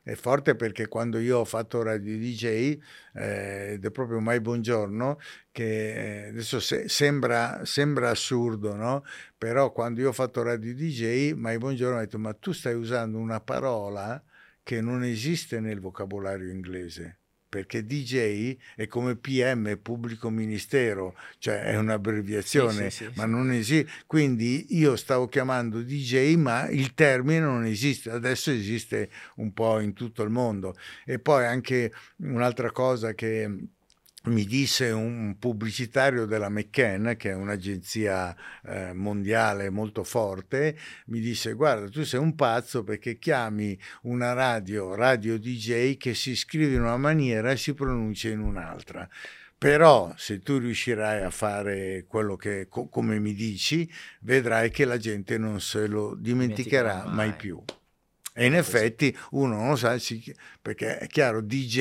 è 0.07 0.15
forte 0.15 0.55
perché 0.55 0.87
quando 0.87 1.19
io 1.19 1.39
ho 1.39 1.45
fatto 1.45 1.83
Radio 1.83 2.17
DJ 2.17 2.79
eh, 3.15 3.73
ed 3.73 3.85
è 3.85 3.91
proprio 3.91 4.21
Mai 4.21 4.41
Buongiorno 4.41 5.19
che 5.51 6.27
eh, 6.27 6.29
adesso 6.29 6.61
se, 6.61 6.89
sembra, 6.89 7.65
sembra, 7.65 8.11
assurdo 8.11 8.77
no? 8.77 9.05
però 9.37 9.73
quando 9.73 10.01
io 10.01 10.11
ho 10.11 10.13
fatto 10.13 10.45
Radio 10.45 10.73
DJ 10.77 11.33
Mai 11.33 11.59
Buongiorno 11.59 11.97
ho 11.97 12.01
detto 12.01 12.21
ma 12.21 12.33
tu 12.35 12.53
stai 12.53 12.75
usando 12.75 13.19
una 13.19 13.41
parola 13.41 14.23
che 14.63 14.81
non 14.81 15.03
esiste 15.03 15.59
nel 15.59 15.81
vocabolario 15.81 16.53
inglese 16.53 17.19
perché 17.49 17.85
DJ 17.85 18.57
è 18.75 18.87
come 18.87 19.17
PM, 19.17 19.79
pubblico 19.79 20.31
ministero, 20.31 21.17
cioè 21.39 21.63
è 21.63 21.77
un'abbreviazione, 21.77 22.91
sì, 22.91 23.05
sì, 23.05 23.11
sì, 23.11 23.11
ma 23.17 23.27
non 23.27 23.51
esiste. 23.51 23.91
Quindi 24.07 24.67
io 24.77 24.97
stavo 24.97 25.29
chiamando 25.29 25.83
DJ, 25.83 26.35
ma 26.35 26.69
il 26.69 26.95
termine 26.95 27.41
non 27.41 27.65
esiste, 27.65 28.11
adesso 28.11 28.51
esiste 28.51 29.11
un 29.37 29.53
po' 29.53 29.81
in 29.81 29.93
tutto 29.93 30.23
il 30.23 30.31
mondo. 30.31 30.77
E 31.05 31.19
poi 31.19 31.45
anche 31.47 31.93
un'altra 32.17 32.71
cosa 32.71 33.15
che 33.15 33.69
mi 34.27 34.45
disse 34.45 34.91
un 34.91 35.37
pubblicitario 35.39 36.27
della 36.27 36.49
McCann, 36.49 37.13
che 37.13 37.31
è 37.31 37.35
un'agenzia 37.35 38.35
eh, 38.65 38.93
mondiale 38.93 39.71
molto 39.71 40.05
forte, 40.05 40.77
mi 41.07 41.21
disse 41.21 41.53
guarda 41.53 41.89
tu 41.89 42.05
sei 42.05 42.21
un 42.21 42.35
pazzo 42.35 42.83
perché 42.83 43.19
chiami 43.19 43.79
una 44.03 44.33
radio, 44.33 44.95
radio 44.95 45.39
DJ 45.39 45.97
che 45.97 46.15
si 46.15 46.35
scrive 46.35 46.75
in 46.75 46.83
una 46.83 46.97
maniera 46.97 47.51
e 47.51 47.57
si 47.57 47.75
pronuncia 47.75 48.29
in 48.29 48.41
un'altra. 48.41 49.09
Però 49.59 50.13
se 50.17 50.41
tu 50.41 50.59
riuscirai 50.59 51.23
a 51.23 51.31
fare 51.31 52.05
quello 52.07 52.37
che, 52.37 52.67
co- 52.69 52.89
come 52.89 53.19
mi 53.19 53.33
dici, 53.33 53.91
vedrai 54.21 54.71
che 54.71 54.85
la 54.85 54.99
gente 54.99 55.39
non 55.39 55.61
se 55.61 55.87
lo 55.87 56.15
dimenticherà 56.15 57.05
mai. 57.07 57.15
mai 57.15 57.33
più. 57.33 57.63
E 58.39 58.45
in 58.45 58.55
effetti 58.55 59.17
uno 59.31 59.57
non 59.57 59.69
lo 59.71 59.77
sa, 59.77 59.97
perché 60.61 60.99
è 60.99 61.07
chiaro, 61.07 61.41
DJ, 61.41 61.79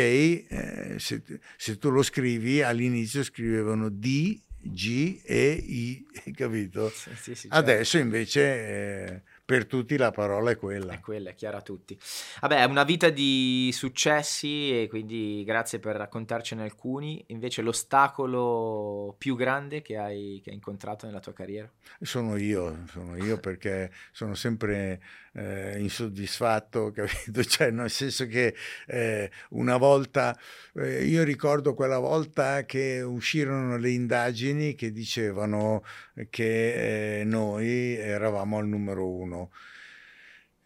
eh, 0.47 0.95
se, 0.99 1.21
se, 1.57 1.77
tu 1.77 1.89
lo 1.89 2.01
scrivi, 2.01 2.61
all'inizio 2.61 3.23
scrivevano 3.23 3.89
D, 3.89 4.39
G, 4.61 5.19
E, 5.25 5.51
I, 5.51 6.07
capito? 6.33 6.87
Sì, 6.91 7.09
sì, 7.15 7.35
sì, 7.35 7.49
certo. 7.49 7.57
Adesso 7.57 7.97
invece, 7.97 8.41
eh, 8.41 9.21
per 9.43 9.65
tutti 9.67 9.97
la 9.97 10.11
parola 10.11 10.51
è 10.51 10.57
quella. 10.57 10.93
È 10.93 10.99
quella, 11.01 11.31
è 11.31 11.35
chiara 11.35 11.57
a 11.57 11.61
tutti. 11.61 11.99
Vabbè, 12.39 12.61
è 12.61 12.63
una 12.63 12.83
vita 12.83 13.09
di 13.09 13.69
successi 13.73 14.81
e 14.81 14.87
quindi 14.87 15.43
grazie 15.45 15.79
per 15.79 15.97
raccontarcene 15.97 16.63
alcuni. 16.63 17.21
Invece 17.27 17.61
l'ostacolo 17.61 19.13
più 19.17 19.35
grande 19.35 19.81
che 19.81 19.97
hai, 19.97 20.39
che 20.41 20.51
hai 20.51 20.55
incontrato 20.55 21.05
nella 21.05 21.19
tua 21.19 21.33
carriera? 21.33 21.69
Sono 21.99 22.37
io, 22.37 22.85
sono 22.89 23.17
io 23.17 23.37
perché 23.43 23.91
sono 24.11 24.33
sempre 24.33 25.01
eh, 25.35 25.79
insoddisfatto, 25.79 26.91
capito? 26.95 27.43
Cioè, 27.43 27.71
nel 27.71 27.89
senso 27.89 28.25
che 28.27 28.55
eh, 28.87 29.29
una 29.49 29.77
volta, 29.77 30.37
eh, 30.75 31.05
io 31.05 31.23
ricordo 31.23 31.73
quella 31.73 31.99
volta 31.99 32.65
che 32.65 33.01
uscirono 33.01 33.77
le 33.77 33.89
indagini 33.91 34.75
che 34.75 34.91
dicevano 34.91 35.83
che 36.29 37.19
eh, 37.19 37.23
noi 37.23 37.95
eravamo 37.95 38.57
al 38.57 38.67
numero 38.67 39.07
uno. 39.07 39.51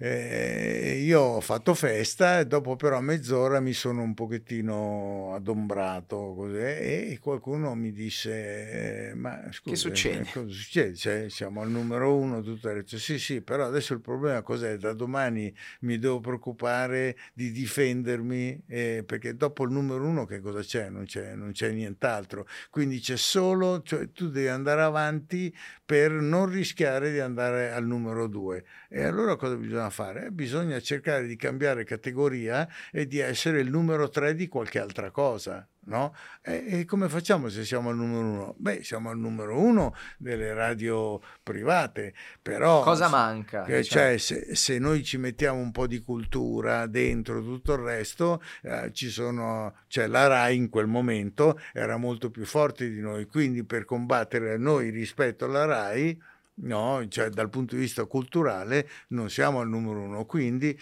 Eh, 0.01 1.01
io 1.03 1.19
ho 1.19 1.41
fatto 1.41 1.73
festa 1.73 2.39
e 2.39 2.47
dopo 2.47 2.77
però 2.77 3.01
mezz'ora 3.01 3.59
mi 3.59 3.73
sono 3.73 4.01
un 4.01 4.13
pochettino 4.13 5.33
adombrato 5.35 6.35
così, 6.37 6.55
e 6.55 7.17
qualcuno 7.21 7.75
mi 7.75 7.91
disse 7.91 9.11
ma 9.17 9.41
scusa, 9.51 9.71
che 9.71 9.75
succede? 9.75 10.21
Eh, 10.21 10.31
cosa 10.31 10.53
succede? 10.53 10.95
Cioè, 10.95 11.29
siamo 11.29 11.59
al 11.59 11.69
numero 11.69 12.15
uno 12.15 12.41
tutto 12.41 12.71
detto 12.71 12.97
sì 12.97 13.19
sì 13.19 13.41
però 13.41 13.65
adesso 13.65 13.91
il 13.93 13.99
problema 13.99 14.41
cos'è? 14.41 14.77
da 14.77 14.93
domani 14.93 15.53
mi 15.81 15.99
devo 15.99 16.21
preoccupare 16.21 17.17
di 17.33 17.51
difendermi 17.51 18.63
eh, 18.67 19.03
perché 19.05 19.35
dopo 19.35 19.65
il 19.65 19.71
numero 19.71 20.05
uno 20.05 20.23
che 20.23 20.39
cosa 20.39 20.61
c'è? 20.61 20.87
Non 20.89 21.03
c'è, 21.03 21.35
non 21.35 21.51
c'è 21.51 21.71
nient'altro 21.71 22.47
quindi 22.69 23.01
c'è 23.01 23.17
solo 23.17 23.81
cioè, 23.81 24.13
tu 24.13 24.29
devi 24.29 24.47
andare 24.47 24.81
avanti 24.81 25.53
per 25.89 26.11
non 26.11 26.45
rischiare 26.45 27.11
di 27.11 27.19
andare 27.19 27.71
al 27.71 27.83
numero 27.83 28.27
due 28.27 28.63
e 28.89 29.01
allora 29.05 29.35
cosa 29.37 29.55
bisogna 29.55 29.89
fare? 29.89 30.29
Bisogna 30.29 30.79
cercare 30.79 31.25
di 31.25 31.35
cambiare 31.35 31.83
categoria 31.83 32.69
e 32.91 33.07
di 33.07 33.17
essere 33.17 33.61
il 33.61 33.71
numero 33.71 34.07
tre 34.07 34.35
di 34.35 34.47
qualche 34.47 34.77
altra 34.77 35.09
cosa. 35.09 35.67
No? 35.85 36.13
E, 36.41 36.65
e, 36.67 36.85
come 36.85 37.09
facciamo 37.09 37.49
se 37.49 37.65
siamo 37.65 37.89
al 37.89 37.95
numero 37.95 38.27
uno? 38.27 38.55
Beh, 38.57 38.83
siamo 38.83 39.09
al 39.09 39.17
numero 39.17 39.57
uno 39.57 39.95
delle 40.17 40.53
radio 40.53 41.19
private, 41.41 42.13
però... 42.41 42.83
Cosa 42.83 43.07
manca? 43.07 43.63
Che, 43.63 43.77
diciamo. 43.77 44.05
Cioè, 44.05 44.17
se, 44.17 44.55
se, 44.55 44.77
noi 44.77 45.03
ci 45.03 45.17
mettiamo 45.17 45.59
un 45.59 45.71
po' 45.71 45.87
di 45.87 45.99
cultura 45.99 46.85
dentro 46.85 47.41
tutto 47.41 47.73
il 47.73 47.79
resto, 47.79 48.41
eh, 48.61 48.91
ci 48.93 49.09
sono... 49.09 49.75
Cioè, 49.87 50.07
la 50.07 50.27
RAI 50.27 50.55
in 50.55 50.69
quel 50.69 50.87
momento 50.87 51.59
era 51.73 51.97
molto 51.97 52.29
più 52.29 52.45
forte 52.45 52.89
di 52.89 52.99
noi, 52.99 53.25
quindi 53.25 53.63
per 53.63 53.85
combattere 53.85 54.57
noi 54.57 54.89
rispetto 54.89 55.45
alla 55.45 55.65
RAI 55.65 56.21
no? 56.61 57.05
cioè, 57.07 57.29
dal 57.29 57.49
punto 57.49 57.75
di 57.75 57.81
vista 57.81 58.05
culturale 58.05 58.87
non 59.09 59.29
siamo 59.29 59.59
al 59.59 59.69
numero 59.69 60.01
uno, 60.01 60.25
quindi 60.25 60.77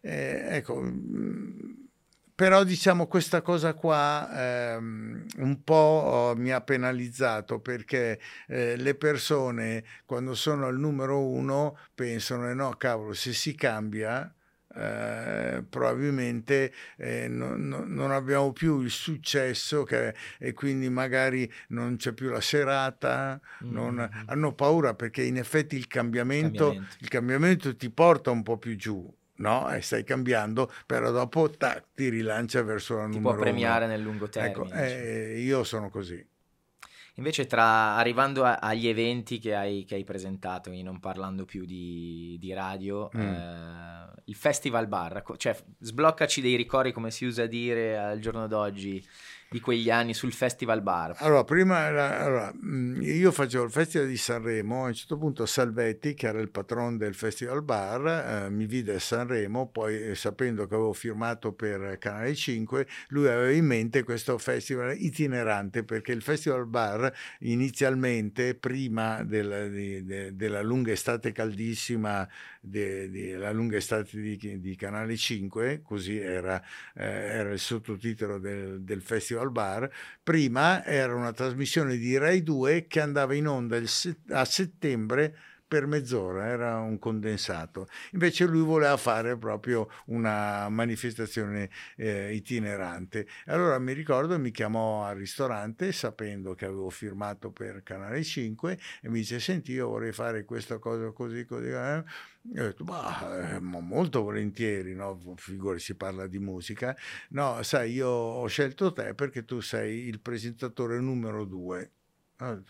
eh, 0.00 0.46
ecco, 0.48 0.80
mm, 0.80 1.72
però 2.38 2.62
diciamo 2.62 3.08
questa 3.08 3.42
cosa 3.42 3.74
qua 3.74 4.30
ehm, 4.32 5.26
un 5.38 5.64
po' 5.64 5.74
oh, 5.74 6.36
mi 6.36 6.52
ha 6.52 6.60
penalizzato 6.60 7.58
perché 7.58 8.20
eh, 8.46 8.76
le 8.76 8.94
persone 8.94 9.82
quando 10.06 10.36
sono 10.36 10.66
al 10.66 10.78
numero 10.78 11.20
uno 11.20 11.76
pensano, 11.92 12.48
eh 12.48 12.54
no 12.54 12.76
cavolo, 12.78 13.12
se 13.12 13.32
si 13.32 13.56
cambia 13.56 14.32
eh, 14.72 15.64
probabilmente 15.68 16.72
eh, 16.96 17.26
no, 17.26 17.56
no, 17.56 17.82
non 17.84 18.12
abbiamo 18.12 18.52
più 18.52 18.82
il 18.82 18.90
successo 18.90 19.82
che, 19.82 20.14
e 20.38 20.52
quindi 20.52 20.88
magari 20.88 21.52
non 21.70 21.96
c'è 21.96 22.12
più 22.12 22.28
la 22.28 22.40
serata, 22.40 23.40
mm. 23.64 23.72
non, 23.72 24.24
hanno 24.26 24.52
paura 24.52 24.94
perché 24.94 25.24
in 25.24 25.38
effetti 25.38 25.74
il 25.74 25.88
cambiamento, 25.88 26.66
cambiamento. 26.66 26.96
il 27.00 27.08
cambiamento 27.08 27.76
ti 27.76 27.90
porta 27.90 28.30
un 28.30 28.44
po' 28.44 28.58
più 28.58 28.76
giù 28.76 29.12
no? 29.38 29.70
E 29.70 29.80
stai 29.80 30.04
cambiando, 30.04 30.70
però 30.86 31.10
dopo 31.10 31.50
tac, 31.50 31.86
ti 31.94 32.08
rilancia 32.08 32.62
verso 32.62 32.96
la 32.96 33.08
ti 33.08 33.16
numero 33.16 33.34
può 33.34 33.42
premiare 33.42 33.84
uno. 33.84 33.94
nel 33.94 34.02
lungo 34.02 34.24
ecco, 34.26 34.32
termine. 34.32 34.64
Ecco, 34.64 34.74
eh, 34.74 35.40
io 35.40 35.64
sono 35.64 35.90
così. 35.90 36.24
Invece, 37.18 37.46
tra, 37.46 37.96
arrivando 37.96 38.44
a, 38.44 38.56
agli 38.56 38.86
eventi 38.86 39.40
che 39.40 39.54
hai, 39.54 39.84
che 39.84 39.96
hai, 39.96 40.04
presentato, 40.04 40.70
non 40.82 41.00
parlando 41.00 41.44
più 41.44 41.64
di, 41.64 42.36
di 42.38 42.52
radio, 42.52 43.10
mm. 43.16 43.20
eh, 43.20 44.12
il 44.26 44.34
Festival 44.36 44.86
Bar, 44.86 45.24
cioè 45.36 45.56
sbloccaci 45.80 46.40
dei 46.40 46.54
ricordi, 46.54 46.92
come 46.92 47.10
si 47.10 47.24
usa 47.24 47.46
dire 47.46 47.98
al 47.98 48.20
giorno 48.20 48.46
d'oggi, 48.46 49.04
di 49.50 49.60
quegli 49.60 49.90
anni 49.90 50.14
sul 50.14 50.32
Festival 50.32 50.82
Bar? 50.82 51.16
Allora, 51.18 51.44
prima 51.44 51.78
era, 51.86 52.20
allora, 52.20 52.52
mm, 52.54 53.00
io 53.02 53.32
facevo 53.32 53.64
il 53.64 53.70
Festival 53.70 54.08
di 54.08 54.16
Sanremo, 54.16 54.84
a 54.84 54.88
un 54.88 54.94
certo 54.94 55.16
punto 55.16 55.46
Salvetti, 55.46 56.14
che 56.14 56.26
era 56.26 56.40
il 56.40 56.50
patron 56.50 56.96
del 56.96 57.14
Festival 57.14 57.62
Bar, 57.62 58.06
eh, 58.46 58.50
mi 58.50 58.66
vide 58.66 58.96
a 58.96 58.98
Sanremo, 58.98 59.68
poi 59.68 60.10
eh, 60.10 60.14
sapendo 60.14 60.66
che 60.66 60.74
avevo 60.74 60.92
firmato 60.92 61.52
per 61.52 61.96
Canale 61.98 62.34
5, 62.34 62.86
lui 63.08 63.26
aveva 63.28 63.50
in 63.50 63.64
mente 63.64 64.02
questo 64.02 64.36
festival 64.38 64.94
itinerante, 64.98 65.84
perché 65.84 66.12
il 66.12 66.22
Festival 66.22 66.66
Bar 66.66 67.12
inizialmente, 67.40 68.54
prima 68.54 69.22
del, 69.22 69.70
di, 69.70 70.04
de, 70.04 70.36
della 70.36 70.62
lunga 70.62 70.92
estate 70.92 71.32
caldissima, 71.32 72.28
della 72.68 73.52
lunga 73.52 73.76
estate 73.76 74.20
di, 74.20 74.60
di, 74.60 74.76
Canale 74.76 75.16
5, 75.16 75.82
così 75.82 76.18
era, 76.18 76.62
eh, 76.94 77.04
era 77.04 77.50
il 77.50 77.58
sottotitolo 77.58 78.38
del, 78.38 78.82
del 78.82 79.02
Festival 79.02 79.44
al 79.44 79.52
bar, 79.52 79.90
prima 80.22 80.84
era 80.84 81.14
una 81.14 81.32
trasmissione 81.32 81.96
di 81.96 82.16
Rai 82.16 82.42
2 82.42 82.86
che 82.86 83.00
andava 83.00 83.34
in 83.34 83.46
onda 83.46 83.80
a 84.30 84.44
settembre 84.44 85.36
per 85.68 85.86
mezz'ora, 85.86 86.46
era 86.46 86.78
un 86.78 86.98
condensato. 86.98 87.86
Invece 88.12 88.46
lui 88.46 88.62
voleva 88.62 88.96
fare 88.96 89.36
proprio 89.36 89.88
una 90.06 90.68
manifestazione 90.70 91.68
eh, 91.96 92.34
itinerante. 92.34 93.28
Allora 93.46 93.78
mi 93.78 93.92
ricordo, 93.92 94.38
mi 94.38 94.50
chiamò 94.50 95.04
al 95.04 95.16
ristorante 95.16 95.92
sapendo 95.92 96.54
che 96.54 96.64
avevo 96.64 96.88
firmato 96.88 97.50
per 97.52 97.82
Canale 97.82 98.24
5 98.24 98.78
e 99.02 99.08
mi 99.10 99.18
dice, 99.18 99.38
senti, 99.40 99.72
io 99.72 99.88
vorrei 99.88 100.12
fare 100.12 100.44
questa 100.44 100.78
cosa 100.78 101.10
così, 101.10 101.44
così. 101.44 101.68
Eh? 101.68 102.02
E 102.54 102.60
ho 102.60 102.64
detto, 102.64 102.84
bah, 102.84 103.56
eh, 103.56 103.60
molto 103.60 104.22
volentieri, 104.22 104.94
no? 104.94 105.18
Figuri, 105.36 105.78
si 105.78 105.94
parla 105.96 106.26
di 106.26 106.38
musica. 106.38 106.96
No, 107.30 107.62
sai, 107.62 107.92
io 107.92 108.08
ho 108.08 108.46
scelto 108.46 108.92
te 108.92 109.14
perché 109.14 109.44
tu 109.44 109.60
sei 109.60 110.06
il 110.06 110.20
presentatore 110.20 110.98
numero 111.00 111.44
due. 111.44 111.92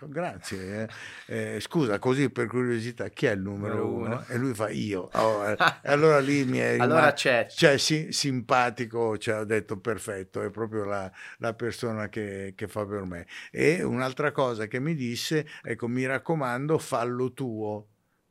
Grazie. 0.07 0.89
Eh. 1.27 1.55
Eh, 1.55 1.61
scusa, 1.61 1.99
così 1.99 2.31
per 2.31 2.47
curiosità, 2.47 3.09
chi 3.09 3.27
è 3.27 3.33
il 3.33 3.41
numero, 3.41 3.87
uno? 3.87 4.07
uno? 4.07 4.25
E 4.29 4.37
lui 4.39 4.55
fa 4.55 4.69
io. 4.71 5.11
Oh, 5.19 5.45
eh. 5.45 5.57
allora 5.83 6.21
lì 6.21 6.45
mi 6.45 6.59
è 6.59 6.79
allora 6.79 7.13
c'è. 7.13 7.49
Cioè, 7.51 7.77
sì, 7.77 8.13
simpatico, 8.13 9.19
cioè, 9.19 9.41
ho 9.41 9.45
detto 9.45 9.79
perfetto, 9.79 10.41
è 10.43 10.51
proprio 10.51 10.85
la, 10.85 11.11
la 11.39 11.55
persona 11.55 12.09
che, 12.09 12.55
che, 12.57 12.69
fa 12.69 12.87
per 12.87 13.05
me. 13.05 13.27
E 13.51 13.83
un'altra 13.83 14.31
cosa 14.31 14.67
che 14.67 14.79
mi 14.79 14.95
disse, 14.95 15.47
ecco, 15.63 15.89
mi 15.89 16.07
raccomando, 16.07 16.79
fallo 16.79 17.33
tuo 17.33 17.89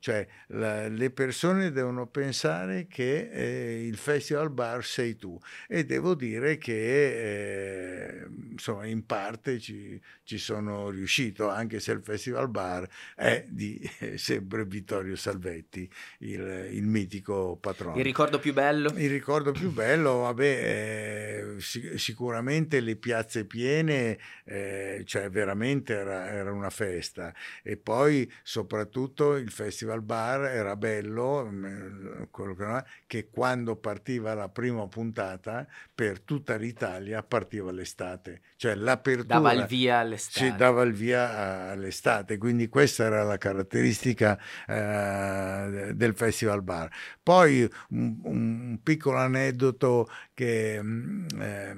cioè 0.08 0.26
la, 0.47 0.88
le 0.88 1.10
persone 1.10 1.70
devono 1.70 2.08
pensare 2.08 2.88
che 2.88 3.30
eh, 3.30 3.86
il 3.86 3.97
festival 3.97 4.49
bar 4.51 4.86
sei 4.86 5.18
tu. 5.18 5.38
E 5.68 5.84
devo 5.84 6.16
dire 6.16 6.58
che 6.58 8.22
eh, 8.22 8.28
insomma 8.51 8.86
in 8.86 9.05
parte 9.05 9.60
ci, 9.60 9.99
ci, 10.24 10.38
sono 10.38 10.89
riuscito 10.91 11.49
anche 11.49 11.82
se 11.82 11.91
il 11.91 12.01
festival 12.01 12.47
bar 12.47 12.88
è 13.16 13.43
di 13.49 13.78
eh, 13.99 14.18
sempre 14.18 14.64
Vittorio 14.64 15.18
Salvetti 15.18 15.89
il, 16.20 16.70
il, 16.72 16.88
mitico 16.88 17.58
patrono. 17.60 17.97
Il 17.97 18.05
ricordo 18.05 18.39
più 18.39 18.53
bello? 18.53 18.93
il 18.95 19.10
ricordo 19.10 19.51
più 19.51 19.72
bello 19.74 20.20
vabbè 20.20 20.45
eh, 20.45 21.60
sic- 21.60 21.99
sicuramente 21.99 22.80
le 22.80 22.95
piazze 22.95 23.43
piene 23.43 24.18
eh, 24.45 25.03
cioè 25.05 25.30
veramente 25.30 25.93
era, 25.93 26.30
era 26.30 26.53
una 26.53 26.70
festa. 26.70 27.34
E 27.62 27.76
poi 27.76 28.32
soprattutto 28.41 29.36
il 29.36 29.51
festival 29.51 29.95
al 29.97 30.01
bar 30.01 30.45
era 30.45 30.75
bello 30.75 31.47
mm, 31.51 32.23
che, 32.31 32.83
che 33.05 33.29
quando 33.29 33.75
partiva 33.75 34.33
la 34.33 34.49
prima 34.49 34.87
puntata 34.87 35.67
per 35.93 36.21
tutta 36.21 36.55
l'Italia 36.55 37.23
partiva 37.23 37.71
l'estate, 37.71 38.41
cioè 38.55 38.75
l'apertura 38.75 39.39
dava 39.39 39.51
il 39.53 39.65
via 39.65 39.99
all'estate. 39.99 40.45
Sì, 40.45 40.55
dava 40.55 40.83
il 40.83 40.93
via 40.93 41.71
all'estate, 41.71 42.37
quindi 42.37 42.69
questa 42.69 43.05
era 43.05 43.23
la 43.23 43.37
caratteristica 43.37 44.39
eh, 44.67 45.91
del 45.93 46.15
Festival 46.15 46.61
Bar. 46.61 46.89
Poi 47.21 47.69
un, 47.89 48.19
un 48.23 48.79
piccolo 48.81 49.17
aneddoto 49.17 50.07
che 50.38 50.79
mm, 50.79 51.25
eh, 51.41 51.75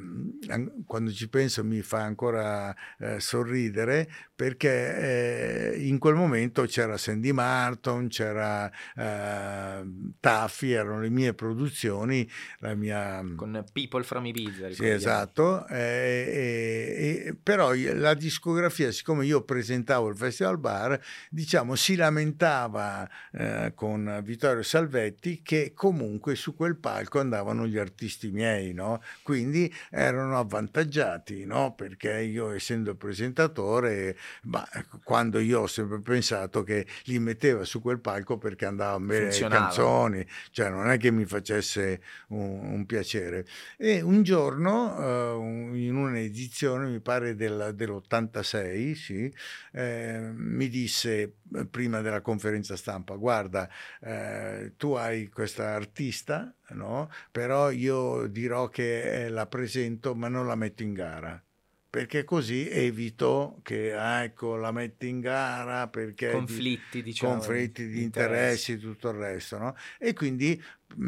quando 0.86 1.14
ci 1.14 1.30
penso 1.30 1.64
mi 1.64 1.82
fa 1.82 2.02
ancora 2.02 2.76
eh, 2.98 3.22
sorridere 3.22 4.10
perché 4.40 5.74
eh, 5.74 5.86
in 5.86 5.98
quel 6.00 6.16
momento 6.16 6.64
c'era 6.64 6.96
Sandy 6.96 7.34
Martin, 7.34 8.08
c'era 8.08 8.72
uh, 8.96 10.14
Taffi, 10.22 10.72
erano 10.72 11.02
le 11.02 11.10
mie 11.10 11.34
produzioni, 11.34 12.26
la 12.60 12.74
mia... 12.74 13.22
Con 13.36 13.62
People 13.74 14.02
from 14.04 14.26
Ibiza. 14.28 14.72
Sì, 14.72 14.88
esatto, 14.88 15.68
e, 15.68 15.76
e, 15.76 17.28
e, 17.28 17.36
però 17.36 17.74
la 17.74 18.14
discografia, 18.14 18.94
siccome 18.94 19.26
io 19.26 19.42
presentavo 19.42 20.08
il 20.08 20.16
Festival 20.16 20.58
Bar, 20.58 20.98
diciamo 21.30 21.76
si 21.76 21.98
lamentava 21.98 23.10
eh, 23.34 23.74
con 23.76 24.22
Vittorio 24.24 24.64
Salvetti 24.64 25.42
che 25.42 25.74
comunque 25.76 26.36
su 26.36 26.56
quel 26.56 26.78
palco 26.78 27.20
andavano 27.20 27.68
gli 27.68 27.78
artisti 27.78 28.32
miei, 28.32 28.49
no? 28.74 29.02
quindi 29.24 29.74
erano 29.90 30.38
avvantaggiati, 30.38 31.46
no? 31.46 31.74
perché 31.74 32.22
io 32.22 32.52
essendo 32.52 32.96
presentatore, 32.96 34.18
bah, 34.44 34.68
quando 35.04 35.40
io 35.40 35.62
ho 35.62 35.68
sempre 35.68 36.00
pensato 36.00 36.64
che 36.64 36.86
li 37.06 37.20
metteva 37.20 37.64
su 37.64 37.82
quel 37.82 38.00
palco 38.00 38.38
perché 38.38 38.66
andavano 38.66 39.06
bene 39.06 39.32
le 39.32 39.48
canzoni, 39.48 40.26
cioè 40.52 40.70
non 40.70 40.90
è 40.90 40.98
che 40.98 41.12
mi 41.12 41.26
facesse 41.26 42.02
un, 42.30 42.74
un 42.74 42.86
piacere. 42.86 43.46
E 43.78 44.02
un 44.02 44.24
giorno, 44.24 45.36
uh, 45.36 45.74
in 45.76 45.96
un'edizione, 45.96 46.88
mi 46.88 47.00
pare 47.00 47.36
del, 47.36 47.72
dell'86, 47.76 48.94
sì, 48.94 49.34
eh, 49.72 50.32
mi 50.34 50.68
disse 50.70 51.34
prima 51.70 52.02
della 52.02 52.22
conferenza 52.22 52.76
stampa, 52.76 53.16
guarda, 53.16 53.70
eh, 54.02 54.74
tu 54.78 54.94
hai 54.94 55.28
questa 55.30 55.74
artista, 55.74 56.54
no? 56.70 57.10
però 57.32 57.72
io 57.72 58.28
dirò 58.40 58.70
che 58.70 59.28
la 59.30 59.46
presento 59.48 60.16
ma 60.16 60.28
non 60.28 60.48
la 60.48 60.56
metto 60.56 60.84
in 60.84 60.94
gara 60.94 61.44
perché 61.90 62.24
così 62.24 62.70
evito 62.70 63.60
che 63.64 63.94
ah, 63.94 64.24
ecco, 64.24 64.56
la 64.56 64.72
metti 64.72 65.08
in 65.08 65.20
gara 65.22 65.88
perché 65.88 66.30
conflitti, 66.30 66.98
di, 66.98 67.04
diciamo, 67.04 67.34
conflitti 67.34 67.88
di 67.88 68.04
interessi 68.04 68.74
e 68.74 68.78
tutto 68.78 69.10
il 69.10 69.16
resto 69.16 69.58
no? 69.58 69.76
e 69.98 70.14
quindi 70.14 70.62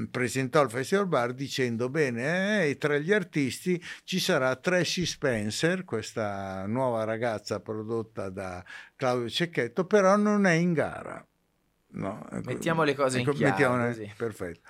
presentò 0.10 0.64
il 0.64 0.72
Festival 0.72 1.08
Bar 1.08 1.34
dicendo 1.34 1.88
bene 1.90 2.66
eh, 2.66 2.78
tra 2.78 2.98
gli 2.98 3.14
artisti 3.14 3.82
ci 4.04 4.20
sarà 4.20 4.56
Tracy 4.56 5.06
Spencer 5.06 5.84
questa 5.84 6.66
nuova 6.66 7.04
ragazza 7.04 7.60
prodotta 7.60 8.30
da 8.30 8.64
Claudio 8.96 9.30
Cecchetto 9.30 9.86
però 9.86 10.16
non 10.16 10.48
è 10.48 10.54
in 10.54 10.74
gara 10.74 11.24
no? 11.90 12.28
Mettiamo 12.44 12.84
le 12.84 12.96
cose 12.96 13.20
ecco, 13.20 13.32
in 13.32 13.54
chiaro 13.56 13.96
perfetto 14.18 14.62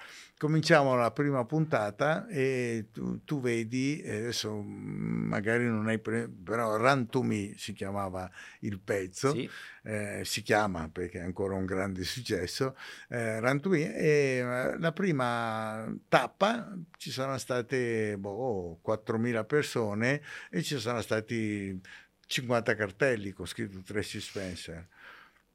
cominciamo 0.41 0.95
la 0.95 1.11
prima 1.11 1.45
puntata 1.45 2.25
e 2.27 2.87
tu, 2.91 3.23
tu, 3.23 3.39
vedi, 3.39 4.01
adesso 4.03 4.59
magari 4.59 5.67
non 5.67 5.87
hai 5.87 5.99
pre- 5.99 6.27
però 6.27 6.77
Me 7.21 7.53
si 7.57 7.73
chiamava 7.73 8.27
il 8.61 8.79
pezzo, 8.79 9.33
sì. 9.33 9.47
eh, 9.83 10.23
si 10.25 10.41
chiama 10.41 10.89
perché 10.91 11.19
è 11.19 11.21
ancora 11.21 11.53
un 11.53 11.65
grande 11.65 12.03
successo, 12.03 12.75
eh, 13.09 13.39
Me 13.39 13.93
e 13.93 14.07
eh, 14.39 14.79
la 14.79 14.91
prima 14.93 15.85
tappa 16.07 16.75
ci 16.97 17.11
sono 17.11 17.37
state 17.37 18.17
boh, 18.17 18.79
4.000 18.83 19.45
persone 19.45 20.23
e 20.49 20.63
ci 20.63 20.79
sono 20.79 21.01
stati 21.01 21.79
50 22.25 22.73
cartelli 22.73 23.31
con 23.31 23.45
scritto 23.45 23.79
Tracy 23.83 24.19
Spencer. 24.19 24.87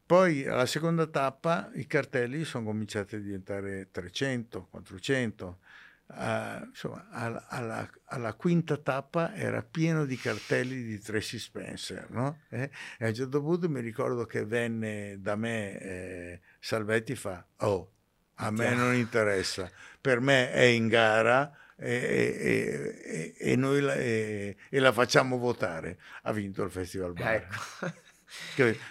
Poi 0.07 0.47
alla 0.47 0.67
seconda 0.67 1.09
tappa 1.09 1.69
i 1.75 1.89
cartelli 1.89 2.45
sono 2.45 2.67
cominciati 2.67 3.17
a 3.17 3.19
diventare 3.19 3.91
300, 3.91 4.69
400. 4.71 5.59
Uh, 6.07 6.65
insomma, 6.67 7.09
alla, 7.11 7.47
alla, 7.49 7.91
alla, 8.05 8.35
quinta 8.35 8.77
tappa 8.77 9.35
era 9.35 9.67
pieno 9.69 10.05
di 10.05 10.17
cartelli 10.17 10.85
di 10.85 11.01
Tracy 11.01 11.39
Spencer. 11.39 12.09
No? 12.11 12.43
Eh? 12.51 12.71
E 12.99 13.05
a 13.05 13.09
un 13.09 13.15
certo 13.15 13.43
punto 13.43 13.69
mi 13.69 13.81
ricordo 13.81 14.25
che 14.27 14.45
venne 14.45 15.17
da 15.19 15.35
me 15.35 15.77
eh, 15.81 16.41
Salvetti 16.61 17.17
fa: 17.17 17.45
Oh, 17.57 17.91
a 18.37 18.53
me 18.53 18.75
non 18.77 18.95
interessa, 18.95 19.69
per 20.01 20.21
me 20.21 20.53
è 20.53 20.63
in 20.63 20.87
gara. 20.87 21.53
E, 21.79 21.93
e, 21.93 23.35
e, 23.37 23.57
noi 23.57 23.83
la, 23.83 23.97
e, 23.97 24.57
la 24.71 24.93
facciamo 24.93 25.37
votare. 25.37 25.99
Ha 26.23 26.33
vinto 26.33 26.63
il 26.63 26.71
Festival 26.71 27.13
Bar. 27.13 27.35
Ecco. 27.35 28.05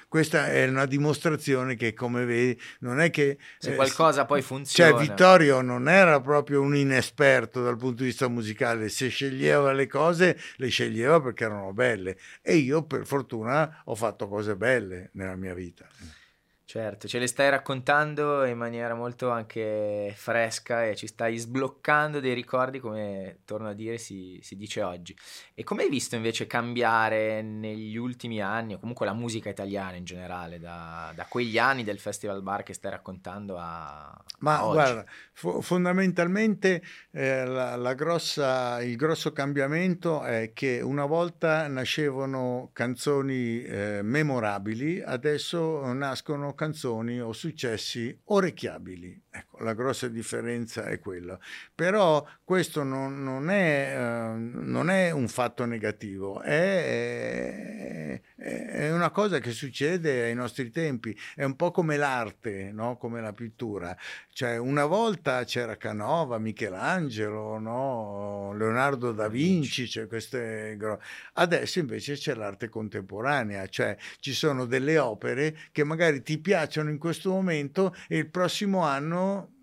Questa 0.08 0.48
è 0.50 0.68
una 0.68 0.86
dimostrazione 0.86 1.76
che, 1.76 1.94
come 1.94 2.26
vedi, 2.26 2.60
non 2.80 3.00
è 3.00 3.10
che... 3.10 3.38
Se 3.58 3.72
eh, 3.72 3.76
qualcosa 3.76 4.26
poi 4.26 4.42
funziona... 4.42 4.92
Cioè, 4.92 5.00
Vittorio 5.00 5.62
non 5.62 5.90
era 5.90 6.22
proprio 6.22 6.62
un 6.62 6.76
inesperto 6.76 7.64
dal 7.64 7.78
punto 7.78 8.04
di 8.04 8.10
vista 8.10 8.28
musicale, 8.28 8.90
se 8.90 9.10
sceglieva 9.10 9.72
le 9.72 9.88
cose, 9.88 10.40
le 10.58 10.68
sceglieva 10.70 11.20
perché 11.22 11.46
erano 11.46 11.74
belle. 11.74 12.18
E 12.42 12.56
io, 12.56 12.84
per 12.84 13.06
fortuna, 13.06 13.82
ho 13.86 13.96
fatto 13.96 14.28
cose 14.28 14.56
belle 14.56 15.10
nella 15.14 15.36
mia 15.36 15.54
vita. 15.54 15.88
Certo, 16.76 17.08
ce 17.08 17.20
le 17.20 17.28
stai 17.28 17.50
raccontando 17.50 18.44
in 18.44 18.58
maniera 18.58 18.94
molto 18.96 19.30
anche 19.30 20.12
fresca 20.14 20.84
e 20.86 20.98
ci 20.98 21.08
stai 21.08 21.38
sbloccando 21.38 22.20
dei 22.20 22.34
ricordi, 22.34 22.82
come 22.82 23.38
torno 23.46 23.70
a 23.70 23.74
dire 23.74 23.98
si, 23.98 24.40
si 24.42 24.58
dice 24.58 24.82
oggi. 24.82 25.16
E 25.54 25.64
come 25.64 25.84
hai 25.84 25.90
visto 25.90 26.18
invece 26.18 26.48
cambiare 26.48 27.42
negli 27.42 27.96
ultimi 27.96 28.42
anni, 28.42 28.74
o 28.74 28.80
comunque 28.80 29.06
la 29.06 29.14
musica 29.14 29.48
italiana 29.48 29.96
in 29.96 30.04
generale, 30.04 30.60
da, 30.60 31.14
da 31.16 31.26
quegli 31.30 31.58
anni 31.58 31.86
del 31.86 31.98
Festival 31.98 32.42
Bar 32.42 32.64
che 32.64 32.74
stai 32.74 32.92
raccontando 32.92 33.56
a, 33.58 34.14
Ma 34.40 34.60
a 34.60 34.64
guarda, 34.66 35.06
fo- 35.32 35.62
fondamentalmente 35.62 36.84
eh, 37.12 37.46
la, 37.46 37.78
la 37.78 37.94
grossa, 37.94 38.84
il 38.84 38.98
grosso 38.98 39.32
cambiamento 39.32 40.24
è 40.24 40.52
che 40.54 40.82
una 40.82 41.06
volta 41.06 41.70
nascevano 41.70 42.72
canzoni 42.74 43.64
eh, 43.64 44.02
memorabili, 44.04 45.02
adesso 45.02 45.94
nascono 45.94 46.48
canzoni 46.48 46.64
o 46.74 47.34
successi 47.34 48.18
orecchiabili. 48.26 49.24
Ecco, 49.30 49.62
la 49.64 49.74
grossa 49.74 50.08
differenza 50.08 50.86
è 50.86 51.00
quella. 51.00 51.38
Però 51.74 52.26
questo 52.44 52.84
non, 52.84 53.22
non, 53.22 53.50
è, 53.50 53.94
uh, 53.98 54.38
non 54.38 54.90
è, 54.90 55.12
un 55.12 55.28
fatto 55.28 55.66
negativo, 55.66 56.42
è, 56.42 58.22
è, 58.36 58.66
è, 58.74 58.92
una 58.92 59.10
cosa 59.10 59.40
che 59.40 59.52
succede 59.52 60.24
ai 60.24 60.36
nostri 60.36 60.70
tempi. 60.72 61.18
È 61.36 61.44
un 61.44 61.58
po' 61.58 61.72
come 61.72 61.98
l'arte, 61.98 62.72
no? 62.72 62.96
come 62.96 63.20
la 63.20 63.34
pittura. 63.34 63.96
Cioè, 64.32 64.58
una 64.58 64.86
volta 64.86 65.44
c'era 65.44 65.76
Canova, 65.76 66.38
Michelangelo, 66.38 67.60
no? 67.60 68.54
Leonardo 68.54 69.12
da 69.12 69.28
Vinci, 69.28 69.88
cioè 69.88 70.08
queste... 70.08 70.78
adesso 71.34 71.80
invece 71.80 72.16
c'è 72.16 72.34
l'arte 72.36 72.70
contemporanea, 72.70 73.68
cioè 73.68 73.98
ci 74.20 74.34
sono 74.34 74.66
delle 74.66 74.98
opere 74.98 75.58
che 75.72 75.84
magari 75.84 76.22
ti 76.22 76.38
piacciono 76.38 76.54
in 76.90 76.98
questo 76.98 77.30
momento 77.30 77.94
e 78.08 78.18
il 78.18 78.30
prossimo 78.30 78.82
anno 78.82 79.55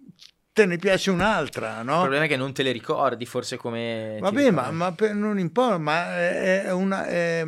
te 0.53 0.67
ne 0.67 0.77
piace 0.77 1.11
un'altra, 1.11 1.83
no? 1.83 1.95
Il 1.95 2.01
problema 2.01 2.25
è 2.25 2.29
che 2.29 2.37
non 2.37 2.53
te 2.53 2.63
le 2.63 2.73
ricordi, 2.73 3.25
forse 3.25 3.57
come... 3.57 4.19
Vabbè, 4.21 4.51
ma, 4.51 4.71
ma 4.71 4.93
per, 4.93 5.15
non 5.15 5.39
importa, 5.39 5.79
ma 5.79 6.15
è 6.19 6.71
una, 6.71 7.07
è, 7.07 7.43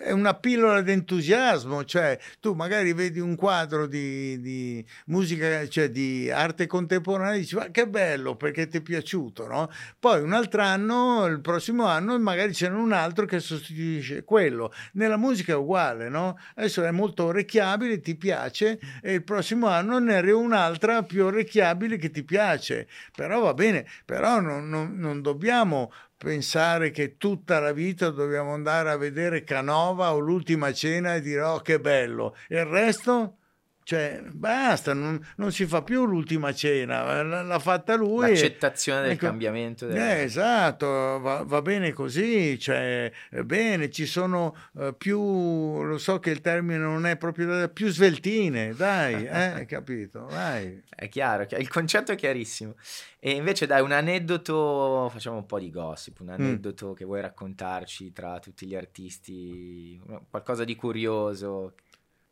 è 0.00 0.10
una 0.10 0.34
pillola 0.34 0.82
d'entusiasmo, 0.82 1.84
cioè 1.84 2.18
tu 2.40 2.54
magari 2.54 2.92
vedi 2.92 3.20
un 3.20 3.36
quadro 3.36 3.86
di, 3.86 4.40
di, 4.40 4.84
musica, 5.06 5.68
cioè 5.68 5.90
di 5.90 6.28
arte 6.28 6.66
contemporanea 6.66 7.34
e 7.34 7.38
dici, 7.38 7.54
ma 7.54 7.70
che 7.70 7.86
bello, 7.86 8.34
perché 8.34 8.66
ti 8.66 8.78
è 8.78 8.80
piaciuto, 8.80 9.46
no? 9.46 9.70
Poi 10.00 10.20
un 10.20 10.32
altro 10.32 10.62
anno, 10.62 11.26
il 11.26 11.40
prossimo 11.40 11.86
anno, 11.86 12.18
magari 12.18 12.50
c'è 12.50 12.68
un 12.68 12.92
altro 12.92 13.26
che 13.26 13.38
sostituisce 13.38 14.24
quello. 14.24 14.72
Nella 14.94 15.16
musica 15.16 15.52
è 15.52 15.56
uguale, 15.56 16.08
no? 16.08 16.36
Adesso 16.56 16.82
è 16.82 16.90
molto 16.90 17.26
orecchiabile, 17.26 18.00
ti 18.00 18.16
piace, 18.16 18.80
e 19.00 19.14
il 19.14 19.22
prossimo 19.22 19.68
anno 19.68 20.00
ne 20.00 20.16
arriva 20.16 20.38
un'altra 20.38 21.04
più 21.04 21.26
orecchiabile 21.26 21.96
che 21.96 22.10
ti 22.10 22.22
piace, 22.24 22.88
però 23.14 23.40
va 23.40 23.54
bene, 23.54 23.86
però 24.04 24.40
non, 24.40 24.68
non, 24.68 24.96
non 24.96 25.22
dobbiamo 25.22 25.92
pensare 26.16 26.90
che 26.90 27.16
tutta 27.16 27.60
la 27.60 27.72
vita 27.72 28.10
dobbiamo 28.10 28.52
andare 28.54 28.90
a 28.90 28.96
vedere 28.96 29.44
Canova 29.44 30.14
o 30.14 30.18
l'ultima 30.18 30.72
cena 30.72 31.14
e 31.14 31.20
dire 31.20 31.42
oh 31.42 31.60
che 31.60 31.80
bello, 31.80 32.36
e 32.48 32.58
il 32.58 32.66
resto? 32.66 33.38
Cioè, 33.84 34.22
basta, 34.32 34.94
non, 34.94 35.22
non, 35.36 35.52
si 35.52 35.66
fa 35.66 35.82
più 35.82 36.06
l'ultima 36.06 36.54
cena, 36.54 37.22
l'ha 37.22 37.58
fatta 37.58 37.94
lui. 37.96 38.28
L'accettazione 38.28 39.02
del 39.02 39.10
ecco, 39.10 39.26
cambiamento. 39.26 39.86
Del... 39.86 39.98
Eh, 39.98 40.22
esatto, 40.22 40.86
va, 40.86 41.42
va, 41.44 41.60
bene 41.60 41.92
così, 41.92 42.58
cioè, 42.58 43.12
bene, 43.44 43.90
ci 43.90 44.06
sono 44.06 44.56
uh, 44.72 44.96
più, 44.96 45.82
lo 45.82 45.98
so 45.98 46.18
che 46.18 46.30
il 46.30 46.40
termine 46.40 46.78
non 46.78 47.04
è 47.04 47.18
proprio, 47.18 47.68
più 47.68 47.88
sveltine, 47.88 48.72
dai, 48.74 49.26
eh, 49.28 49.66
capito, 49.66 50.28
vai. 50.30 50.82
È 50.88 51.06
chiaro, 51.10 51.46
il 51.50 51.68
concetto 51.68 52.10
è 52.12 52.16
chiarissimo. 52.16 52.76
E 53.18 53.32
invece 53.32 53.66
dai, 53.66 53.82
un 53.82 53.92
aneddoto, 53.92 55.10
facciamo 55.12 55.36
un 55.36 55.44
po' 55.44 55.58
di 55.58 55.70
gossip, 55.70 56.20
un 56.20 56.28
mm. 56.28 56.30
aneddoto 56.30 56.92
mm. 56.92 56.94
che 56.94 57.04
vuoi 57.04 57.20
raccontarci 57.20 58.12
tra 58.12 58.38
tutti 58.38 58.66
gli 58.66 58.74
artisti, 58.74 60.00
qualcosa 60.30 60.64
di 60.64 60.74
curioso 60.74 61.74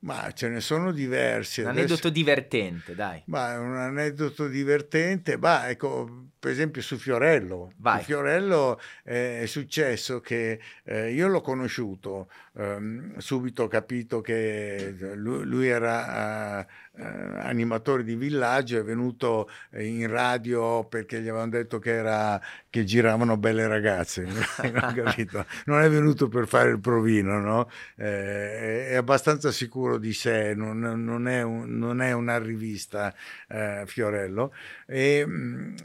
ma 0.02 0.30
ce 0.32 0.48
ne 0.48 0.60
sono 0.60 0.92
diversi. 0.92 1.60
Un 1.60 1.68
aneddoto 1.68 1.92
Adesso... 1.94 2.10
divertente, 2.10 2.94
dai. 2.94 3.22
Ma 3.26 3.58
un 3.58 3.76
aneddoto 3.76 4.46
divertente, 4.48 5.38
bah, 5.38 5.68
ecco, 5.68 6.28
per 6.42 6.50
esempio 6.50 6.82
su 6.82 6.96
Fiorello. 6.96 7.72
Vai. 7.76 8.00
Su 8.00 8.06
Fiorello 8.06 8.80
eh, 9.04 9.42
è 9.42 9.46
successo 9.46 10.20
che 10.20 10.58
eh, 10.82 11.12
io 11.12 11.28
l'ho 11.28 11.40
conosciuto, 11.40 12.28
ehm, 12.54 13.16
subito 13.18 13.62
ho 13.62 13.68
capito 13.68 14.20
che 14.20 14.92
lui, 15.14 15.44
lui 15.44 15.68
era 15.68 16.66
eh, 16.94 17.04
animatore 17.04 18.02
di 18.02 18.16
villaggio, 18.16 18.78
è 18.78 18.82
venuto 18.82 19.48
in 19.76 20.08
radio 20.08 20.84
perché 20.84 21.20
gli 21.20 21.28
avevano 21.28 21.50
detto 21.50 21.78
che, 21.78 21.92
era, 21.92 22.40
che 22.68 22.82
giravano 22.84 23.36
belle 23.36 23.68
ragazze, 23.68 24.26
non 25.66 25.80
è 25.80 25.88
venuto 25.88 26.26
per 26.28 26.48
fare 26.48 26.70
il 26.70 26.80
provino, 26.80 27.38
no? 27.38 27.70
eh, 27.96 28.88
è 28.88 28.94
abbastanza 28.96 29.52
sicuro 29.52 29.96
di 29.96 30.12
sé, 30.12 30.54
non, 30.54 30.80
non, 30.80 31.28
è, 31.28 31.42
un, 31.42 31.78
non 31.78 32.02
è, 32.02 32.10
una 32.10 32.38
rivista 32.38 33.14
eh, 33.48 33.84
Fiorello. 33.86 34.52
E, 34.86 35.26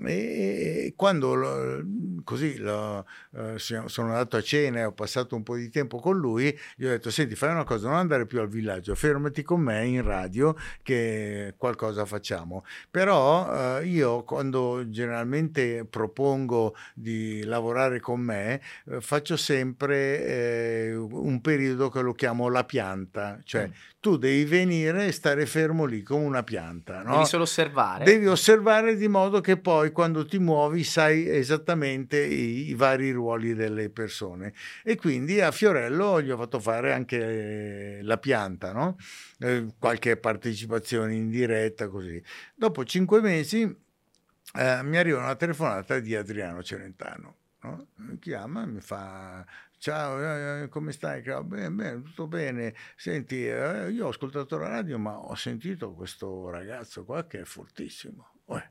e 0.03 0.46
quando 0.95 1.33
lo, 1.33 1.83
così 2.23 2.57
lo, 2.57 3.05
eh, 3.35 3.57
sono 3.57 4.09
andato 4.09 4.37
a 4.37 4.41
cena 4.41 4.79
e 4.79 4.85
ho 4.85 4.91
passato 4.91 5.35
un 5.35 5.43
po' 5.43 5.55
di 5.55 5.69
tempo 5.69 5.99
con 5.99 6.17
lui, 6.17 6.57
gli 6.75 6.85
ho 6.85 6.89
detto, 6.89 7.09
senti, 7.09 7.35
fai 7.35 7.51
una 7.51 7.63
cosa, 7.63 7.87
non 7.87 7.97
andare 7.97 8.25
più 8.25 8.39
al 8.39 8.49
villaggio, 8.49 8.95
fermati 8.95 9.43
con 9.43 9.61
me 9.61 9.85
in 9.85 10.03
radio 10.03 10.55
che 10.83 11.53
qualcosa 11.57 12.05
facciamo. 12.05 12.65
Però 12.91 13.79
eh, 13.79 13.85
io 13.85 14.23
quando 14.23 14.89
generalmente 14.89 15.85
propongo 15.85 16.75
di 16.93 17.43
lavorare 17.43 17.99
con 17.99 18.19
me, 18.19 18.61
eh, 18.89 19.01
faccio 19.01 19.37
sempre 19.37 20.25
eh, 20.25 20.95
un 20.95 21.41
periodo 21.41 21.89
che 21.89 22.01
lo 22.01 22.13
chiamo 22.13 22.49
la 22.49 22.65
pianta, 22.65 23.39
cioè 23.43 23.67
mm. 23.67 23.71
Tu 23.99 24.17
devi 24.17 24.45
venire 24.45 25.07
e 25.07 25.11
stare 25.11 25.45
fermo 25.45 25.85
lì 25.85 26.03
come 26.03 26.25
una 26.25 26.43
pianta. 26.43 27.01
No? 27.01 27.13
Devi 27.13 27.25
solo 27.25 27.43
osservare. 27.43 28.05
Devi 28.05 28.27
osservare 28.27 28.95
di 28.95 29.07
modo 29.07 29.41
che 29.41 29.57
poi 29.57 29.91
quando 29.91 30.25
ti 30.25 30.37
muovi 30.37 30.83
sai 30.83 31.27
esattamente 31.27 32.23
i, 32.23 32.69
i 32.69 32.73
vari 32.73 33.11
ruoli 33.11 33.53
delle 33.53 33.89
persone. 33.89 34.53
E 34.83 34.95
quindi 34.95 35.41
a 35.41 35.51
Fiorello 35.51 36.21
gli 36.21 36.29
ho 36.29 36.37
fatto 36.37 36.59
fare 36.59 36.93
anche 36.93 37.99
la 38.01 38.17
pianta, 38.17 38.71
no? 38.71 38.97
eh, 39.39 39.67
qualche 39.79 40.17
partecipazione 40.17 41.15
in 41.15 41.29
diretta, 41.29 41.87
così. 41.89 42.21
Dopo 42.55 42.85
cinque 42.85 43.19
mesi 43.21 43.61
eh, 43.63 44.83
mi 44.83 44.97
arriva 44.97 45.19
una 45.19 45.35
telefonata 45.35 45.99
di 45.99 46.15
Adriano 46.15 46.63
Celentano. 46.63 47.35
No? 47.67 47.87
Mi 47.95 48.19
chiama 48.19 48.63
e 48.63 48.65
mi 48.65 48.81
fa 48.81 49.45
Ciao, 49.79 50.19
eh, 50.19 50.63
eh, 50.63 50.69
come 50.69 50.91
stai? 50.91 51.21
Bene, 51.21 51.69
bene, 51.69 52.01
tutto 52.01 52.25
bene. 52.25 52.73
Senti, 52.95 53.47
eh, 53.47 53.89
io 53.91 54.07
ho 54.07 54.09
ascoltato 54.09 54.57
la 54.57 54.67
radio, 54.69 54.97
ma 54.97 55.17
ho 55.17 55.35
sentito 55.35 55.93
questo 55.93 56.49
ragazzo 56.49 57.05
qua 57.05 57.25
che 57.27 57.41
è 57.41 57.43
fortissimo. 57.43 58.31
Uè, 58.45 58.69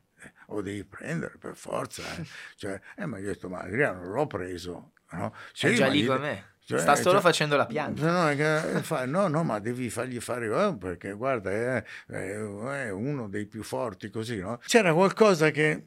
lo 0.49 0.63
devi 0.63 0.85
prendere 0.85 1.39
per 1.39 1.55
forza. 1.55 2.03
Eh. 2.17 2.27
Cioè, 2.57 2.81
eh, 2.97 3.07
ma 3.07 3.19
io 3.19 3.29
ho 3.29 3.33
detto, 3.33 3.49
ma 3.49 3.61
Adriano, 3.61 4.05
l'ho 4.05 4.27
preso. 4.27 4.93
No? 5.13 5.33
Sì, 5.53 5.69
è 5.69 5.73
già 5.75 5.87
lì 5.87 6.05
con 6.05 6.21
me. 6.21 6.55
Cioè, 6.65 6.81
Sta 6.81 6.97
solo 6.97 7.13
cioè, 7.13 7.21
facendo 7.21 7.55
la 7.55 7.67
pianta. 7.67 8.35
No, 8.35 9.05
no, 9.05 9.29
no, 9.29 9.45
ma 9.45 9.61
devi 9.61 9.89
fargli 9.89 10.19
fare 10.19 10.49
oh, 10.49 10.77
perché 10.77 11.13
guarda, 11.13 11.53
è, 11.53 11.85
è, 12.09 12.91
uno 12.91 13.29
dei 13.29 13.47
più 13.47 13.63
forti 13.63 14.11
così, 14.11 14.39
no? 14.39 14.59
C'era 14.67 14.93
qualcosa 14.93 15.53
che 15.53 15.85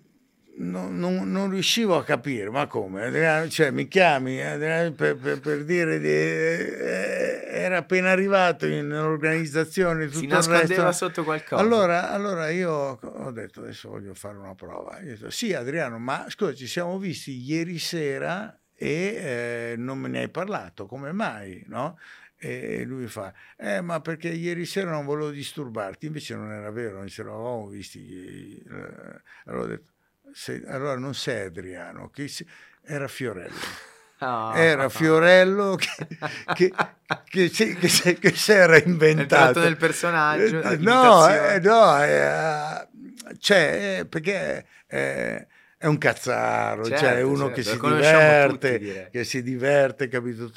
non, 0.58 0.98
non, 0.98 1.32
non, 1.32 1.50
riuscivo 1.50 1.98
a 1.98 2.04
capire, 2.04 2.50
ma 2.50 2.68
come? 2.68 3.50
Cioè, 3.50 3.72
mi 3.72 3.88
chiami 3.88 4.38
per, 4.38 5.16
per, 5.16 5.40
per 5.40 5.64
dire 5.64 6.00
di, 6.00 6.08
eh, 6.08 7.44
era 7.48 7.78
appena 7.78 8.12
arrivato 8.12 8.66
in 8.66 8.92
organizzazione. 8.92 10.08
Tutto 10.08 10.20
si 10.20 10.28
nascondeva 10.28 10.92
sotto 10.92 11.24
qualcosa. 11.24 11.62
Allora, 11.62 12.10
allora, 12.12 12.50
io 12.50 13.00
ho 13.02 13.32
detto 13.32 13.62
adesso 13.62 13.90
voglio 13.90 14.14
fare 14.14 14.38
una 14.38 14.56
prova. 14.56 15.00
Io 15.00 15.14
ho 15.14 15.16
detto, 15.16 15.30
sì, 15.30 15.54
Adriano, 15.54 15.98
ma 15.98 16.26
scusa, 16.28 16.54
ci 16.54 16.68
siamo 16.68 16.98
visti 16.98 17.42
ieri 17.42 17.80
sera 17.80 18.60
e 18.76 19.72
eh, 19.72 19.76
non 19.78 20.00
me 20.00 20.08
ne 20.08 20.20
hai 20.22 20.30
parlato, 20.30 20.86
come 20.86 21.12
mai? 21.12 21.64
No? 21.68 21.98
E 22.42 22.86
lui 22.86 23.08
fa, 23.08 23.34
eh, 23.58 23.82
ma 23.82 24.00
perché 24.00 24.30
ieri 24.30 24.66
sera 24.66 24.92
non 24.92 25.04
volevo 25.04 25.30
disturbarti, 25.30 26.06
invece 26.06 26.36
non 26.36 26.52
era 26.52 26.72
vero, 26.72 26.98
non 26.98 27.08
ci 27.10 27.20
eravamo 27.20 27.68
visti. 27.68 28.58
Eh, 28.58 29.22
allora 29.46 29.64
ho 29.64 29.68
detto, 29.68 29.92
sei, 30.34 30.64
allora 30.68 30.98
non 30.98 31.14
sei 31.14 31.46
Adriano, 31.46 32.10
che 32.10 32.32
era 32.84 33.08
Fiorello. 33.08 33.88
Oh. 34.22 34.52
Era 34.54 34.90
Fiorello 34.90 35.78
che, 35.78 36.74
che, 37.24 37.50
che, 38.20 38.34
si 38.36 38.52
era 38.52 38.78
inventato. 38.78 39.62
del 39.62 39.78
personaggio. 39.78 40.62
Eh, 40.62 40.76
no, 40.76 41.26
eh, 41.30 41.60
no, 41.62 42.04
eh, 42.04 42.88
cioè, 43.40 44.06
perché... 44.10 44.66
Eh, 44.88 45.48
è 45.82 45.86
un 45.86 45.98
cazzaro, 45.98 46.84
certo, 46.84 47.06
cioè 47.06 47.16
è 47.16 47.22
uno 47.22 47.54
certo. 47.54 47.54
che 47.54 47.64
si 47.64 47.80
diverte, 47.80 48.80
tutti, 48.80 49.08
che 49.12 49.24
si 49.24 49.42
diverte, 49.42 50.08
capito? 50.10 50.52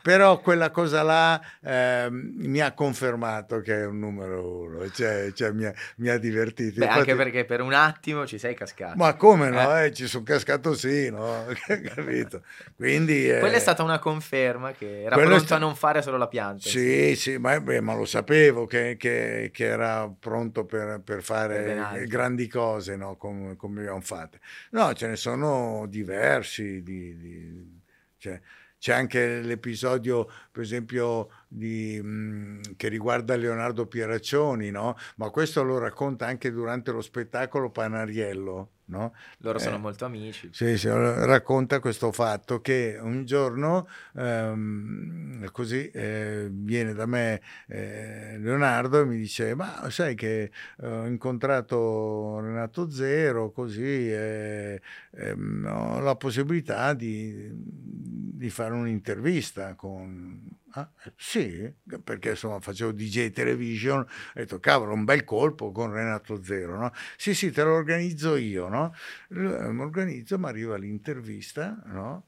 Però 0.00 0.38
quella 0.38 0.70
cosa 0.70 1.02
là 1.02 1.40
eh, 1.60 2.06
mi 2.08 2.60
ha 2.60 2.70
confermato 2.70 3.62
che 3.62 3.80
è 3.80 3.86
un 3.86 3.98
numero 3.98 4.60
uno, 4.60 4.88
cioè, 4.92 5.32
cioè 5.32 5.50
mi, 5.50 5.64
ha, 5.64 5.74
mi, 5.96 6.08
ha, 6.08 6.18
divertito. 6.18 6.78
Beh, 6.78 6.84
Infatti, 6.84 7.10
anche 7.10 7.16
perché 7.16 7.44
per 7.44 7.62
un 7.62 7.72
attimo 7.72 8.28
ci 8.28 8.38
sei 8.38 8.54
cascato. 8.54 8.96
Ma 8.96 9.14
come 9.14 9.50
no? 9.50 9.76
Eh? 9.76 9.86
Eh, 9.86 9.92
ci 9.92 10.06
sono 10.06 10.22
cascato 10.22 10.72
sì, 10.74 11.10
no? 11.10 11.46
capito? 11.92 12.44
Quindi... 12.76 13.28
Eh, 13.28 13.40
Quella 13.40 13.56
è 13.56 13.60
stata 13.60 13.82
una 13.82 13.98
conferma 13.98 14.70
che 14.70 15.02
era 15.02 15.16
pronto 15.16 15.38
sta... 15.40 15.56
a 15.56 15.58
non 15.58 15.74
fare 15.74 16.00
solo 16.00 16.16
la 16.16 16.28
pianta. 16.28 16.68
Sì, 16.68 17.16
sì, 17.16 17.38
ma, 17.38 17.58
beh, 17.58 17.80
ma 17.80 17.96
lo 17.96 18.04
sapevo 18.04 18.66
che, 18.66 18.94
che, 18.96 19.50
che, 19.52 19.64
era 19.64 20.08
pronto 20.16 20.64
per, 20.64 21.00
per 21.04 21.24
fare 21.24 22.04
grandi 22.06 22.46
cose, 22.46 22.94
no? 22.94 23.16
come, 23.16 23.56
come 23.56 23.80
abbiamo 23.80 24.00
fatto. 24.00 24.38
No, 24.70 24.92
ce 24.94 25.06
ne 25.08 25.16
sono 25.16 25.86
diversi. 25.88 26.82
Di, 26.82 27.16
di, 27.16 27.80
cioè, 28.16 28.40
c'è 28.78 28.94
anche 28.94 29.40
l'episodio, 29.40 30.26
per 30.50 30.62
esempio, 30.62 31.28
di, 31.46 32.00
mh, 32.02 32.76
che 32.76 32.88
riguarda 32.88 33.36
Leonardo 33.36 33.86
Pieraccioni, 33.86 34.70
no? 34.70 34.96
ma 35.16 35.28
questo 35.30 35.62
lo 35.62 35.78
racconta 35.78 36.26
anche 36.26 36.50
durante 36.50 36.90
lo 36.90 37.02
spettacolo 37.02 37.70
Panariello. 37.70 38.70
No? 38.90 39.14
Loro 39.38 39.60
sono 39.60 39.76
eh, 39.76 39.78
molto 39.78 40.04
amici. 40.04 40.48
Sì, 40.52 40.76
sì, 40.76 40.88
racconta 40.88 41.78
questo 41.78 42.10
fatto 42.10 42.60
che 42.60 42.98
un 43.00 43.24
giorno 43.24 43.86
ehm, 44.16 45.48
così 45.52 45.88
eh, 45.90 46.48
viene 46.50 46.92
da 46.92 47.06
me 47.06 47.40
eh, 47.68 48.36
Leonardo 48.38 49.00
e 49.00 49.04
mi 49.04 49.16
dice 49.16 49.54
ma 49.54 49.88
sai 49.90 50.16
che 50.16 50.50
eh, 50.80 50.86
ho 50.86 51.06
incontrato 51.06 52.40
Renato 52.40 52.90
Zero 52.90 53.52
così 53.52 54.10
ehm, 54.10 55.66
ho 55.68 56.00
la 56.00 56.16
possibilità 56.16 56.92
di, 56.92 57.48
di 57.52 58.50
fare 58.50 58.74
un'intervista 58.74 59.74
con 59.76 60.58
Ah, 60.72 60.88
sì, 61.16 61.72
perché 62.04 62.30
insomma 62.30 62.60
facevo 62.60 62.92
DJ 62.92 63.30
television, 63.30 64.06
detto 64.34 64.60
cavolo, 64.60 64.94
un 64.94 65.04
bel 65.04 65.24
colpo 65.24 65.72
con 65.72 65.92
Renato 65.92 66.42
Zero, 66.42 66.78
no? 66.78 66.92
Sì, 67.16 67.34
sì, 67.34 67.50
te 67.50 67.62
lo 67.62 67.72
organizzo 67.72 68.36
io, 68.36 68.68
no? 68.68 68.94
Mi 69.28 69.80
organizzo, 69.80 70.38
mi 70.38 70.46
arriva 70.46 70.76
l'intervista, 70.76 71.82
no? 71.86 72.26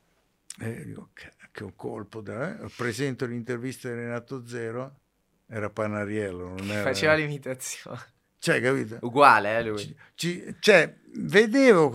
E 0.59 0.85
dico, 0.85 1.11
che, 1.13 1.63
un 1.63 1.77
colpo, 1.77 2.21
da, 2.21 2.59
eh? 2.59 2.69
presento 2.77 3.27
l'intervista 3.27 3.89
di 3.89 3.95
Renato 3.95 4.47
Zero, 4.47 4.99
era 5.47 5.71
Panariello, 5.71 6.49
non 6.49 6.71
era... 6.71 6.83
Faceva 6.83 7.15
l'imitazione. 7.15 8.01
Cioè, 8.39 8.61
capito? 8.61 8.99
Uguale, 9.03 9.59
eh, 9.59 9.63
lui. 9.63 9.79
Ci, 9.79 9.97
ci, 10.15 10.57
cioè, 10.59 10.93
vedevo, 11.15 11.91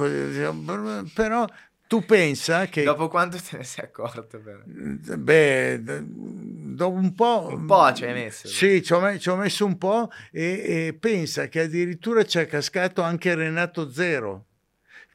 però 1.14 1.46
tu 1.88 2.06
pensa 2.06 2.66
che... 2.68 2.84
Dopo 2.84 3.08
quanto 3.08 3.38
te 3.38 3.58
ne 3.58 3.64
sei 3.64 3.86
accorto? 3.86 4.40
Però? 4.40 4.60
Beh, 4.66 5.82
dopo 5.84 6.96
un 6.96 7.14
po'... 7.16 7.48
Un 7.52 7.66
po' 7.66 7.94
ci 7.94 8.06
hai 8.06 8.14
messo. 8.14 8.48
Sì, 8.48 8.84
ci 8.84 8.94
ho, 8.94 9.18
ci 9.18 9.30
ho 9.30 9.36
messo 9.36 9.66
un 9.66 9.78
po' 9.78 10.10
e, 10.32 10.88
e, 10.88 10.98
pensa 11.00 11.48
che 11.48 11.62
addirittura 11.62 12.24
ci 12.26 12.40
è 12.40 12.46
cascato 12.46 13.02
anche 13.02 13.34
Renato 13.34 13.90
Zero 13.90 14.46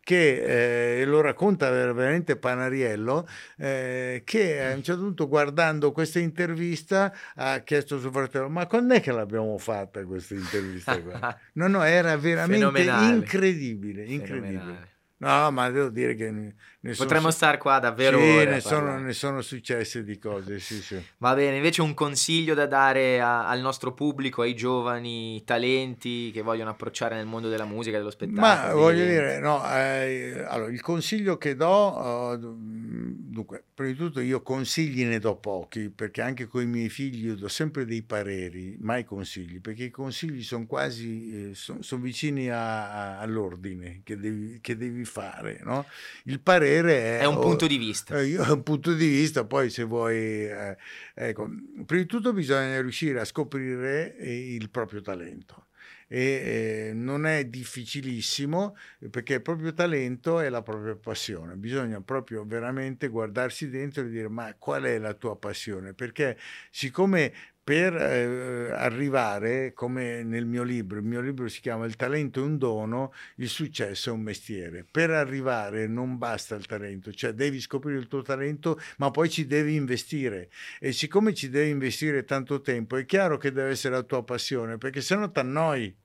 che 0.04 1.00
eh, 1.00 1.04
lo 1.04 1.20
racconta 1.20 1.70
veramente 1.70 2.36
Panariello, 2.36 3.26
eh, 3.56 4.22
che 4.24 4.60
a 4.60 4.74
un 4.74 4.82
certo 4.82 5.02
punto 5.02 5.28
guardando 5.28 5.92
questa 5.92 6.18
intervista 6.18 7.14
ha 7.36 7.60
chiesto 7.60 7.94
a 7.94 7.98
suo 8.00 8.10
fratello, 8.10 8.48
ma 8.48 8.66
quando 8.66 8.94
è 8.94 9.00
che 9.00 9.12
l'abbiamo 9.12 9.56
fatta 9.58 10.04
questa 10.04 10.34
intervista? 10.34 10.98
no, 11.54 11.68
no, 11.68 11.84
era 11.84 12.16
veramente 12.16 12.80
incredibile, 12.80 14.04
incredibile. 14.04 14.90
No, 15.22 15.50
ma 15.52 15.70
devo 15.70 15.88
dire 15.88 16.14
che 16.16 16.54
potremmo 16.96 17.30
stare 17.30 17.58
qua 17.58 17.78
davvero. 17.78 18.18
Sì, 18.18 18.44
ne 18.44 18.60
sono, 18.60 18.98
ne 18.98 19.12
sono, 19.12 19.40
successe 19.40 20.02
di 20.02 20.18
cose. 20.18 20.58
Sì, 20.58 20.82
sì. 20.82 21.00
Va 21.18 21.32
bene, 21.34 21.56
invece 21.56 21.80
un 21.80 21.94
consiglio 21.94 22.54
da 22.54 22.66
dare 22.66 23.20
a, 23.20 23.48
al 23.48 23.60
nostro 23.60 23.94
pubblico, 23.94 24.42
ai 24.42 24.54
giovani 24.54 25.42
talenti 25.44 26.32
che 26.32 26.42
vogliono 26.42 26.70
approcciare 26.70 27.14
nel 27.14 27.26
mondo 27.26 27.48
della 27.48 27.64
musica, 27.64 27.98
dello 27.98 28.10
spettacolo. 28.10 28.40
Ma 28.40 28.72
voglio 28.74 29.04
dire, 29.04 29.38
no, 29.38 29.62
eh, 29.72 30.44
allora, 30.48 30.72
il 30.72 30.80
consiglio 30.80 31.38
che 31.38 31.54
do, 31.54 31.96
uh, 31.96 32.36
dunque, 32.36 33.62
prima 33.72 33.92
di 33.92 33.96
tutto 33.96 34.20
io 34.20 34.42
consigli 34.42 35.04
ne 35.04 35.20
do 35.20 35.36
pochi, 35.36 35.88
perché 35.88 36.20
anche 36.20 36.46
con 36.46 36.62
i 36.62 36.66
miei 36.66 36.88
figli 36.88 37.26
io 37.26 37.36
do 37.36 37.46
sempre 37.46 37.84
dei 37.84 38.02
pareri, 38.02 38.76
mai 38.80 39.04
consigli, 39.04 39.60
perché 39.60 39.84
i 39.84 39.90
consigli 39.90 40.42
sono 40.42 40.66
quasi, 40.66 41.50
eh, 41.50 41.54
sono 41.54 41.80
son 41.82 42.00
vicini 42.00 42.48
a, 42.50 42.90
a, 42.90 43.18
all'ordine 43.20 44.00
che 44.02 44.16
devi, 44.16 44.58
che 44.60 44.76
devi 44.76 45.04
fare, 45.04 45.60
no? 45.62 45.86
Il 46.24 46.40
parere 46.40 46.71
è... 46.78 47.18
È 47.18 47.26
un 47.26 47.38
punto 47.38 47.66
di 47.66 47.76
vista. 47.76 48.18
Eh, 48.18 48.34
è 48.36 48.50
un 48.50 48.62
punto 48.62 48.92
di 48.94 49.06
vista, 49.06 49.44
poi 49.44 49.70
se 49.70 49.84
vuoi... 49.84 50.46
Eh, 50.46 50.76
ecco, 51.14 51.48
prima 51.86 52.02
di 52.02 52.08
tutto 52.08 52.32
bisogna 52.32 52.80
riuscire 52.80 53.20
a 53.20 53.24
scoprire 53.24 54.16
il 54.18 54.70
proprio 54.70 55.00
talento 55.00 55.66
e 56.12 56.20
eh, 56.20 56.92
non 56.92 57.24
è 57.24 57.46
difficilissimo 57.46 58.76
perché 59.10 59.36
il 59.36 59.40
proprio 59.40 59.72
talento 59.72 60.40
è 60.40 60.50
la 60.50 60.60
propria 60.60 60.94
passione. 60.94 61.56
Bisogna 61.56 62.02
proprio 62.02 62.44
veramente 62.44 63.08
guardarsi 63.08 63.70
dentro 63.70 64.02
e 64.02 64.10
dire 64.10 64.28
ma 64.28 64.54
qual 64.58 64.82
è 64.82 64.98
la 64.98 65.14
tua 65.14 65.38
passione? 65.38 65.94
Perché 65.94 66.36
siccome 66.70 67.32
per 67.64 67.94
eh, 67.94 68.72
arrivare, 68.72 69.72
come 69.72 70.24
nel 70.24 70.46
mio 70.46 70.64
libro, 70.64 70.98
il 70.98 71.04
mio 71.04 71.20
libro 71.20 71.46
si 71.48 71.60
chiama 71.60 71.86
Il 71.86 71.94
talento 71.94 72.40
è 72.40 72.42
un 72.42 72.58
dono, 72.58 73.12
il 73.36 73.48
successo 73.48 74.10
è 74.10 74.12
un 74.12 74.20
mestiere. 74.20 74.84
Per 74.90 75.10
arrivare 75.10 75.86
non 75.86 76.18
basta 76.18 76.56
il 76.56 76.66
talento, 76.66 77.12
cioè 77.12 77.32
devi 77.32 77.60
scoprire 77.60 77.98
il 77.98 78.08
tuo 78.08 78.22
talento, 78.22 78.80
ma 78.98 79.10
poi 79.10 79.30
ci 79.30 79.46
devi 79.46 79.74
investire. 79.74 80.50
E 80.80 80.92
siccome 80.92 81.34
ci 81.34 81.50
devi 81.50 81.70
investire 81.70 82.24
tanto 82.24 82.60
tempo, 82.60 82.96
è 82.96 83.06
chiaro 83.06 83.36
che 83.36 83.52
deve 83.52 83.70
essere 83.70 83.94
la 83.94 84.02
tua 84.02 84.24
passione, 84.24 84.78
perché 84.78 85.00
se 85.00 85.14
no 85.14 85.30
ti 85.30 85.38
annoi. 85.38 85.96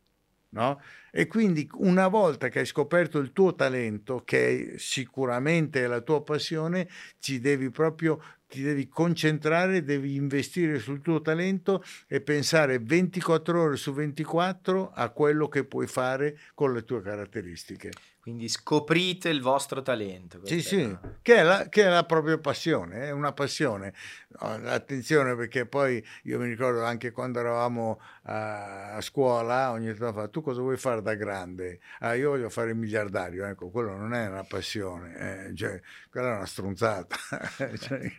No? 0.49 0.79
E 1.11 1.27
quindi 1.27 1.67
una 1.73 2.07
volta 2.07 2.47
che 2.47 2.59
hai 2.59 2.65
scoperto 2.65 3.17
il 3.19 3.33
tuo 3.33 3.53
talento, 3.53 4.23
che 4.23 4.75
sicuramente 4.77 5.83
è 5.83 5.87
la 5.87 6.01
tua 6.01 6.23
passione, 6.23 6.87
ci 7.19 7.39
devi 7.39 7.69
proprio 7.69 8.21
ti 8.47 8.61
devi 8.61 8.87
concentrare, 8.87 9.83
devi 9.83 10.15
investire 10.15 10.79
sul 10.79 11.01
tuo 11.01 11.21
talento 11.21 11.83
e 12.07 12.21
pensare 12.21 12.79
24 12.79 13.61
ore 13.61 13.75
su 13.75 13.93
24 13.93 14.91
a 14.93 15.09
quello 15.09 15.47
che 15.47 15.65
puoi 15.65 15.87
fare 15.87 16.37
con 16.53 16.73
le 16.73 16.83
tue 16.83 17.01
caratteristiche. 17.01 17.91
Quindi 18.27 18.49
scoprite 18.49 19.29
il 19.29 19.39
vostro 19.39 19.81
talento. 19.81 20.41
Sì, 20.43 20.61
sì, 20.61 20.97
che 21.21 21.35
è, 21.35 21.43
la, 21.43 21.69
che 21.69 21.85
è, 21.85 21.87
la, 21.87 22.03
propria 22.03 22.37
passione, 22.37 23.03
è 23.03 23.11
una 23.11 23.31
passione. 23.31 23.93
Attenzione 24.39 25.33
perché 25.37 25.65
poi 25.65 26.05
io 26.23 26.37
mi 26.37 26.49
ricordo 26.49 26.83
anche 26.83 27.11
quando 27.11 27.39
eravamo 27.39 28.01
a, 28.23 28.99
scuola, 28.99 29.71
ogni 29.71 29.95
tanto 29.95 30.11
fa, 30.11 30.27
tu 30.27 30.41
cosa 30.41 30.59
vuoi 30.59 30.75
fare 30.75 31.01
da 31.01 31.15
grande? 31.15 31.79
Ah, 31.99 32.15
io 32.15 32.31
voglio 32.31 32.49
fare 32.49 32.71
il 32.71 32.75
miliardario, 32.75 33.45
ecco, 33.45 33.69
quello 33.69 33.95
non 33.95 34.13
è 34.13 34.27
una 34.27 34.43
passione, 34.43 35.47
eh, 35.47 35.55
cioè, 35.55 35.79
quella 36.11 36.33
è 36.33 36.35
una 36.35 36.45
stronzata. 36.45 37.15
cioè, 37.79 38.11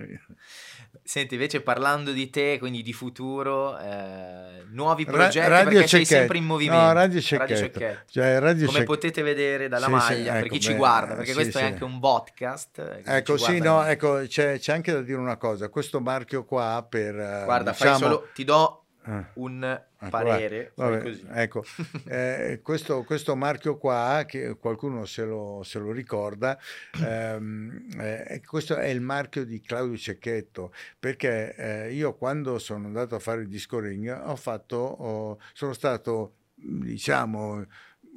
Senti, 1.02 1.34
invece 1.34 1.60
parlando 1.60 2.12
di 2.12 2.30
te, 2.30 2.56
quindi 2.58 2.82
di 2.82 2.94
futuro, 2.94 3.78
eh, 3.78 4.64
nuovi 4.70 5.04
progetti, 5.04 5.48
Ra- 5.48 5.64
perché 5.64 5.86
sei 5.86 6.06
sempre 6.06 6.38
in 6.38 6.44
movimento. 6.44 6.82
No, 6.82 6.92
Radio 6.94 7.20
Cecchetto. 7.20 7.52
Radio 7.52 7.66
Cecchetto. 7.66 8.10
Cioè, 8.10 8.38
radio 8.38 8.66
Come 8.66 8.78
Cec... 8.78 8.86
potete 8.86 9.22
vedere 9.22 9.68
dalla 9.68 9.84
sì, 9.84 9.90
maglia, 9.98 10.16
sì, 10.16 10.22
per 10.22 10.36
ecco, 10.36 10.54
chi 10.54 10.60
ci 10.60 10.74
guarda, 10.74 11.14
perché 11.14 11.34
questo 11.34 11.58
è 11.58 11.62
anche 11.64 11.84
un 11.84 12.00
podcast. 12.00 13.02
Ecco, 13.04 13.36
sì, 13.36 13.58
no, 13.58 13.84
ecco, 13.84 14.22
c'è, 14.26 14.58
c'è, 14.58 14.72
anche 14.72 14.92
da 14.92 15.02
dire 15.02 15.18
una 15.18 15.36
cosa, 15.36 15.68
questo 15.68 16.00
marchio 16.00 16.44
qua 16.44 16.86
per... 16.88 17.14
Guarda, 17.44 17.70
diciamo... 17.72 17.90
fai 17.90 17.98
solo, 17.98 18.28
ti 18.32 18.44
do 18.44 18.84
ah. 19.02 19.24
un 19.34 19.64
ecco, 19.64 20.10
parere. 20.10 20.72
Vabbè, 20.74 21.18
ecco, 21.32 21.64
eh, 22.08 22.60
questo, 22.62 23.02
questo, 23.04 23.34
marchio 23.34 23.76
qua, 23.76 24.24
che 24.26 24.56
qualcuno 24.58 25.04
se 25.04 25.24
lo, 25.24 25.62
se 25.64 25.78
lo 25.78 25.90
ricorda, 25.92 26.58
ehm, 27.02 27.88
eh, 27.98 28.42
questo 28.46 28.76
è 28.76 28.86
il 28.86 29.00
marchio 29.00 29.44
di 29.44 29.60
Claudio 29.60 29.96
Cecchetto, 29.96 30.72
perché 30.98 31.54
eh, 31.54 31.92
io 31.92 32.14
quando 32.14 32.58
sono 32.58 32.86
andato 32.86 33.14
a 33.14 33.18
fare 33.18 33.42
il 33.42 33.48
disco 33.48 33.78
ring 33.78 34.08
ho 34.08 34.36
fatto, 34.36 34.76
ho, 34.76 35.38
sono 35.52 35.72
stato 35.72 36.34
diciamo 36.60 37.64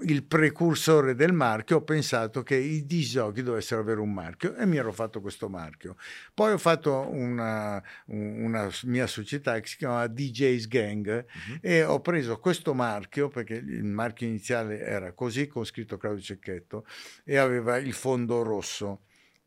il 0.03 0.23
precursore 0.23 1.15
del 1.15 1.33
marchio, 1.33 1.77
ho 1.77 1.83
pensato 1.83 2.43
che 2.43 2.55
i 2.55 2.85
disgiochi 2.85 3.43
dovessero 3.43 3.81
avere 3.81 3.99
un 3.99 4.11
marchio 4.11 4.55
e 4.55 4.65
mi 4.65 4.77
ero 4.77 4.91
fatto 4.91 5.21
questo 5.21 5.49
marchio. 5.49 5.95
Poi 6.33 6.53
ho 6.53 6.57
fatto 6.57 7.07
una, 7.09 7.81
una 8.05 8.69
mia 8.83 9.07
società 9.07 9.59
che 9.59 9.67
si 9.67 9.77
chiama 9.77 10.07
DJ's 10.07 10.67
Gang 10.67 11.07
uh-huh. 11.07 11.57
e 11.61 11.83
ho 11.83 11.99
preso 12.01 12.39
questo 12.39 12.73
marchio, 12.73 13.27
perché 13.29 13.55
il 13.55 13.83
marchio 13.83 14.27
iniziale 14.27 14.79
era 14.79 15.13
così, 15.13 15.47
con 15.47 15.65
scritto 15.65 15.97
Claudio 15.97 16.21
Cecchetto, 16.21 16.85
e 17.23 17.37
aveva 17.37 17.77
il 17.77 17.93
fondo 17.93 18.41
rosso. 18.43 19.01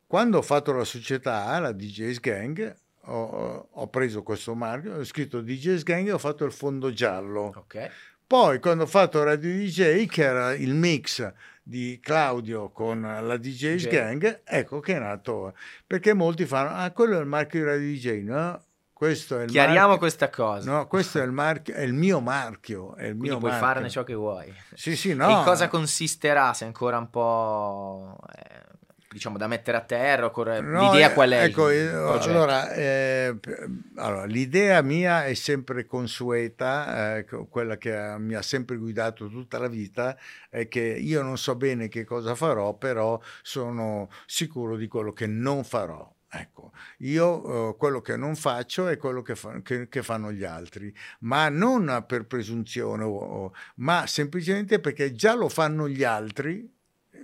Quando 0.07 0.37
ho 0.37 0.43
fatto 0.43 0.71
la 0.71 0.83
società, 0.83 1.57
la 1.59 1.71
DJ's 1.71 2.19
Gang, 2.19 2.75
ho, 3.07 3.67
ho 3.71 3.87
preso 3.89 4.23
questo 4.23 4.55
marchio, 4.55 4.95
ho 4.95 5.03
scritto 5.03 5.41
DJ's 5.41 5.83
Gang 5.83 6.07
e 6.07 6.11
ho 6.11 6.17
fatto 6.17 6.45
il 6.45 6.51
fondo 6.51 6.91
giallo. 6.91 7.53
Okay. 7.55 7.89
Poi 8.27 8.59
quando 8.59 8.83
ho 8.83 8.87
fatto 8.87 9.23
Radio 9.23 9.51
DJ, 9.51 10.07
che 10.07 10.23
era 10.23 10.53
il 10.53 10.73
mix 10.73 11.31
di 11.61 11.99
Claudio 12.01 12.69
con 12.69 13.01
la 13.01 13.37
DJ's 13.37 13.83
DJ. 13.83 13.89
Gang, 13.89 14.41
ecco 14.43 14.79
che 14.79 14.95
è 14.95 14.99
nato. 14.99 15.53
Perché 15.85 16.13
molti 16.13 16.45
fanno, 16.45 16.69
ah, 16.69 16.89
quello 16.91 17.17
è 17.17 17.19
il 17.19 17.27
marchio 17.27 17.59
di 17.59 17.65
Radio 17.65 17.93
DJ, 17.93 18.23
no? 18.23 18.63
Questo 18.91 19.39
è 19.39 19.43
il 19.43 19.51
Chiariamo 19.51 19.79
marchio. 19.79 19.97
questa 19.97 20.29
cosa. 20.29 20.71
No, 20.71 20.87
questo 20.87 21.19
è 21.19 21.23
il, 21.23 21.31
marchio, 21.31 21.75
è 21.75 21.81
il 21.81 21.93
mio 21.93 22.19
marchio. 22.19 22.95
È 22.95 23.05
il 23.05 23.15
mio 23.15 23.37
puoi 23.37 23.51
marchio. 23.51 23.67
farne 23.67 23.89
ciò 23.89 24.03
che 24.03 24.13
vuoi. 24.13 24.51
Sì, 24.73 24.95
sì, 24.95 25.13
no. 25.13 25.29
In 25.29 25.43
cosa 25.43 25.67
consisterà? 25.67 26.53
Se 26.53 26.65
ancora 26.65 26.97
un 26.97 27.09
po'... 27.09 28.17
Eh 28.33 28.64
diciamo 29.15 29.37
da 29.37 29.47
mettere 29.47 29.77
a 29.77 29.81
terra? 29.81 30.25
Occorre... 30.25 30.59
No, 30.59 30.91
l'idea 30.91 31.13
qual 31.13 31.31
è? 31.31 31.43
Ecco, 31.43 31.67
allora, 31.67 32.73
eh, 32.73 33.33
allora, 33.95 34.25
l'idea 34.25 34.81
mia 34.81 35.23
è 35.23 35.33
sempre 35.35 35.85
consueta, 35.85 37.15
eh, 37.15 37.25
quella 37.49 37.77
che 37.77 38.15
mi 38.17 38.33
ha 38.33 38.41
sempre 38.41 38.75
guidato 38.75 39.29
tutta 39.29 39.57
la 39.57 39.69
vita, 39.69 40.17
è 40.49 40.67
che 40.67 40.81
io 40.81 41.21
non 41.21 41.37
so 41.37 41.55
bene 41.55 41.87
che 41.87 42.03
cosa 42.03 42.35
farò, 42.35 42.73
però 42.73 43.17
sono 43.41 44.09
sicuro 44.25 44.75
di 44.75 44.89
quello 44.89 45.13
che 45.13 45.27
non 45.27 45.63
farò. 45.63 46.13
Ecco, 46.29 46.73
io 46.97 47.69
eh, 47.69 47.77
quello 47.77 48.01
che 48.01 48.17
non 48.17 48.35
faccio 48.35 48.89
è 48.89 48.97
quello 48.97 49.21
che, 49.21 49.35
fa, 49.35 49.61
che, 49.61 49.87
che 49.87 50.03
fanno 50.03 50.33
gli 50.33 50.43
altri, 50.43 50.93
ma 51.19 51.47
non 51.47 52.03
per 52.05 52.25
presunzione, 52.25 53.05
o, 53.05 53.15
o, 53.15 53.53
ma 53.75 54.05
semplicemente 54.07 54.81
perché 54.81 55.13
già 55.13 55.35
lo 55.35 55.47
fanno 55.47 55.87
gli 55.87 56.03
altri 56.03 56.69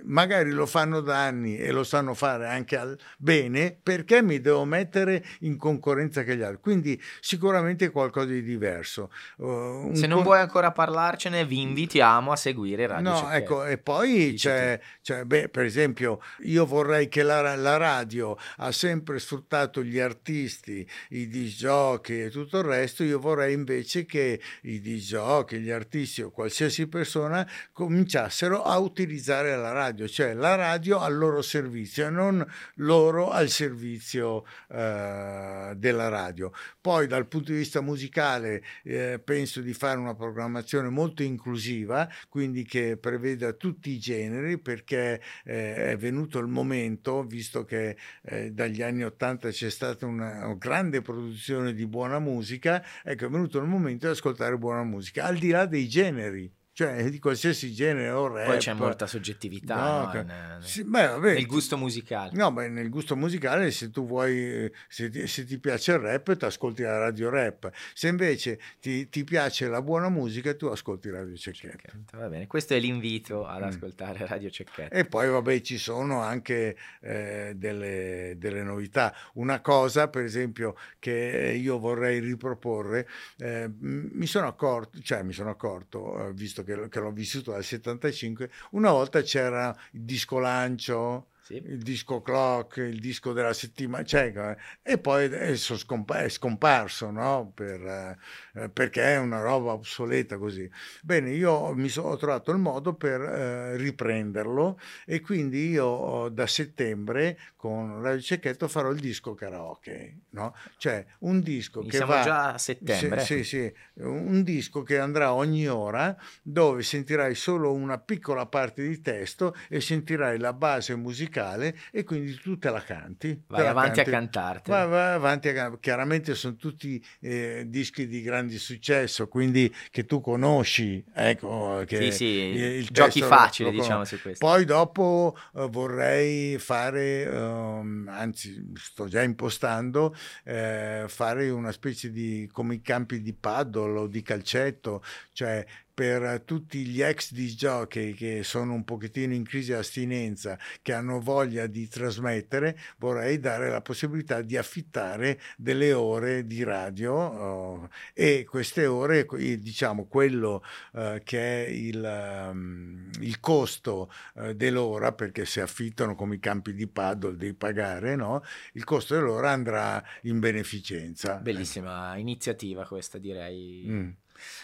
magari 0.04 0.50
lo 0.50 0.66
fanno 0.66 1.00
da 1.00 1.24
anni 1.24 1.56
e 1.56 1.70
lo 1.70 1.84
sanno 1.84 2.14
fare 2.14 2.46
anche 2.46 2.76
al 2.76 2.98
bene, 3.18 3.76
perché 3.80 4.22
mi 4.22 4.40
devo 4.40 4.64
mettere 4.64 5.24
in 5.40 5.56
concorrenza 5.56 6.24
con 6.24 6.34
gli 6.34 6.42
altri? 6.42 6.60
Quindi 6.60 7.00
sicuramente 7.20 7.90
qualcosa 7.90 8.26
di 8.26 8.42
diverso. 8.42 9.10
Uh, 9.36 9.94
Se 9.94 10.06
non 10.06 10.16
con... 10.16 10.24
vuoi 10.24 10.38
ancora 10.40 10.72
parlarcene, 10.72 11.44
vi 11.44 11.60
invitiamo 11.60 12.32
a 12.32 12.36
seguire 12.36 12.86
Radio 12.86 13.10
No, 13.10 13.16
Cecchè. 13.16 13.36
ecco, 13.36 13.64
e 13.64 13.78
poi 13.78 14.34
c'è, 14.36 14.80
c'è 15.02 15.24
beh, 15.24 15.48
per 15.48 15.64
esempio, 15.64 16.20
io 16.40 16.66
vorrei 16.66 17.08
che 17.08 17.22
la, 17.22 17.54
la, 17.56 17.76
radio 17.76 18.36
ha 18.58 18.72
sempre 18.72 19.18
sfruttato 19.18 19.82
gli 19.82 19.98
artisti, 19.98 20.86
i 21.10 21.28
disgiochi 21.28 22.22
e 22.22 22.30
tutto 22.30 22.58
il 22.58 22.64
resto, 22.64 23.04
io 23.04 23.18
vorrei 23.18 23.52
invece 23.52 24.04
che 24.04 24.40
i 24.62 24.80
disgiochi, 24.80 25.58
gli 25.58 25.70
artisti 25.70 26.22
o 26.22 26.30
qualsiasi 26.30 26.86
persona 26.86 27.48
cominciassero 27.72 28.62
a 28.62 28.78
utilizzare 28.78 29.56
la 29.56 29.72
radio 29.72 29.81
radio, 29.82 30.08
cioè 30.08 30.34
la 30.34 30.54
radio 30.54 30.98
al 30.98 31.16
loro 31.16 31.42
servizio 31.42 32.06
e 32.06 32.10
non 32.10 32.44
loro 32.76 33.30
al 33.30 33.48
servizio 33.48 34.44
eh, 34.68 35.72
della 35.76 36.08
radio. 36.08 36.52
Poi 36.80 37.06
dal 37.06 37.26
punto 37.26 37.52
di 37.52 37.58
vista 37.58 37.80
musicale 37.80 38.62
eh, 38.84 39.20
penso 39.22 39.60
di 39.60 39.72
fare 39.72 39.98
una 39.98 40.14
programmazione 40.14 40.88
molto 40.88 41.22
inclusiva, 41.22 42.08
quindi 42.28 42.64
che 42.64 42.96
preveda 42.96 43.52
tutti 43.52 43.90
i 43.90 43.98
generi 43.98 44.58
perché 44.58 45.20
eh, 45.44 45.74
è 45.92 45.96
venuto 45.96 46.38
il 46.38 46.48
momento, 46.48 47.22
visto 47.24 47.64
che 47.64 47.96
eh, 48.22 48.52
dagli 48.52 48.82
anni 48.82 49.04
Ottanta 49.04 49.50
c'è 49.50 49.70
stata 49.70 50.06
una, 50.06 50.46
una 50.46 50.54
grande 50.54 51.02
produzione 51.02 51.74
di 51.74 51.86
buona 51.86 52.18
musica, 52.18 52.84
ecco 53.02 53.26
è 53.26 53.28
venuto 53.28 53.58
il 53.58 53.66
momento 53.66 54.06
di 54.06 54.12
ascoltare 54.12 54.56
buona 54.58 54.84
musica, 54.84 55.24
al 55.24 55.38
di 55.38 55.50
là 55.50 55.66
dei 55.66 55.88
generi 55.88 56.50
cioè 56.74 57.10
di 57.10 57.18
qualsiasi 57.18 57.72
genere 57.72 58.10
o 58.10 58.28
rap. 58.28 58.46
Poi 58.46 58.58
c'è 58.58 58.72
molta 58.72 59.06
soggettività 59.06 59.74
no, 59.74 60.12
no, 60.12 60.20
in, 60.20 60.58
sì, 60.60 60.84
beh, 60.84 61.06
vabbè, 61.06 61.34
nel 61.34 61.46
gusto 61.46 61.76
musicale. 61.76 62.30
No, 62.32 62.50
beh, 62.50 62.68
nel 62.68 62.88
gusto 62.88 63.14
musicale 63.14 63.70
se 63.70 63.90
tu 63.90 64.06
vuoi, 64.06 64.70
se 64.88 65.10
ti, 65.10 65.26
se 65.26 65.44
ti 65.44 65.58
piace 65.58 65.92
il 65.92 65.98
rap, 65.98 66.34
ti 66.34 66.44
ascolti 66.44 66.82
la 66.82 66.98
radio 66.98 67.28
rap. 67.28 67.70
Se 67.92 68.08
invece 68.08 68.58
ti, 68.80 69.08
ti 69.10 69.22
piace 69.22 69.68
la 69.68 69.82
buona 69.82 70.08
musica, 70.08 70.54
tu 70.54 70.66
ascolti 70.66 71.10
Radio 71.10 71.36
Cecchetto. 71.36 71.92
Va 72.12 72.28
bene, 72.28 72.46
questo 72.46 72.72
è 72.74 72.78
l'invito 72.78 73.46
ad 73.46 73.62
mm. 73.62 73.66
ascoltare 73.66 74.26
Radio 74.26 74.48
Cecchetto. 74.48 74.94
E 74.94 75.04
poi 75.04 75.28
vabbè 75.28 75.60
ci 75.60 75.76
sono 75.76 76.22
anche 76.22 76.76
eh, 77.00 77.52
delle, 77.54 78.34
delle, 78.38 78.62
novità. 78.62 79.14
Una 79.34 79.60
cosa, 79.60 80.08
per 80.08 80.24
esempio, 80.24 80.74
che 80.98 81.54
io 81.60 81.78
vorrei 81.78 82.18
riproporre, 82.20 83.06
eh, 83.38 83.70
mi 83.78 84.26
sono 84.26 84.46
accorto, 84.46 85.00
cioè 85.02 85.22
mi 85.22 85.32
sono 85.34 85.50
accorto, 85.50 86.28
eh, 86.28 86.32
che, 86.64 86.88
che 86.88 87.00
l'ho 87.00 87.12
vissuto 87.12 87.52
dal 87.52 87.64
75, 87.64 88.50
una 88.72 88.90
volta 88.90 89.22
c'era 89.22 89.76
il 89.92 90.02
disco 90.02 90.38
lancio, 90.38 91.28
sì. 91.52 91.62
il 91.66 91.82
disco 91.82 92.22
clock, 92.22 92.78
il 92.78 92.98
disco 92.98 93.32
della 93.32 93.52
settimana, 93.52 94.04
cioè, 94.04 94.56
e 94.82 94.98
poi 94.98 95.24
adesso 95.24 95.74
è 95.74 96.28
scomparso, 96.28 97.10
no? 97.10 97.52
per, 97.54 98.18
eh, 98.54 98.68
perché 98.70 99.02
è 99.02 99.18
una 99.18 99.40
roba 99.40 99.72
obsoleta 99.72 100.38
così. 100.38 100.68
Bene, 101.02 101.30
io 101.30 101.74
mi 101.74 101.88
sono 101.88 102.16
trovato 102.16 102.50
il 102.50 102.58
modo 102.58 102.94
per 102.94 103.20
eh, 103.20 103.76
riprenderlo 103.76 104.80
e 105.04 105.20
quindi 105.20 105.68
io 105.68 106.28
da 106.30 106.46
settembre 106.46 107.38
con 107.56 108.00
Radio 108.02 108.20
Cecchetto 108.20 108.68
farò 108.68 108.90
il 108.90 109.00
disco 109.00 109.34
karaoke, 109.34 110.16
no? 110.30 110.54
cioè 110.78 111.04
un 111.20 111.40
disco 111.40 111.80
Quindi 111.80 111.90
che 111.90 111.96
siamo 111.98 112.12
va... 112.12 112.22
già 112.22 112.52
a 112.54 112.58
settembre. 112.58 113.20
Sì, 113.24 113.44
sì, 113.44 113.72
un 113.94 114.42
disco 114.42 114.82
che 114.82 114.98
andrà 114.98 115.32
ogni 115.32 115.68
ora 115.68 116.16
dove 116.42 116.82
sentirai 116.82 117.34
solo 117.34 117.72
una 117.72 117.98
piccola 117.98 118.46
parte 118.46 118.86
di 118.86 119.00
testo 119.00 119.54
e 119.68 119.80
sentirai 119.80 120.38
la 120.38 120.52
base 120.52 120.96
musicale 120.96 121.41
e 121.90 122.04
quindi 122.04 122.34
tu 122.36 122.58
te 122.58 122.70
la 122.70 122.82
canti. 122.82 123.42
Vai 123.46 123.62
la 123.62 123.70
avanti 123.70 123.96
canti. 123.96 124.10
a 124.10 124.12
cantarti. 124.12 124.70
Vai, 124.70 124.88
vai 124.88 125.12
avanti 125.14 125.48
a 125.48 125.52
cantarti. 125.52 125.80
Chiaramente 125.80 126.34
sono 126.34 126.56
tutti 126.56 127.04
eh, 127.20 127.64
dischi 127.66 128.06
di 128.06 128.22
grande 128.22 128.58
successo, 128.58 129.28
quindi 129.28 129.72
che 129.90 130.04
tu 130.04 130.20
conosci. 130.20 131.04
Ecco, 131.14 131.82
che 131.86 132.10
sì, 132.10 132.12
sì, 132.12 132.24
il 132.24 132.88
giochi 132.90 133.22
facili 133.22 133.70
diciamo 133.70 134.04
su 134.04 134.20
questo. 134.20 134.44
Poi 134.44 134.64
dopo 134.64 135.36
uh, 135.52 135.68
vorrei 135.68 136.58
fare, 136.58 137.26
um, 137.26 138.06
anzi 138.08 138.72
sto 138.74 139.08
già 139.08 139.22
impostando, 139.22 140.14
eh, 140.44 141.04
fare 141.08 141.50
una 141.50 141.72
specie 141.72 142.10
di 142.10 142.48
come 142.52 142.74
i 142.74 142.80
campi 142.80 143.20
di 143.20 143.32
paddle 143.32 143.98
o 143.98 144.06
di 144.06 144.22
calcetto, 144.22 145.02
cioè 145.32 145.64
per 146.02 146.40
tutti 146.40 146.84
gli 146.84 147.00
ex 147.00 147.30
disc 147.30 147.56
jockey 147.56 148.12
che 148.12 148.42
sono 148.42 148.74
un 148.74 148.82
pochettino 148.82 149.34
in 149.34 149.44
crisi 149.44 149.70
di 149.70 149.76
astinenza, 149.76 150.58
che 150.82 150.92
hanno 150.92 151.20
voglia 151.20 151.68
di 151.68 151.86
trasmettere, 151.86 152.76
vorrei 152.98 153.38
dare 153.38 153.70
la 153.70 153.80
possibilità 153.82 154.42
di 154.42 154.56
affittare 154.56 155.40
delle 155.56 155.92
ore 155.92 156.44
di 156.44 156.64
radio 156.64 157.14
oh, 157.14 157.88
e 158.14 158.44
queste 158.50 158.86
ore, 158.86 159.28
diciamo, 159.60 160.06
quello 160.06 160.64
uh, 160.94 161.20
che 161.22 161.66
è 161.66 161.68
il, 161.68 162.48
um, 162.50 163.08
il 163.20 163.38
costo 163.38 164.10
uh, 164.34 164.54
dell'ora, 164.54 165.12
perché 165.12 165.44
se 165.44 165.60
affittano 165.60 166.16
come 166.16 166.34
i 166.34 166.40
campi 166.40 166.74
di 166.74 166.88
paddle 166.88 167.36
devi 167.36 167.54
pagare, 167.54 168.16
no? 168.16 168.42
il 168.72 168.82
costo 168.82 169.14
dell'ora 169.14 169.52
andrà 169.52 170.02
in 170.22 170.40
beneficenza. 170.40 171.36
Bellissima 171.36 172.16
iniziativa 172.16 172.84
questa, 172.84 173.18
direi. 173.18 173.84
Mm. 173.86 174.10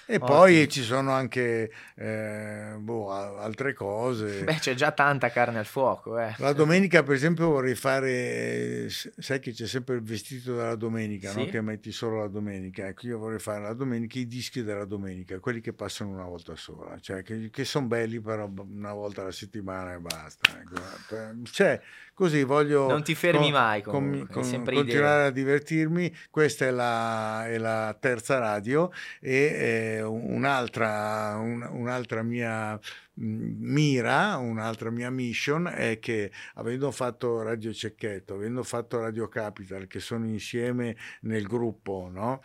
E 0.07 0.15
Ottimo. 0.15 0.27
poi 0.27 0.69
ci 0.69 0.83
sono 0.83 1.13
anche 1.13 1.71
eh, 1.95 2.75
boh, 2.79 3.11
altre 3.11 3.75
cose. 3.75 4.43
Beh, 4.45 4.59
c'è 4.59 4.75
già 4.75 4.93
tanta 4.93 5.31
carne 5.31 5.59
al 5.59 5.67
fuoco. 5.67 6.19
Eh. 6.19 6.35
La 6.39 6.53
domenica, 6.53 7.03
per 7.03 7.15
esempio, 7.15 7.49
vorrei 7.51 7.75
fare. 7.75 8.89
Sai 8.89 9.39
che 9.41 9.53
c'è 9.53 9.67
sempre 9.67 9.97
il 9.97 10.03
vestito 10.03 10.55
della 10.55 10.77
domenica, 10.77 11.31
sì? 11.31 11.39
no? 11.39 11.47
che 11.47 11.61
metti 11.61 11.93
solo 11.93 12.21
la 12.21 12.29
domenica. 12.29 12.87
Ecco, 12.87 13.07
io 13.07 13.19
vorrei 13.19 13.39
fare 13.39 13.63
la 13.63 13.75
domenica 13.75 14.19
i 14.19 14.27
dischi 14.27 14.63
della 14.63 14.85
domenica, 14.85 15.39
quelli 15.41 15.61
che 15.61 15.73
passano 15.73 16.11
una 16.11 16.25
volta 16.25 16.57
sola, 16.57 16.99
cioè 17.01 17.23
che, 17.23 17.51
che 17.51 17.65
sono 17.65 17.87
belli, 17.87 18.21
però 18.21 18.51
una 18.57 18.93
volta 18.93 19.23
alla 19.23 19.33
settimana 19.33 19.95
e 19.95 19.99
basta. 19.99 20.59
Ecco. 20.59 21.43
Cioè, 21.51 21.81
così 22.15 22.43
voglio. 22.43 22.89
Non 22.89 23.03
ti 23.03 23.15
fermi 23.15 23.51
con, 23.51 23.61
mai, 23.61 23.83
comunque, 23.83 24.35
con, 24.35 24.43
con, 24.43 24.65
continuare 24.65 24.89
idea. 24.89 25.25
a 25.27 25.31
divertirmi. 25.31 26.17
Questa 26.31 26.67
è 26.67 26.71
la, 26.71 27.47
è 27.47 27.59
la 27.59 27.97
terza 27.99 28.39
radio 28.39 28.91
e 29.21 29.37
eh, 29.69 30.03
un'altra, 30.03 31.37
un, 31.39 31.63
un'altra 31.63 32.23
mia 32.23 32.79
mm, 33.21 33.55
mira, 33.59 34.37
un'altra 34.37 34.91
mia 34.91 35.11
mission 35.11 35.67
è 35.67 35.99
che 35.99 36.31
avendo 36.55 36.91
fatto 36.91 37.43
Radio 37.43 37.73
Cecchetto, 37.73 38.35
avendo 38.35 38.63
fatto 38.63 39.01
Radio 39.01 39.29
Capital, 39.29 39.87
che 39.87 40.01
sono 40.01 40.27
insieme 40.27 40.97
nel 41.23 41.47
gruppo, 41.47 42.09
no? 42.11 42.41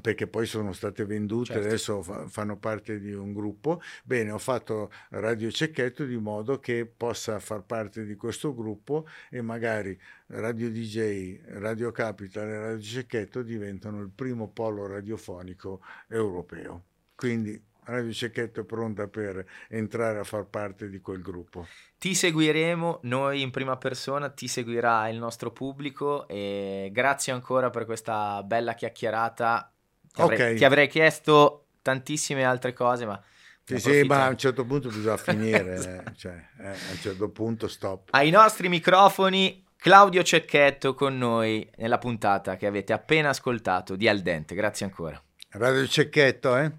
Perché 0.00 0.26
poi 0.26 0.46
sono 0.46 0.72
state 0.72 1.04
vendute, 1.04 1.52
certo. 1.52 1.66
adesso 1.66 2.02
fa, 2.02 2.26
fanno 2.28 2.56
parte 2.56 2.98
di 2.98 3.12
un 3.12 3.32
gruppo. 3.32 3.80
Bene, 4.04 4.30
ho 4.30 4.38
fatto 4.38 4.90
Radio 5.10 5.50
Cecchetto 5.50 6.04
di 6.04 6.16
modo 6.16 6.58
che 6.58 6.86
possa 6.86 7.38
far 7.38 7.62
parte 7.62 8.04
di 8.04 8.14
questo 8.16 8.54
gruppo 8.54 9.06
e 9.30 9.40
magari 9.40 9.98
Radio 10.28 10.70
DJ, 10.70 11.40
Radio 11.58 11.90
Capital 11.90 12.48
e 12.48 12.58
Radio 12.58 12.82
Cecchetto 12.82 13.42
diventano 13.42 14.00
il 14.00 14.10
primo 14.10 14.48
polo 14.48 14.86
radiofonico 14.86 15.80
europeo. 16.08 16.84
Quindi 17.14 17.69
Radio 17.90 18.12
Cecchetto 18.12 18.60
è 18.60 18.64
pronta 18.64 19.08
per 19.08 19.44
entrare 19.68 20.18
a 20.18 20.24
far 20.24 20.44
parte 20.44 20.88
di 20.88 21.00
quel 21.00 21.20
gruppo. 21.20 21.66
Ti 21.98 22.14
seguiremo, 22.14 23.00
noi 23.02 23.42
in 23.42 23.50
prima 23.50 23.76
persona, 23.76 24.30
ti 24.30 24.46
seguirà 24.46 25.08
il 25.08 25.18
nostro 25.18 25.50
pubblico 25.50 26.26
e 26.28 26.88
grazie 26.92 27.32
ancora 27.32 27.70
per 27.70 27.84
questa 27.84 28.42
bella 28.44 28.74
chiacchierata. 28.74 29.72
Ti 30.12 30.20
avrei, 30.22 30.36
okay. 30.38 30.56
ti 30.56 30.64
avrei 30.64 30.88
chiesto 30.88 31.66
tantissime 31.82 32.44
altre 32.44 32.72
cose, 32.72 33.06
ma... 33.06 33.20
Sì, 33.64 33.78
sì, 33.78 34.02
ma 34.02 34.24
a 34.24 34.28
un 34.30 34.38
certo 34.38 34.64
punto 34.64 34.88
bisogna 34.88 35.16
finire, 35.18 36.02
eh, 36.04 36.12
cioè, 36.16 36.44
eh, 36.58 36.68
a 36.68 36.90
un 36.90 36.98
certo 37.00 37.28
punto 37.28 37.68
stop. 37.68 38.08
Ai 38.10 38.30
nostri 38.30 38.68
microfoni 38.68 39.64
Claudio 39.76 40.22
Cecchetto 40.22 40.94
con 40.94 41.16
noi 41.16 41.68
nella 41.76 41.98
puntata 41.98 42.56
che 42.56 42.66
avete 42.66 42.92
appena 42.92 43.30
ascoltato 43.30 43.96
di 43.96 44.08
Al 44.08 44.20
Dente. 44.20 44.54
Grazie 44.54 44.86
ancora. 44.86 45.22
Radio 45.52 45.86
Cecchetto, 45.86 46.56
eh? 46.56 46.72